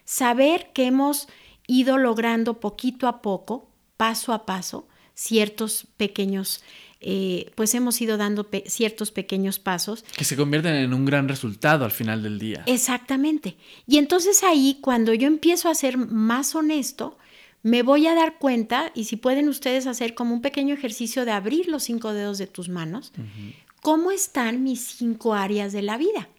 saber 0.06 0.70
que 0.74 0.86
hemos 0.86 1.28
ido 1.68 1.98
logrando 1.98 2.60
poquito 2.60 3.08
a 3.08 3.22
poco, 3.22 3.68
paso 3.98 4.32
a 4.32 4.46
paso, 4.46 4.88
ciertos 5.16 5.86
pequeños, 5.98 6.64
eh, 7.02 7.52
pues 7.56 7.74
hemos 7.76 8.02
ido 8.02 8.18
dando 8.18 8.44
pe- 8.50 8.66
ciertos 8.68 9.12
pequeños 9.12 9.58
pasos 9.60 10.04
Que 10.18 10.26
se 10.26 10.36
convierten 10.36 10.76
en 10.76 10.94
un 10.94 11.06
gran 11.06 11.28
resultado 11.30 11.86
al 11.86 11.92
final 11.92 12.22
del 12.24 12.40
día. 12.40 12.64
Exactamente. 12.66 13.56
Y 13.88 13.98
entonces 13.98 14.44
ahí, 14.44 14.80
cuando 14.82 15.14
yo 15.14 15.28
empiezo 15.28 15.70
a 15.70 15.76
ser 15.76 15.98
más 15.98 16.56
honesto, 16.56 17.18
me 17.64 17.84
voy 17.84 18.08
a 18.08 18.16
dar 18.16 18.38
cuenta, 18.38 18.92
y 18.96 19.06
si 19.06 19.16
pueden 19.18 19.50
ustedes 19.50 19.88
hacer 19.88 20.14
como 20.14 20.34
un 20.34 20.42
pequeño 20.42 20.74
ejercicio 20.74 21.26
de 21.26 21.32
abrir 21.32 21.68
los 21.68 21.84
cinco 21.84 22.14
dedos 22.14 22.38
de 22.38 22.48
tus 22.48 22.70
manos, 22.70 23.12
¿cómo 23.82 24.12
están 24.12 24.64
mis 24.64 24.82
cinco 24.98 25.34
áreas 25.34 25.72
de 25.74 25.82
la 25.82 25.98
vida? 25.98 26.30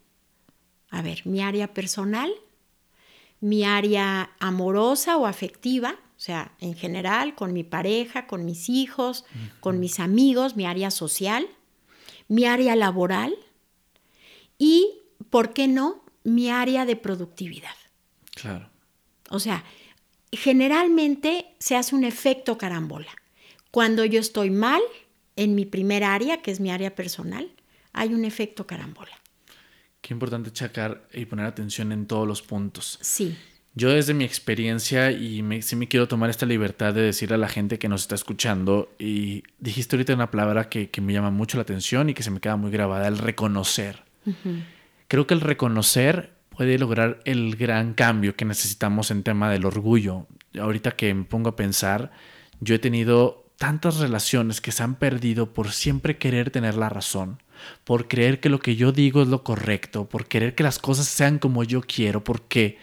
A 0.90 1.02
ver, 1.02 1.22
mi 1.26 1.40
área 1.42 1.72
personal, 1.72 2.32
mi 3.40 3.64
área 3.64 4.30
amorosa 4.38 5.16
o 5.16 5.26
afectiva, 5.26 5.96
o 6.20 6.22
sea, 6.22 6.52
en 6.58 6.74
general, 6.74 7.34
con 7.34 7.54
mi 7.54 7.64
pareja, 7.64 8.26
con 8.26 8.44
mis 8.44 8.68
hijos, 8.68 9.24
con 9.60 9.80
mis 9.80 10.00
amigos, 10.00 10.54
mi 10.54 10.66
área 10.66 10.90
social, 10.90 11.48
mi 12.28 12.44
área 12.44 12.76
laboral 12.76 13.34
y, 14.58 15.00
¿por 15.30 15.54
qué 15.54 15.66
no?, 15.66 16.04
mi 16.22 16.50
área 16.50 16.84
de 16.84 16.96
productividad. 16.96 17.74
Claro. 18.34 18.68
O 19.30 19.40
sea, 19.40 19.64
generalmente 20.30 21.56
se 21.58 21.74
hace 21.74 21.94
un 21.94 22.04
efecto 22.04 22.58
carambola. 22.58 23.16
Cuando 23.70 24.04
yo 24.04 24.20
estoy 24.20 24.50
mal 24.50 24.82
en 25.36 25.54
mi 25.54 25.64
primer 25.64 26.04
área, 26.04 26.42
que 26.42 26.50
es 26.50 26.60
mi 26.60 26.70
área 26.70 26.94
personal, 26.94 27.50
hay 27.94 28.12
un 28.12 28.26
efecto 28.26 28.66
carambola. 28.66 29.18
Qué 30.02 30.12
importante 30.12 30.52
checar 30.52 31.08
y 31.14 31.24
poner 31.24 31.46
atención 31.46 31.92
en 31.92 32.06
todos 32.06 32.28
los 32.28 32.42
puntos. 32.42 32.98
Sí, 33.00 33.38
Yo 33.74 33.90
desde 33.90 34.14
mi 34.14 34.24
experiencia 34.24 35.12
y 35.12 35.42
me, 35.42 35.62
sí 35.62 35.76
me 35.76 35.86
quiero 35.86 36.08
tomar 36.08 36.28
esta 36.28 36.44
libertad 36.44 36.92
de 36.92 37.02
decirle 37.02 37.36
a 37.36 37.38
la 37.38 37.48
gente 37.48 37.78
que 37.78 37.88
nos 37.88 38.02
está 38.02 38.16
escuchando 38.16 38.90
y 38.98 39.44
dijiste 39.58 39.94
ahorita 39.94 40.14
una 40.14 40.30
palabra 40.30 40.68
que, 40.68 40.90
que 40.90 41.00
me 41.00 41.12
llama 41.12 41.30
mucho 41.30 41.56
la 41.56 41.62
atención 41.62 42.10
y 42.10 42.14
que 42.14 42.24
se 42.24 42.32
me 42.32 42.40
queda 42.40 42.56
muy 42.56 42.70
grabada, 42.72 43.06
el 43.06 43.18
reconocer. 43.18 44.02
Creo 45.06 45.26
que 45.26 45.34
el 45.34 45.40
reconocer 45.40 46.32
puede 46.50 46.78
lograr 46.78 47.20
el 47.24 47.56
gran 47.56 47.94
cambio 47.94 48.34
que 48.34 48.44
necesitamos 48.44 49.10
en 49.10 49.22
tema 49.22 49.50
del 49.50 49.64
orgullo. 49.64 50.26
Ahorita 50.60 50.92
que 50.92 51.14
me 51.14 51.24
pongo 51.24 51.50
a 51.50 51.56
pensar, 51.56 52.10
yo 52.60 52.74
he 52.74 52.78
tenido 52.80 53.46
tantas 53.56 53.98
relaciones 53.98 54.60
que 54.60 54.72
se 54.72 54.82
han 54.82 54.96
perdido 54.96 55.52
por 55.52 55.70
siempre 55.70 56.18
querer 56.18 56.50
tener 56.50 56.74
la 56.76 56.88
razón, 56.88 57.42
por 57.84 58.08
creer 58.08 58.40
que 58.40 58.48
lo 58.48 58.58
que 58.58 58.74
yo 58.74 58.90
digo 58.90 59.22
es 59.22 59.28
lo 59.28 59.44
correcto, 59.44 60.08
por 60.08 60.26
querer 60.26 60.54
que 60.54 60.62
las 60.62 60.78
cosas 60.78 61.06
sean 61.06 61.38
como 61.38 61.62
yo 61.62 61.82
quiero, 61.82 62.24
porque 62.24 62.78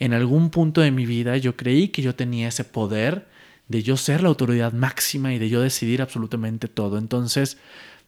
en 0.00 0.14
algún 0.14 0.50
punto 0.50 0.80
de 0.80 0.90
mi 0.90 1.06
vida 1.06 1.36
yo 1.36 1.56
creí 1.56 1.88
que 1.88 2.02
yo 2.02 2.14
tenía 2.14 2.48
ese 2.48 2.64
poder 2.64 3.28
de 3.68 3.84
yo 3.84 3.96
ser 3.96 4.22
la 4.22 4.28
autoridad 4.28 4.72
máxima 4.72 5.32
y 5.32 5.38
de 5.38 5.48
yo 5.48 5.60
decidir 5.60 6.02
absolutamente 6.02 6.66
todo. 6.66 6.98
Entonces, 6.98 7.58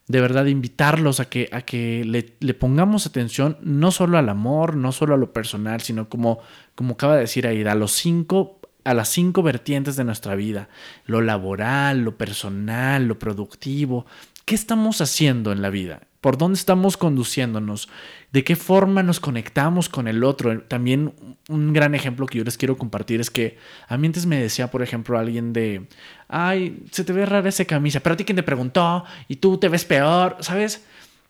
de 0.08 0.20
verdad 0.20 0.46
invitarlos 0.46 1.20
a 1.20 1.26
que, 1.28 1.48
a 1.52 1.62
que 1.62 2.04
le, 2.04 2.54
pongamos 2.54 3.06
atención 3.06 3.56
no 3.62 3.92
solo 3.92 4.18
al 4.18 4.28
amor, 4.28 4.76
no 4.76 4.90
solo 4.90 5.14
a 5.14 5.18
lo 5.18 5.32
personal, 5.32 5.80
sino 5.80 6.08
como, 6.08 6.40
como 6.74 6.94
acaba 6.94 7.14
de 7.14 7.20
decir 7.20 7.46
Aida, 7.46 7.72
a 7.72 7.76
los 7.76 7.92
cinco 7.92 8.58
a 8.84 8.94
las 8.94 9.10
cinco 9.10 9.44
vertientes 9.44 9.94
de 9.94 10.02
nuestra 10.02 10.34
vida, 10.34 10.68
lo 11.06 11.20
laboral, 11.20 12.00
lo 12.00 12.18
personal, 12.18 13.06
lo 13.06 13.16
productivo. 13.16 14.06
¿Qué 14.44 14.56
estamos 14.56 15.00
haciendo 15.00 15.52
en 15.52 15.62
la 15.62 15.70
vida? 15.70 16.00
¿Por 16.22 16.38
dónde 16.38 16.56
estamos 16.56 16.96
conduciéndonos? 16.96 17.88
¿De 18.30 18.44
qué 18.44 18.54
forma 18.54 19.02
nos 19.02 19.18
conectamos 19.18 19.88
con 19.88 20.06
el 20.06 20.22
otro? 20.22 20.62
También 20.62 21.14
un 21.48 21.72
gran 21.72 21.96
ejemplo 21.96 22.26
que 22.26 22.38
yo 22.38 22.44
les 22.44 22.56
quiero 22.56 22.78
compartir 22.78 23.20
es 23.20 23.28
que 23.28 23.58
a 23.88 23.98
mí 23.98 24.06
antes 24.06 24.24
me 24.24 24.40
decía, 24.40 24.70
por 24.70 24.82
ejemplo, 24.82 25.18
alguien 25.18 25.52
de, 25.52 25.88
ay, 26.28 26.84
se 26.92 27.02
te 27.02 27.12
ve 27.12 27.26
rara 27.26 27.48
esa 27.48 27.64
camisa, 27.64 27.98
pero 27.98 28.14
a 28.14 28.16
ti 28.16 28.24
quien 28.24 28.36
te 28.36 28.44
preguntó 28.44 29.04
y 29.26 29.36
tú 29.36 29.58
te 29.58 29.68
ves 29.68 29.84
peor, 29.84 30.36
¿sabes? 30.38 30.84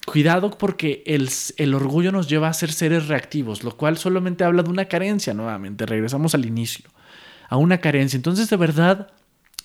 Cuidado 0.05 0.51
porque 0.59 1.03
el, 1.07 1.31
el, 1.57 1.73
orgullo 1.73 2.13
nos 2.13 2.29
lleva 2.29 2.49
a 2.49 2.53
ser 2.53 2.71
seres 2.71 3.09
reactivos, 3.09 3.65
lo 3.65 3.75
cual 3.79 3.97
solamente 3.97 4.45
habla 4.45 4.63
de 4.63 4.69
una 4.69 4.85
carencia 4.85 5.33
nuevamente. 5.33 5.87
Regresamos 5.87 6.35
al 6.35 6.45
inicio, 6.45 6.85
a 7.49 7.57
una 7.57 7.79
carencia. 7.79 8.19
Entonces, 8.19 8.51
de 8.51 8.57
verdad, 8.59 9.11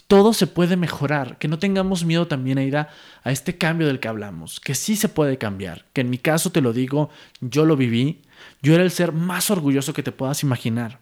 todo 0.08 0.34
se 0.34 0.48
puede 0.48 0.78
mejorar. 0.78 1.38
Que 1.38 1.48
no 1.48 1.60
tengamos 1.60 2.06
miedo 2.06 2.28
también 2.28 2.58
a 2.58 2.64
ir 2.64 2.78
a, 2.78 2.90
a 3.24 3.32
este 3.32 3.58
cambio 3.58 3.88
del 3.88 4.00
que 4.00 4.08
hablamos, 4.08 4.60
que 4.60 4.76
sí 4.76 4.96
se 4.96 5.10
puede 5.10 5.38
cambiar. 5.38 5.86
Que 5.94 6.02
en 6.02 6.10
mi 6.10 6.18
caso, 6.18 6.52
te 6.52 6.62
lo 6.62 6.74
digo, 6.74 7.10
yo 7.42 7.66
lo 7.66 7.76
viví. 7.76 8.22
Yo 8.62 8.74
era 8.74 8.84
el 8.84 8.92
ser 8.92 9.12
más 9.12 9.50
orgulloso 9.52 9.94
que 9.94 10.04
te 10.04 10.12
puedas 10.12 10.44
imaginar. 10.44 11.00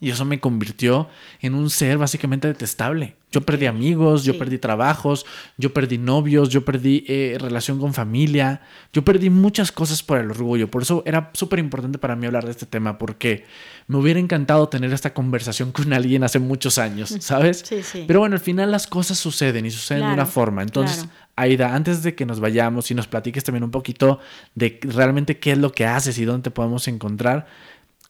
Y 0.00 0.10
eso 0.10 0.24
me 0.24 0.40
convirtió 0.40 1.08
en 1.40 1.54
un 1.54 1.70
ser 1.70 1.98
básicamente 1.98 2.48
detestable. 2.48 3.16
Yo 3.30 3.40
perdí 3.40 3.66
amigos, 3.66 4.22
yo 4.22 4.32
sí. 4.32 4.38
perdí 4.38 4.58
trabajos, 4.58 5.26
yo 5.56 5.72
perdí 5.72 5.98
novios, 5.98 6.50
yo 6.50 6.64
perdí 6.64 7.04
eh, 7.08 7.36
relación 7.40 7.80
con 7.80 7.92
familia, 7.92 8.60
yo 8.92 9.04
perdí 9.04 9.28
muchas 9.28 9.72
cosas 9.72 10.02
por 10.02 10.18
el 10.18 10.30
orgullo. 10.30 10.70
Por 10.70 10.82
eso 10.82 11.02
era 11.04 11.30
súper 11.32 11.58
importante 11.58 11.98
para 11.98 12.14
mí 12.14 12.26
hablar 12.26 12.44
de 12.44 12.52
este 12.52 12.66
tema, 12.66 12.96
porque 12.96 13.44
me 13.88 13.98
hubiera 13.98 14.20
encantado 14.20 14.68
tener 14.68 14.92
esta 14.92 15.12
conversación 15.12 15.72
con 15.72 15.92
alguien 15.92 16.22
hace 16.22 16.38
muchos 16.38 16.78
años, 16.78 17.16
¿sabes? 17.20 17.64
Sí, 17.66 17.82
sí. 17.82 18.04
Pero 18.06 18.20
bueno, 18.20 18.36
al 18.36 18.40
final 18.40 18.70
las 18.70 18.86
cosas 18.86 19.18
suceden 19.18 19.66
y 19.66 19.70
suceden 19.70 20.02
claro, 20.02 20.14
de 20.14 20.20
una 20.20 20.26
forma. 20.26 20.62
Entonces, 20.62 20.98
claro. 20.98 21.10
Aida, 21.36 21.74
antes 21.74 22.04
de 22.04 22.14
que 22.14 22.26
nos 22.26 22.38
vayamos 22.38 22.90
y 22.92 22.94
nos 22.94 23.08
platiques 23.08 23.42
también 23.42 23.64
un 23.64 23.72
poquito 23.72 24.20
de 24.54 24.78
realmente 24.82 25.38
qué 25.38 25.52
es 25.52 25.58
lo 25.58 25.72
que 25.72 25.84
haces 25.86 26.16
y 26.18 26.24
dónde 26.24 26.44
te 26.44 26.50
podemos 26.52 26.86
encontrar, 26.86 27.46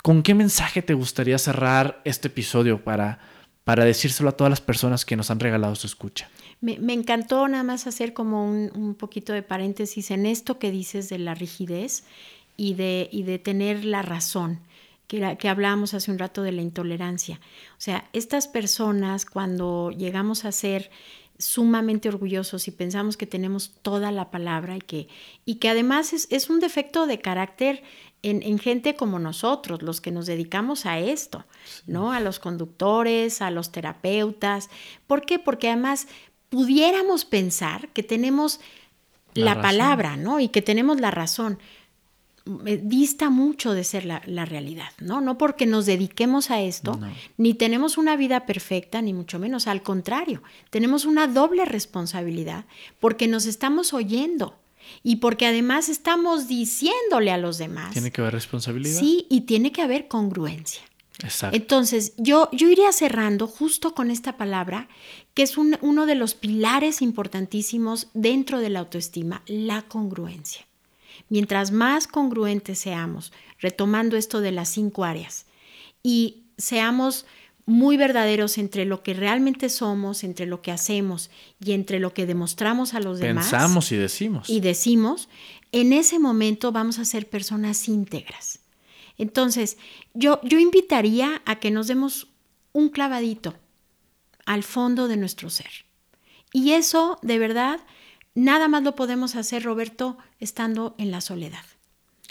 ¿con 0.04 0.22
qué 0.22 0.34
mensaje 0.34 0.82
te 0.82 0.92
gustaría 0.92 1.38
cerrar 1.38 2.02
este 2.04 2.28
episodio 2.28 2.84
para, 2.84 3.20
para 3.64 3.86
decírselo 3.86 4.28
a 4.28 4.32
todas 4.32 4.50
las 4.50 4.60
personas 4.60 5.06
que 5.06 5.16
nos 5.16 5.30
han 5.30 5.40
regalado 5.40 5.74
su 5.76 5.86
escucha? 5.86 6.28
Me, 6.60 6.92
encantó 6.92 7.48
nada 7.48 7.62
más 7.62 7.86
hacer 7.86 8.12
como 8.12 8.44
un, 8.44 8.70
un, 8.74 8.94
poquito 8.96 9.32
de 9.32 9.42
paréntesis 9.42 10.10
en 10.10 10.26
esto 10.26 10.58
que 10.58 10.70
dices 10.70 11.08
de 11.08 11.18
la 11.18 11.34
rigidez 11.34 12.04
y 12.58 12.74
de, 12.74 13.08
y 13.12 13.22
de 13.22 13.38
tener 13.38 13.86
la 13.86 14.02
razón. 14.02 14.60
Que, 15.06 15.38
que 15.38 15.48
hablábamos 15.48 15.94
hace 15.94 16.10
un 16.10 16.18
rato 16.18 16.42
de 16.42 16.52
la 16.52 16.60
intolerancia. 16.60 17.40
O 17.78 17.80
sea, 17.80 18.06
estas 18.12 18.46
personas 18.46 19.24
cuando 19.24 19.90
llegamos 19.90 20.44
a 20.44 20.52
ser 20.52 20.90
sumamente 21.38 22.08
orgullosos 22.08 22.68
y 22.68 22.72
pensamos 22.72 23.16
que 23.16 23.26
tenemos 23.26 23.72
toda 23.80 24.12
la 24.12 24.30
palabra 24.30 24.76
y 24.76 24.80
que, 24.80 25.08
y 25.46 25.56
que 25.56 25.70
además 25.70 26.12
es, 26.12 26.28
es 26.30 26.50
un 26.50 26.60
defecto 26.60 27.06
de 27.06 27.20
carácter 27.20 27.82
en, 28.24 28.42
en, 28.42 28.58
gente 28.58 28.96
como 28.96 29.18
nosotros, 29.18 29.82
los 29.82 30.00
que 30.00 30.10
nos 30.10 30.26
dedicamos 30.26 30.86
a 30.86 30.98
esto, 30.98 31.44
¿no? 31.86 32.12
A 32.12 32.20
los 32.20 32.38
conductores, 32.38 33.42
a 33.42 33.50
los 33.50 33.70
terapeutas. 33.70 34.70
¿Por 35.06 35.26
qué? 35.26 35.38
Porque 35.38 35.68
además 35.68 36.08
pudiéramos 36.48 37.24
pensar 37.24 37.88
que 37.88 38.02
tenemos 38.02 38.60
la, 39.34 39.54
la 39.54 39.62
palabra, 39.62 40.16
¿no? 40.16 40.40
Y 40.40 40.48
que 40.48 40.62
tenemos 40.62 41.00
la 41.00 41.10
razón. 41.10 41.58
Dista 42.46 43.30
mucho 43.30 43.72
de 43.72 43.84
ser 43.84 44.04
la, 44.04 44.22
la, 44.26 44.44
realidad, 44.44 44.90
¿no? 45.00 45.20
No 45.20 45.38
porque 45.38 45.66
nos 45.66 45.86
dediquemos 45.86 46.50
a 46.50 46.60
esto, 46.60 46.96
no. 46.96 47.10
ni 47.38 47.54
tenemos 47.54 47.96
una 47.96 48.16
vida 48.16 48.44
perfecta, 48.44 49.00
ni 49.00 49.14
mucho 49.14 49.38
menos, 49.38 49.66
al 49.66 49.82
contrario, 49.82 50.42
tenemos 50.68 51.06
una 51.06 51.26
doble 51.26 51.64
responsabilidad 51.64 52.66
porque 53.00 53.28
nos 53.28 53.46
estamos 53.46 53.94
oyendo 53.94 54.58
y 55.02 55.16
porque 55.16 55.46
además 55.46 55.88
estamos 55.88 56.48
diciéndole 56.48 57.30
a 57.30 57.38
los 57.38 57.58
demás. 57.58 57.92
Tiene 57.92 58.10
que 58.10 58.20
haber 58.20 58.34
responsabilidad. 58.34 59.00
Sí, 59.00 59.26
y 59.28 59.42
tiene 59.42 59.72
que 59.72 59.82
haber 59.82 60.08
congruencia. 60.08 60.82
Exacto. 61.22 61.56
Entonces, 61.56 62.14
yo, 62.16 62.48
yo 62.52 62.68
iría 62.68 62.90
cerrando 62.92 63.46
justo 63.46 63.94
con 63.94 64.10
esta 64.10 64.36
palabra, 64.36 64.88
que 65.32 65.42
es 65.42 65.56
un, 65.56 65.78
uno 65.80 66.06
de 66.06 66.16
los 66.16 66.34
pilares 66.34 67.02
importantísimos 67.02 68.08
dentro 68.14 68.58
de 68.58 68.70
la 68.70 68.80
autoestima, 68.80 69.42
la 69.46 69.82
congruencia. 69.82 70.66
mientras 71.28 71.70
más 71.70 72.06
congruentes 72.06 72.78
seamos, 72.78 73.32
retomando 73.60 74.16
esto 74.16 74.40
de 74.40 74.52
las 74.52 74.68
cinco 74.68 75.04
áreas, 75.04 75.46
y 76.02 76.44
seamos 76.58 77.26
muy 77.66 77.96
verdaderos 77.96 78.58
entre 78.58 78.84
lo 78.84 79.02
que 79.02 79.14
realmente 79.14 79.68
somos, 79.68 80.24
entre 80.24 80.46
lo 80.46 80.60
que 80.60 80.70
hacemos 80.70 81.30
y 81.64 81.72
entre 81.72 81.98
lo 81.98 82.12
que 82.12 82.26
demostramos 82.26 82.94
a 82.94 83.00
los 83.00 83.18
demás. 83.18 83.46
Pensamos 83.46 83.90
y 83.92 83.96
decimos. 83.96 84.50
Y 84.50 84.60
decimos, 84.60 85.28
en 85.72 85.92
ese 85.92 86.18
momento 86.18 86.72
vamos 86.72 86.98
a 86.98 87.04
ser 87.04 87.28
personas 87.28 87.88
íntegras. 87.88 88.60
Entonces, 89.16 89.78
yo, 90.12 90.40
yo 90.42 90.58
invitaría 90.58 91.42
a 91.46 91.56
que 91.56 91.70
nos 91.70 91.86
demos 91.86 92.28
un 92.72 92.88
clavadito 92.88 93.54
al 94.44 94.62
fondo 94.62 95.08
de 95.08 95.16
nuestro 95.16 95.48
ser. 95.48 95.86
Y 96.52 96.72
eso, 96.72 97.18
de 97.22 97.38
verdad, 97.38 97.80
nada 98.34 98.68
más 98.68 98.82
lo 98.82 98.94
podemos 98.94 99.36
hacer, 99.36 99.62
Roberto, 99.62 100.18
estando 100.38 100.94
en 100.98 101.10
la 101.10 101.20
soledad. 101.20 101.64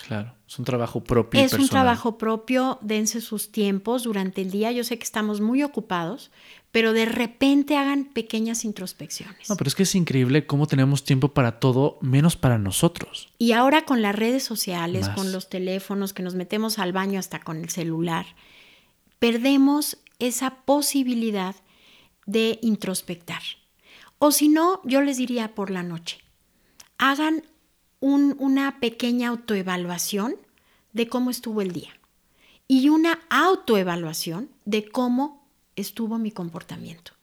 Claro, 0.05 0.33
es 0.45 0.59
un 0.59 0.65
trabajo 0.65 1.01
propio. 1.01 1.39
Es 1.39 1.53
un 1.53 1.69
trabajo 1.69 2.17
propio, 2.17 2.77
dense 2.81 3.21
sus 3.21 3.51
tiempos 3.51 4.03
durante 4.03 4.41
el 4.41 4.51
día. 4.51 4.71
Yo 4.73 4.83
sé 4.83 4.97
que 4.97 5.03
estamos 5.05 5.39
muy 5.39 5.63
ocupados, 5.63 6.29
pero 6.71 6.91
de 6.91 7.05
repente 7.05 7.77
hagan 7.77 8.05
pequeñas 8.05 8.65
introspecciones. 8.65 9.49
No, 9.49 9.55
pero 9.55 9.69
es 9.69 9.75
que 9.75 9.83
es 9.83 9.95
increíble 9.95 10.45
cómo 10.45 10.67
tenemos 10.67 11.05
tiempo 11.05 11.29
para 11.29 11.59
todo, 11.59 11.99
menos 12.01 12.35
para 12.35 12.57
nosotros. 12.57 13.29
Y 13.37 13.53
ahora 13.53 13.85
con 13.85 14.01
las 14.01 14.13
redes 14.13 14.43
sociales, 14.43 15.07
con 15.09 15.31
los 15.31 15.47
teléfonos, 15.49 16.11
que 16.11 16.21
nos 16.21 16.35
metemos 16.35 16.79
al 16.79 16.91
baño 16.91 17.17
hasta 17.17 17.39
con 17.39 17.57
el 17.57 17.69
celular, 17.69 18.25
perdemos 19.19 19.99
esa 20.19 20.55
posibilidad 20.65 21.55
de 22.25 22.59
introspectar. 22.61 23.41
O 24.19 24.31
si 24.31 24.49
no, 24.49 24.81
yo 24.83 25.01
les 25.01 25.15
diría 25.15 25.55
por 25.55 25.71
la 25.71 25.83
noche, 25.83 26.17
hagan 26.97 27.43
una 28.03 28.79
pequeña 28.81 29.29
autoevaluación 29.29 30.35
de 30.91 31.07
cómo 31.07 31.29
estuvo 31.29 31.61
el 31.61 31.71
día 31.71 31.91
y 32.67 32.89
una 32.89 33.19
autoevaluación 33.29 34.49
de 34.65 34.89
cómo 34.89 35.47
estuvo 35.75 36.17
mi 36.17 36.31
comportamiento. 36.31 37.13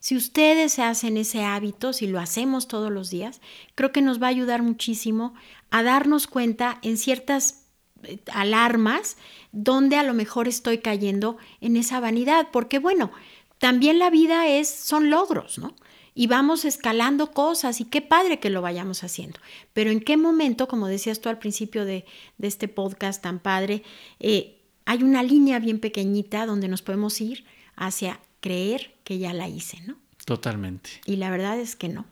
Si 0.00 0.16
ustedes 0.16 0.72
se 0.72 0.82
hacen 0.82 1.16
ese 1.16 1.42
hábito, 1.42 1.92
si 1.92 2.06
lo 2.06 2.20
hacemos 2.20 2.68
todos 2.68 2.92
los 2.92 3.10
días, 3.10 3.40
creo 3.74 3.90
que 3.90 4.00
nos 4.00 4.22
va 4.22 4.26
a 4.26 4.30
ayudar 4.30 4.62
muchísimo 4.62 5.34
a 5.70 5.82
darnos 5.82 6.28
cuenta 6.28 6.78
en 6.82 6.98
ciertas 6.98 7.64
eh, 8.04 8.20
alarmas 8.32 9.16
donde 9.50 9.96
a 9.96 10.04
lo 10.04 10.14
mejor 10.14 10.46
estoy 10.46 10.78
cayendo 10.78 11.36
en 11.60 11.76
esa 11.76 11.98
vanidad, 11.98 12.48
porque 12.52 12.78
bueno, 12.78 13.10
también 13.58 13.98
la 13.98 14.10
vida 14.10 14.46
es 14.46 14.68
son 14.70 15.10
logros, 15.10 15.58
¿no? 15.58 15.74
Y 16.18 16.26
vamos 16.26 16.64
escalando 16.64 17.30
cosas 17.30 17.80
y 17.80 17.84
qué 17.84 18.02
padre 18.02 18.40
que 18.40 18.50
lo 18.50 18.60
vayamos 18.60 19.04
haciendo. 19.04 19.38
Pero 19.72 19.92
en 19.92 20.00
qué 20.00 20.16
momento, 20.16 20.66
como 20.66 20.88
decías 20.88 21.20
tú 21.20 21.28
al 21.28 21.38
principio 21.38 21.84
de, 21.84 22.06
este 22.40 22.66
podcast 22.66 23.22
tan 23.22 23.38
padre, 23.38 23.84
eh, 24.18 24.58
hay 24.84 25.04
una 25.04 25.22
línea 25.22 25.60
bien 25.60 25.78
pequeñita 25.78 26.44
donde 26.44 26.66
nos 26.66 26.82
podemos 26.82 27.20
ir 27.20 27.44
hacia 27.76 28.18
creer 28.40 28.96
que 29.04 29.18
ya 29.18 29.32
la 29.32 29.46
hice, 29.46 29.80
¿no? 29.82 29.96
Totalmente. 30.24 30.90
Y 31.06 31.18
la 31.18 31.30
verdad 31.30 31.60
es 31.60 31.76
que 31.76 31.88
no. 31.88 32.04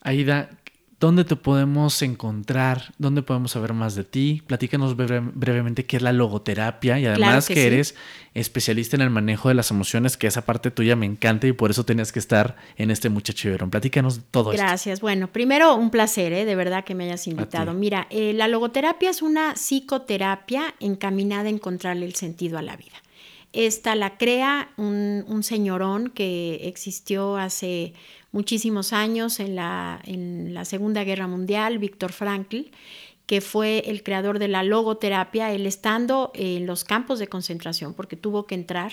Aida, 0.00 0.50
¿Dónde 1.00 1.24
te 1.24 1.36
podemos 1.36 2.02
encontrar? 2.02 2.92
¿Dónde 2.98 3.22
podemos 3.22 3.52
saber 3.52 3.72
más 3.72 3.94
de 3.94 4.02
ti? 4.02 4.42
Platícanos 4.48 4.96
brevemente 4.96 5.84
qué 5.84 5.96
es 5.96 6.02
la 6.02 6.12
logoterapia 6.12 6.98
y 6.98 7.06
además 7.06 7.46
que, 7.46 7.68
eres 7.68 7.94
especialista 8.34 8.96
en 8.96 9.02
el 9.02 9.10
manejo 9.10 9.48
de 9.48 9.54
las 9.54 9.70
emociones, 9.70 10.16
que 10.16 10.26
esa 10.26 10.44
parte 10.44 10.72
tuya 10.72 10.96
me 10.96 11.06
encanta 11.06 11.46
y 11.46 11.52
por 11.52 11.70
eso 11.70 11.84
tenías 11.84 12.10
que 12.10 12.18
estar 12.18 12.56
en 12.76 12.90
este 12.90 13.10
muchacho 13.10 13.48
verón. 13.48 13.70
Platícanos 13.70 14.22
todo 14.32 14.50
Gracias. 14.50 14.70
Gracias. 14.70 15.00
Bueno, 15.00 15.28
primero 15.28 15.76
un 15.76 15.90
placer, 15.90 16.32
¿eh? 16.32 16.44
de 16.44 16.56
verdad 16.56 16.84
que 16.84 16.96
me 16.96 17.04
hayas 17.04 17.28
invitado. 17.28 17.74
Mira, 17.74 18.08
eh, 18.10 18.32
la 18.32 18.48
logoterapia 18.48 19.10
es 19.10 19.22
una 19.22 19.54
psicoterapia 19.54 20.74
encaminada 20.80 21.44
a 21.44 21.50
encontrarle 21.50 22.06
el 22.06 22.16
sentido 22.16 22.58
a 22.58 22.62
la 22.62 22.76
vida. 22.76 22.96
Esta 23.52 23.94
la 23.94 24.18
crea 24.18 24.70
un, 24.76 25.24
un 25.28 25.44
señorón 25.44 26.10
que 26.10 26.60
existió 26.64 27.36
hace 27.36 27.94
muchísimos 28.32 28.92
años 28.92 29.40
en 29.40 29.56
la, 29.56 30.00
en 30.04 30.54
la 30.54 30.64
Segunda 30.64 31.04
Guerra 31.04 31.26
Mundial, 31.26 31.78
Víctor 31.78 32.12
Frankl, 32.12 32.70
que 33.26 33.40
fue 33.40 33.84
el 33.86 34.02
creador 34.02 34.38
de 34.38 34.48
la 34.48 34.62
logoterapia, 34.62 35.52
él 35.52 35.66
estando 35.66 36.30
en 36.34 36.66
los 36.66 36.84
campos 36.84 37.18
de 37.18 37.28
concentración, 37.28 37.92
porque 37.92 38.16
tuvo 38.16 38.46
que 38.46 38.54
entrar, 38.54 38.92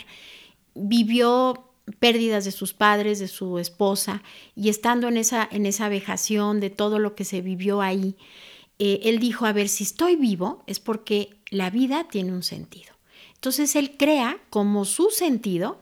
vivió 0.74 1.70
pérdidas 2.00 2.46
de 2.46 2.52
sus 2.52 2.74
padres, 2.74 3.20
de 3.20 3.28
su 3.28 3.60
esposa, 3.60 4.24
y 4.56 4.70
estando 4.70 5.08
en 5.08 5.18
esa, 5.18 5.48
en 5.50 5.66
esa 5.66 5.88
vejación 5.88 6.60
de 6.60 6.70
todo 6.70 7.00
lo 7.00 7.16
que 7.16 7.24
se 7.24 7.42
vivió 7.42 7.82
ahí, 7.82 8.18
eh, 8.78 9.00
él 9.04 9.20
dijo, 9.20 9.46
a 9.46 9.54
ver, 9.54 9.70
si 9.70 9.84
estoy 9.86 10.16
vivo 10.16 10.64
es 10.68 10.80
porque 10.80 11.38
la 11.50 11.70
vida 11.70 12.08
tiene 12.10 12.34
un 12.34 12.44
sentido. 12.44 12.94
Entonces 13.36 13.76
él 13.76 13.96
crea 13.98 14.38
como 14.50 14.86
su 14.86 15.12
sentido 15.12 15.80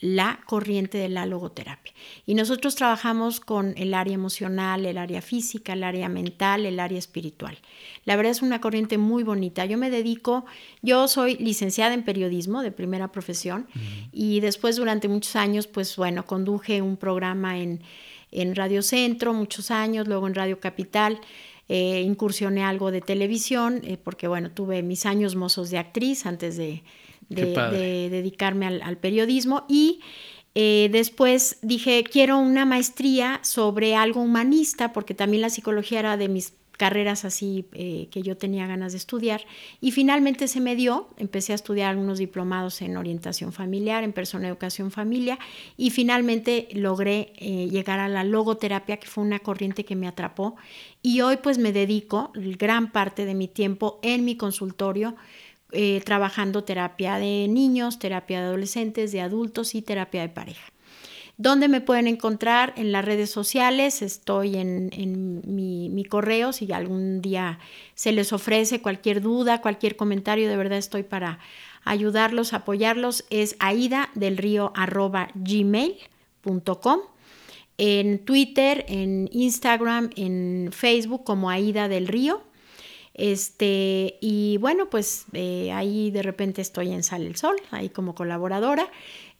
la 0.00 0.40
corriente 0.46 0.98
de 0.98 1.08
la 1.08 1.24
logoterapia. 1.24 1.92
Y 2.26 2.34
nosotros 2.34 2.74
trabajamos 2.74 3.40
con 3.40 3.74
el 3.76 3.94
área 3.94 4.14
emocional, 4.14 4.84
el 4.84 4.98
área 4.98 5.22
física, 5.22 5.72
el 5.72 5.84
área 5.84 6.08
mental, 6.08 6.66
el 6.66 6.80
área 6.80 6.98
espiritual. 6.98 7.56
La 8.04 8.16
verdad 8.16 8.32
es 8.32 8.42
una 8.42 8.60
corriente 8.60 8.98
muy 8.98 9.22
bonita. 9.22 9.64
Yo 9.64 9.78
me 9.78 9.90
dedico, 9.90 10.44
yo 10.82 11.08
soy 11.08 11.36
licenciada 11.36 11.94
en 11.94 12.04
periodismo 12.04 12.62
de 12.62 12.72
primera 12.72 13.12
profesión 13.12 13.66
y 14.12 14.40
después 14.40 14.76
durante 14.76 15.08
muchos 15.08 15.36
años, 15.36 15.66
pues 15.66 15.96
bueno, 15.96 16.26
conduje 16.26 16.82
un 16.82 16.96
programa 16.96 17.58
en, 17.58 17.80
en 18.30 18.54
Radio 18.54 18.82
Centro, 18.82 19.32
muchos 19.32 19.70
años, 19.70 20.06
luego 20.08 20.26
en 20.26 20.34
Radio 20.34 20.60
Capital. 20.60 21.20
Eh, 21.68 22.02
incursioné 22.02 22.62
algo 22.62 22.90
de 22.90 23.00
televisión, 23.00 23.80
eh, 23.84 23.96
porque 23.96 24.28
bueno, 24.28 24.50
tuve 24.50 24.82
mis 24.82 25.06
años 25.06 25.34
mozos 25.34 25.70
de 25.70 25.78
actriz 25.78 26.26
antes 26.26 26.58
de, 26.58 26.82
de, 27.28 28.08
dedicarme 28.10 28.66
al, 28.66 28.96
periodismo 28.98 29.64
y 29.68 30.00
eh, 30.54 30.88
después 30.92 31.58
dije, 31.62 32.04
quiero 32.04 32.38
una 32.38 32.64
maestría 32.64 33.40
sobre 33.42 33.96
algo 33.96 34.20
humanista, 34.20 34.92
porque 34.92 35.14
también 35.14 35.42
la 35.42 35.50
psicología 35.50 36.00
era 36.00 36.16
de 36.16 36.28
mis 36.28 36.54
carreras 36.76 37.24
así 37.24 37.66
eh, 37.72 38.08
que 38.10 38.22
yo 38.22 38.36
tenía 38.36 38.66
ganas 38.66 38.92
de 38.92 38.98
estudiar. 38.98 39.42
Y 39.80 39.92
finalmente 39.92 40.48
se 40.48 40.60
me 40.60 40.76
dio, 40.76 41.08
empecé 41.16 41.52
a 41.52 41.54
estudiar 41.54 41.90
algunos 41.90 42.18
diplomados 42.18 42.82
en 42.82 42.96
orientación 42.96 43.52
familiar, 43.52 44.04
en 44.04 44.12
persona 44.12 44.48
educación 44.48 44.90
familia, 44.90 45.38
y 45.76 45.90
finalmente 45.90 46.68
logré 46.72 47.32
eh, 47.36 47.68
llegar 47.70 48.00
a 48.00 48.08
la 48.08 48.24
logoterapia, 48.24 48.98
que 48.98 49.06
fue 49.06 49.24
una 49.24 49.38
corriente 49.38 49.84
que 49.84 49.96
me 49.96 50.08
atrapó. 50.08 50.56
Y 51.02 51.20
hoy 51.20 51.38
pues 51.42 51.58
me 51.58 51.72
dedico 51.72 52.32
gran 52.34 52.90
parte 52.90 53.24
de 53.24 53.34
mi 53.34 53.48
tiempo 53.48 53.98
en 54.02 54.24
mi 54.24 54.36
consultorio 54.36 55.16
eh, 55.74 56.00
trabajando 56.04 56.64
terapia 56.64 57.18
de 57.18 57.46
niños, 57.48 57.98
terapia 57.98 58.40
de 58.40 58.46
adolescentes, 58.46 59.12
de 59.12 59.20
adultos 59.20 59.74
y 59.74 59.82
terapia 59.82 60.22
de 60.22 60.28
pareja. 60.28 60.64
¿Dónde 61.36 61.66
me 61.66 61.80
pueden 61.80 62.06
encontrar? 62.06 62.72
En 62.76 62.92
las 62.92 63.04
redes 63.04 63.28
sociales, 63.28 64.02
estoy 64.02 64.56
en, 64.56 65.42
mi, 65.44 66.04
correo, 66.04 66.52
si 66.52 66.72
algún 66.72 67.20
día 67.20 67.58
se 67.96 68.12
les 68.12 68.32
ofrece 68.32 68.80
cualquier 68.80 69.20
duda, 69.20 69.60
cualquier 69.60 69.96
comentario, 69.96 70.48
de 70.48 70.56
verdad 70.56 70.78
estoy 70.78 71.02
para 71.02 71.40
ayudarlos, 71.84 72.52
apoyarlos, 72.52 73.24
es 73.30 73.56
aida 73.58 74.10
del 74.14 74.36
río 74.36 74.72
arroba 74.76 75.28
gmail.com, 75.34 77.00
en 77.78 78.24
Twitter, 78.24 78.84
en 78.86 79.28
Instagram, 79.32 80.10
en 80.14 80.70
Facebook 80.70 81.24
como 81.24 81.50
Aida 81.50 81.88
del 81.88 82.06
Río 82.06 82.42
este, 83.14 84.18
y 84.20 84.56
bueno, 84.58 84.90
pues 84.90 85.26
eh, 85.32 85.70
ahí 85.72 86.10
de 86.10 86.22
repente 86.22 86.60
estoy 86.60 86.90
en 86.90 87.04
Sal 87.04 87.22
el 87.22 87.36
Sol, 87.36 87.54
ahí 87.70 87.88
como 87.88 88.14
colaboradora. 88.16 88.90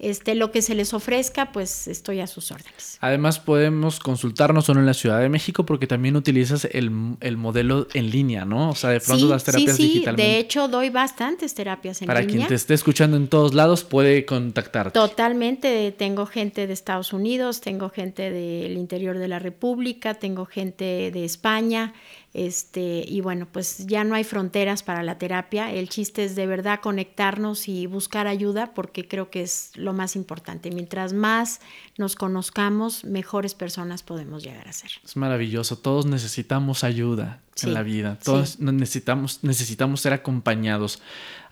Este, 0.00 0.34
lo 0.34 0.50
que 0.50 0.60
se 0.60 0.74
les 0.74 0.92
ofrezca, 0.92 1.52
pues 1.52 1.86
estoy 1.86 2.20
a 2.20 2.26
sus 2.26 2.50
órdenes. 2.50 2.98
Además, 3.00 3.38
podemos 3.38 4.00
consultarnos 4.00 4.64
solo 4.64 4.80
en 4.80 4.86
la 4.86 4.94
Ciudad 4.94 5.20
de 5.20 5.28
México 5.28 5.64
porque 5.64 5.86
también 5.86 6.16
utilizas 6.16 6.66
el, 6.70 6.90
modelo 6.90 7.86
en 7.94 8.10
línea, 8.10 8.44
¿no? 8.44 8.70
O 8.70 8.74
sea, 8.74 8.90
de 8.90 9.00
pronto 9.00 9.28
las 9.28 9.44
terapias 9.44 9.76
sí, 9.76 10.02
sí. 10.04 10.12
De 10.16 10.38
hecho, 10.38 10.66
doy 10.66 10.90
bastantes 10.90 11.54
terapias 11.54 12.02
en 12.02 12.06
Para 12.06 12.20
línea. 12.20 12.32
Para 12.32 12.38
quien 12.38 12.48
te 12.48 12.54
esté 12.54 12.74
escuchando 12.74 13.16
en 13.16 13.28
todos 13.28 13.54
lados, 13.54 13.84
puede 13.84 14.24
contactarte. 14.24 14.90
Totalmente. 14.90 15.92
Tengo 15.92 16.26
gente 16.26 16.66
de 16.66 16.72
Estados 16.72 17.12
Unidos, 17.12 17.60
tengo 17.60 17.88
gente 17.88 18.30
del 18.30 18.76
interior 18.76 19.16
de 19.18 19.28
la 19.28 19.38
República, 19.38 20.14
tengo 20.14 20.44
gente 20.44 21.12
de 21.12 21.24
España. 21.24 21.94
Este, 22.34 23.04
y 23.06 23.20
bueno, 23.20 23.46
pues 23.50 23.86
ya 23.86 24.02
no 24.02 24.16
hay 24.16 24.24
fronteras 24.24 24.82
para 24.82 25.04
la 25.04 25.18
terapia. 25.18 25.72
El 25.72 25.88
chiste 25.88 26.24
es 26.24 26.34
de 26.34 26.46
verdad 26.46 26.80
conectarnos 26.82 27.68
y 27.68 27.86
buscar 27.86 28.26
ayuda 28.26 28.74
porque 28.74 29.06
creo 29.06 29.30
que 29.30 29.42
es 29.42 29.70
lo 29.76 29.92
más 29.92 30.16
importante. 30.16 30.72
Mientras 30.72 31.12
más 31.12 31.60
nos 31.96 32.16
conozcamos, 32.16 33.04
mejores 33.04 33.54
personas 33.54 34.02
podemos 34.02 34.42
llegar 34.42 34.66
a 34.66 34.72
ser. 34.72 34.90
Es 35.04 35.16
maravilloso. 35.16 35.78
Todos 35.78 36.06
necesitamos 36.06 36.82
ayuda 36.82 37.40
en 37.62 37.74
la 37.74 37.82
vida. 37.82 38.18
Todos 38.22 38.58
necesitamos, 38.58 39.40
necesitamos 39.42 40.00
ser 40.00 40.12
acompañados. 40.12 41.00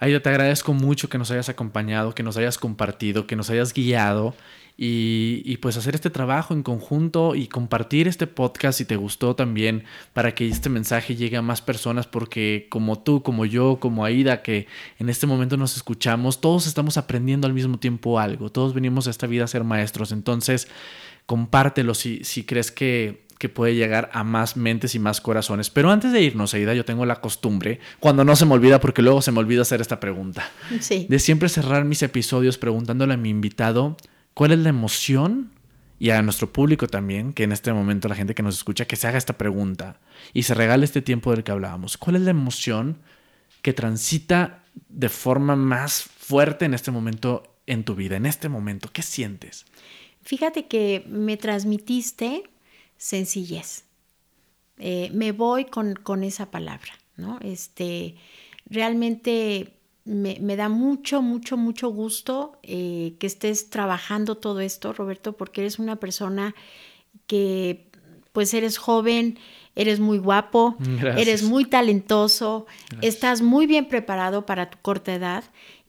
Aida, 0.00 0.20
te 0.20 0.30
agradezco 0.30 0.72
mucho 0.72 1.08
que 1.08 1.18
nos 1.18 1.30
hayas 1.30 1.48
acompañado, 1.48 2.14
que 2.14 2.22
nos 2.22 2.36
hayas 2.36 2.58
compartido, 2.58 3.26
que 3.26 3.36
nos 3.36 3.50
hayas 3.50 3.72
guiado 3.72 4.34
y, 4.76 5.58
pues 5.58 5.76
hacer 5.76 5.94
este 5.94 6.10
trabajo 6.10 6.54
en 6.54 6.62
conjunto 6.62 7.34
y 7.34 7.46
compartir 7.46 8.08
este 8.08 8.26
podcast 8.26 8.78
si 8.78 8.84
te 8.84 8.96
gustó 8.96 9.36
también 9.36 9.84
para 10.12 10.34
que 10.34 10.48
este 10.48 10.70
mensaje 10.70 11.14
llegue 11.14 11.36
a 11.36 11.42
más 11.42 11.62
personas 11.62 12.06
porque 12.06 12.66
como 12.68 12.98
tú, 12.98 13.22
como 13.22 13.44
yo, 13.44 13.78
como 13.78 14.04
Aida, 14.04 14.42
que 14.42 14.66
en 14.98 15.08
este 15.08 15.26
momento 15.26 15.56
nos 15.56 15.76
escuchamos, 15.76 16.40
todos 16.40 16.66
estamos 16.66 16.96
aprendiendo 16.96 17.46
al 17.46 17.52
mismo 17.52 17.78
tiempo 17.78 18.18
algo, 18.18 18.50
todos 18.50 18.74
venimos 18.74 19.06
a 19.06 19.10
esta 19.10 19.26
vida 19.26 19.44
a 19.44 19.48
ser 19.48 19.62
maestros, 19.62 20.10
entonces 20.10 20.68
compártelo 21.26 21.94
si, 21.94 22.24
si 22.24 22.44
crees 22.44 22.72
que, 22.72 23.26
que 23.42 23.48
puede 23.48 23.74
llegar 23.74 24.08
a 24.12 24.22
más 24.22 24.56
mentes 24.56 24.94
y 24.94 25.00
más 25.00 25.20
corazones. 25.20 25.68
Pero 25.68 25.90
antes 25.90 26.12
de 26.12 26.22
irnos, 26.22 26.54
Aida, 26.54 26.74
yo 26.74 26.84
tengo 26.84 27.04
la 27.06 27.20
costumbre, 27.20 27.80
cuando 27.98 28.22
no 28.22 28.36
se 28.36 28.46
me 28.46 28.54
olvida, 28.54 28.78
porque 28.78 29.02
luego 29.02 29.20
se 29.20 29.32
me 29.32 29.40
olvida 29.40 29.62
hacer 29.62 29.80
esta 29.80 29.98
pregunta, 29.98 30.48
de 30.70 31.18
siempre 31.18 31.48
cerrar 31.48 31.84
mis 31.84 32.04
episodios 32.04 32.56
preguntándole 32.56 33.14
a 33.14 33.16
mi 33.16 33.30
invitado 33.30 33.96
cuál 34.32 34.52
es 34.52 34.60
la 34.60 34.68
emoción 34.68 35.50
y 35.98 36.10
a 36.10 36.22
nuestro 36.22 36.52
público 36.52 36.86
también, 36.86 37.32
que 37.32 37.42
en 37.42 37.50
este 37.50 37.72
momento 37.72 38.06
la 38.06 38.14
gente 38.14 38.36
que 38.36 38.44
nos 38.44 38.54
escucha, 38.54 38.84
que 38.84 38.94
se 38.94 39.08
haga 39.08 39.18
esta 39.18 39.36
pregunta 39.36 39.98
y 40.32 40.44
se 40.44 40.54
regale 40.54 40.84
este 40.84 41.02
tiempo 41.02 41.32
del 41.32 41.42
que 41.42 41.50
hablábamos. 41.50 41.96
¿Cuál 41.96 42.14
es 42.14 42.22
la 42.22 42.30
emoción 42.30 42.98
que 43.60 43.72
transita 43.72 44.62
de 44.88 45.08
forma 45.08 45.56
más 45.56 46.04
fuerte 46.04 46.64
en 46.64 46.74
este 46.74 46.92
momento 46.92 47.42
en 47.66 47.82
tu 47.82 47.96
vida, 47.96 48.14
en 48.14 48.26
este 48.26 48.48
momento? 48.48 48.88
¿Qué 48.92 49.02
sientes? 49.02 49.66
Fíjate 50.22 50.68
que 50.68 51.04
me 51.08 51.36
transmitiste 51.36 52.44
sencillez. 53.02 53.82
Eh, 54.78 55.10
me 55.12 55.32
voy 55.32 55.64
con, 55.64 55.94
con, 55.94 56.22
esa 56.22 56.52
palabra, 56.52 56.92
¿no? 57.16 57.40
Este, 57.40 58.14
realmente 58.66 59.74
me, 60.04 60.38
me 60.40 60.54
da 60.54 60.68
mucho, 60.68 61.20
mucho, 61.20 61.56
mucho 61.56 61.88
gusto 61.88 62.60
eh, 62.62 63.14
que 63.18 63.26
estés 63.26 63.70
trabajando 63.70 64.36
todo 64.36 64.60
esto, 64.60 64.92
Roberto, 64.92 65.32
porque 65.32 65.62
eres 65.62 65.80
una 65.80 65.96
persona 65.96 66.54
que, 67.26 67.90
pues, 68.32 68.54
eres 68.54 68.78
joven, 68.78 69.36
eres 69.74 69.98
muy 69.98 70.18
guapo, 70.18 70.76
eres 71.16 71.42
muy 71.42 71.64
talentoso, 71.64 72.66
estás 73.00 73.42
muy 73.42 73.66
bien 73.66 73.88
preparado 73.88 74.46
para 74.46 74.70
tu 74.70 74.78
corta 74.80 75.12
edad 75.12 75.42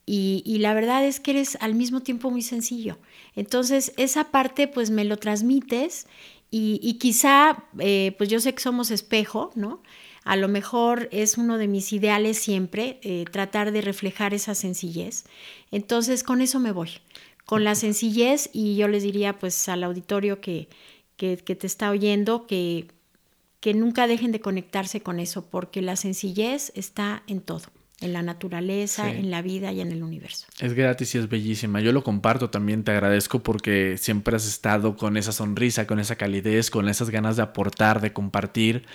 y, 0.07 0.41
y, 0.45 0.57
la 0.57 0.74
verdad 0.74 1.05
es 1.05 1.20
que 1.20 1.32
eres 1.32 1.57
al 1.61 1.76
mismo 1.76 2.01
tiempo 2.01 2.32
muy 2.32 2.41
sencillo. 2.41 2.97
Entonces, 3.36 3.93
esa 3.97 4.32
parte, 4.32 4.68
pues, 4.68 4.89
me 4.89 5.05
lo 5.05 5.18
transmites 5.18 6.07
y, 6.55 6.93
quizá, 6.99 7.65
eh, 7.79 8.13
pues 8.19 8.29
yo 8.29 8.39
sé 8.39 8.53
que 8.53 8.61
somos 8.61 8.91
espejo, 8.91 9.49
¿no? 9.55 9.81
A 10.23 10.35
lo 10.35 10.47
mejor 10.47 11.09
es 11.11 11.39
uno 11.39 11.57
de 11.57 11.67
mis 11.67 11.91
ideales 11.93 12.37
siempre, 12.37 12.99
eh, 13.01 13.25
tratar 13.31 13.71
de 13.71 13.81
reflejar 13.81 14.35
esa 14.35 14.53
sencillez. 14.53 15.23
Entonces, 15.71 16.23
con 16.23 16.41
eso 16.41 16.59
me 16.59 16.71
voy, 16.71 16.91
con 17.45 17.63
la 17.63 17.73
sencillez 17.73 18.51
y 18.53 18.75
yo 18.75 18.87
les 18.87 19.01
diría 19.01 19.39
pues 19.39 19.67
al 19.67 19.83
auditorio 19.83 20.41
que, 20.41 20.69
que, 21.17 21.37
te 21.37 21.65
está 21.65 21.89
oyendo 21.89 22.45
que, 22.45 22.87
que 23.59 23.73
nunca 23.73 24.05
dejen 24.05 24.31
de 24.31 24.39
conectarse 24.39 25.01
con 25.01 25.19
eso, 25.19 25.49
porque 25.49 25.81
la 25.81 25.95
sencillez 25.95 26.71
está 26.75 27.23
en 27.25 27.41
todo 27.41 27.63
en 28.03 28.13
la 28.13 28.21
naturaleza, 28.21 29.09
en 29.09 29.31
la 29.31 29.41
vida 29.41 29.71
y 29.71 29.79
en 29.79 29.91
el 29.91 30.03
universo. 30.03 30.45
Es 30.59 30.73
gratis 30.73 31.15
y 31.15 31.17
es 31.17 31.29
bellísima. 31.29 31.79
Yo 31.79 31.93
lo 31.93 32.03
comparto 32.03 32.49
también, 32.49 32.83
te 32.83 32.91
agradezco 32.91 33.41
porque 33.41 33.97
siempre 33.97 34.35
has 34.35 34.45
estado 34.45 34.97
con 34.97 35.15
esa 35.15 35.31
sonrisa, 35.31 35.87
con 35.87 35.99
esa 35.99 36.17
calidez, 36.17 36.69
con 36.69 36.89
esas 36.89 37.09
ganas 37.09 37.37
de 37.37 37.43
aportar, 37.43 38.01
de 38.01 38.11
compartir. 38.11 38.85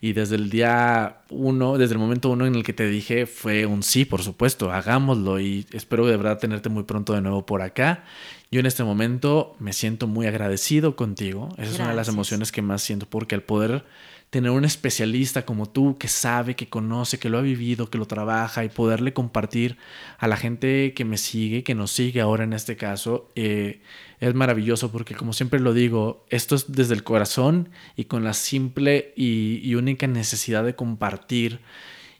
Y 0.00 0.12
desde 0.12 0.34
el 0.34 0.50
día 0.50 1.18
uno, 1.30 1.78
desde 1.78 1.94
el 1.94 1.98
momento 2.00 2.28
uno 2.28 2.44
en 2.44 2.56
el 2.56 2.64
que 2.64 2.72
te 2.72 2.88
dije, 2.88 3.26
fue 3.26 3.66
un 3.66 3.82
sí, 3.82 4.04
por 4.04 4.22
supuesto, 4.22 4.72
hagámoslo 4.72 5.40
y 5.40 5.66
espero 5.72 6.06
de 6.06 6.16
verdad 6.16 6.38
tenerte 6.38 6.68
muy 6.68 6.82
pronto 6.82 7.14
de 7.14 7.20
nuevo 7.20 7.46
por 7.46 7.62
acá. 7.62 8.04
Yo 8.50 8.60
en 8.60 8.66
este 8.66 8.84
momento 8.84 9.56
me 9.58 9.72
siento 9.72 10.06
muy 10.06 10.26
agradecido 10.26 10.96
contigo. 10.96 11.48
Esa 11.56 11.70
es 11.70 11.78
una 11.78 11.90
de 11.90 11.96
las 11.96 12.08
emociones 12.08 12.52
que 12.52 12.62
más 12.62 12.82
siento 12.82 13.06
porque 13.06 13.34
al 13.34 13.42
poder 13.42 13.84
tener 14.30 14.50
un 14.50 14.64
especialista 14.64 15.44
como 15.44 15.68
tú 15.68 15.96
que 15.98 16.08
sabe, 16.08 16.56
que 16.56 16.68
conoce, 16.68 17.18
que 17.18 17.28
lo 17.28 17.38
ha 17.38 17.42
vivido, 17.42 17.90
que 17.90 17.98
lo 17.98 18.06
trabaja 18.06 18.64
y 18.64 18.68
poderle 18.68 19.12
compartir 19.12 19.78
a 20.18 20.26
la 20.26 20.36
gente 20.36 20.94
que 20.94 21.04
me 21.04 21.16
sigue, 21.16 21.62
que 21.62 21.74
nos 21.74 21.92
sigue 21.92 22.20
ahora 22.20 22.44
en 22.44 22.52
este 22.52 22.76
caso, 22.76 23.28
eh, 23.36 23.80
es 24.18 24.34
maravilloso 24.34 24.90
porque 24.90 25.14
como 25.14 25.32
siempre 25.32 25.60
lo 25.60 25.72
digo, 25.72 26.26
esto 26.28 26.56
es 26.56 26.72
desde 26.72 26.94
el 26.94 27.04
corazón 27.04 27.68
y 27.94 28.04
con 28.04 28.24
la 28.24 28.34
simple 28.34 29.12
y, 29.16 29.74
única 29.74 30.06
necesidad 30.06 30.64
de 30.64 30.74
compartir. 30.74 31.60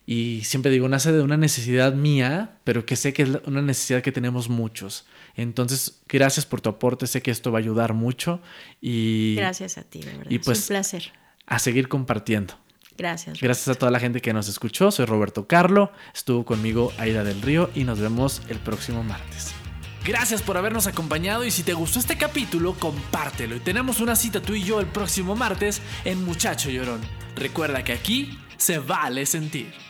Y 0.05 0.41
siempre 0.45 0.71
digo, 0.71 0.87
nace 0.87 1.11
de 1.11 1.21
una 1.21 1.35
necesidad 1.35 1.93
mía, 1.93 2.59
pero 2.63 2.85
que 2.85 2.95
sé 2.95 3.11
que 3.11 3.23
es 3.23 3.29
una 3.45 3.61
necesidad 3.61 4.01
que 4.01 4.13
tenemos 4.13 4.47
muchos. 4.47 5.05
Entonces, 5.35 5.99
gracias 6.07 6.45
por 6.45 6.61
tu 6.61 6.69
aporte, 6.69 7.07
sé 7.07 7.21
que 7.21 7.29
esto 7.29 7.51
va 7.51 7.57
a 7.57 7.61
ayudar 7.61 7.93
mucho. 7.93 8.41
Y, 8.79 9.35
gracias 9.35 9.77
a 9.77 9.83
ti, 9.83 9.99
de 9.99 10.17
verdad. 10.17 10.31
Y 10.31 10.39
pues, 10.39 10.59
es 10.59 10.63
un 10.63 10.67
placer 10.67 11.11
a 11.47 11.59
seguir 11.59 11.87
compartiendo. 11.87 12.53
Gracias. 12.97 13.39
Gracias 13.39 13.67
a 13.67 13.75
toda 13.75 13.91
la 13.91 13.99
gente 13.99 14.21
que 14.21 14.33
nos 14.33 14.47
escuchó. 14.47 14.91
Soy 14.91 15.05
Roberto 15.05 15.47
Carlo. 15.47 15.91
Estuvo 16.13 16.45
conmigo 16.45 16.91
Aida 16.97 17.23
del 17.23 17.41
Río 17.41 17.69
y 17.75 17.83
nos 17.83 17.99
vemos 17.99 18.41
el 18.49 18.59
próximo 18.59 19.03
martes. 19.03 19.53
Gracias 20.03 20.41
por 20.41 20.57
habernos 20.57 20.87
acompañado 20.87 21.43
y 21.43 21.51
si 21.51 21.63
te 21.63 21.73
gustó 21.73 21.99
este 21.99 22.17
capítulo, 22.17 22.73
compártelo. 22.73 23.55
Y 23.55 23.59
tenemos 23.59 23.99
una 23.99 24.15
cita 24.15 24.41
tú 24.41 24.53
y 24.53 24.63
yo 24.63 24.79
el 24.79 24.87
próximo 24.87 25.35
martes 25.35 25.81
en 26.05 26.23
Muchacho 26.23 26.69
Llorón. 26.69 27.01
Recuerda 27.35 27.83
que 27.83 27.93
aquí 27.93 28.39
se 28.57 28.79
vale 28.79 29.25
sentir. 29.25 29.86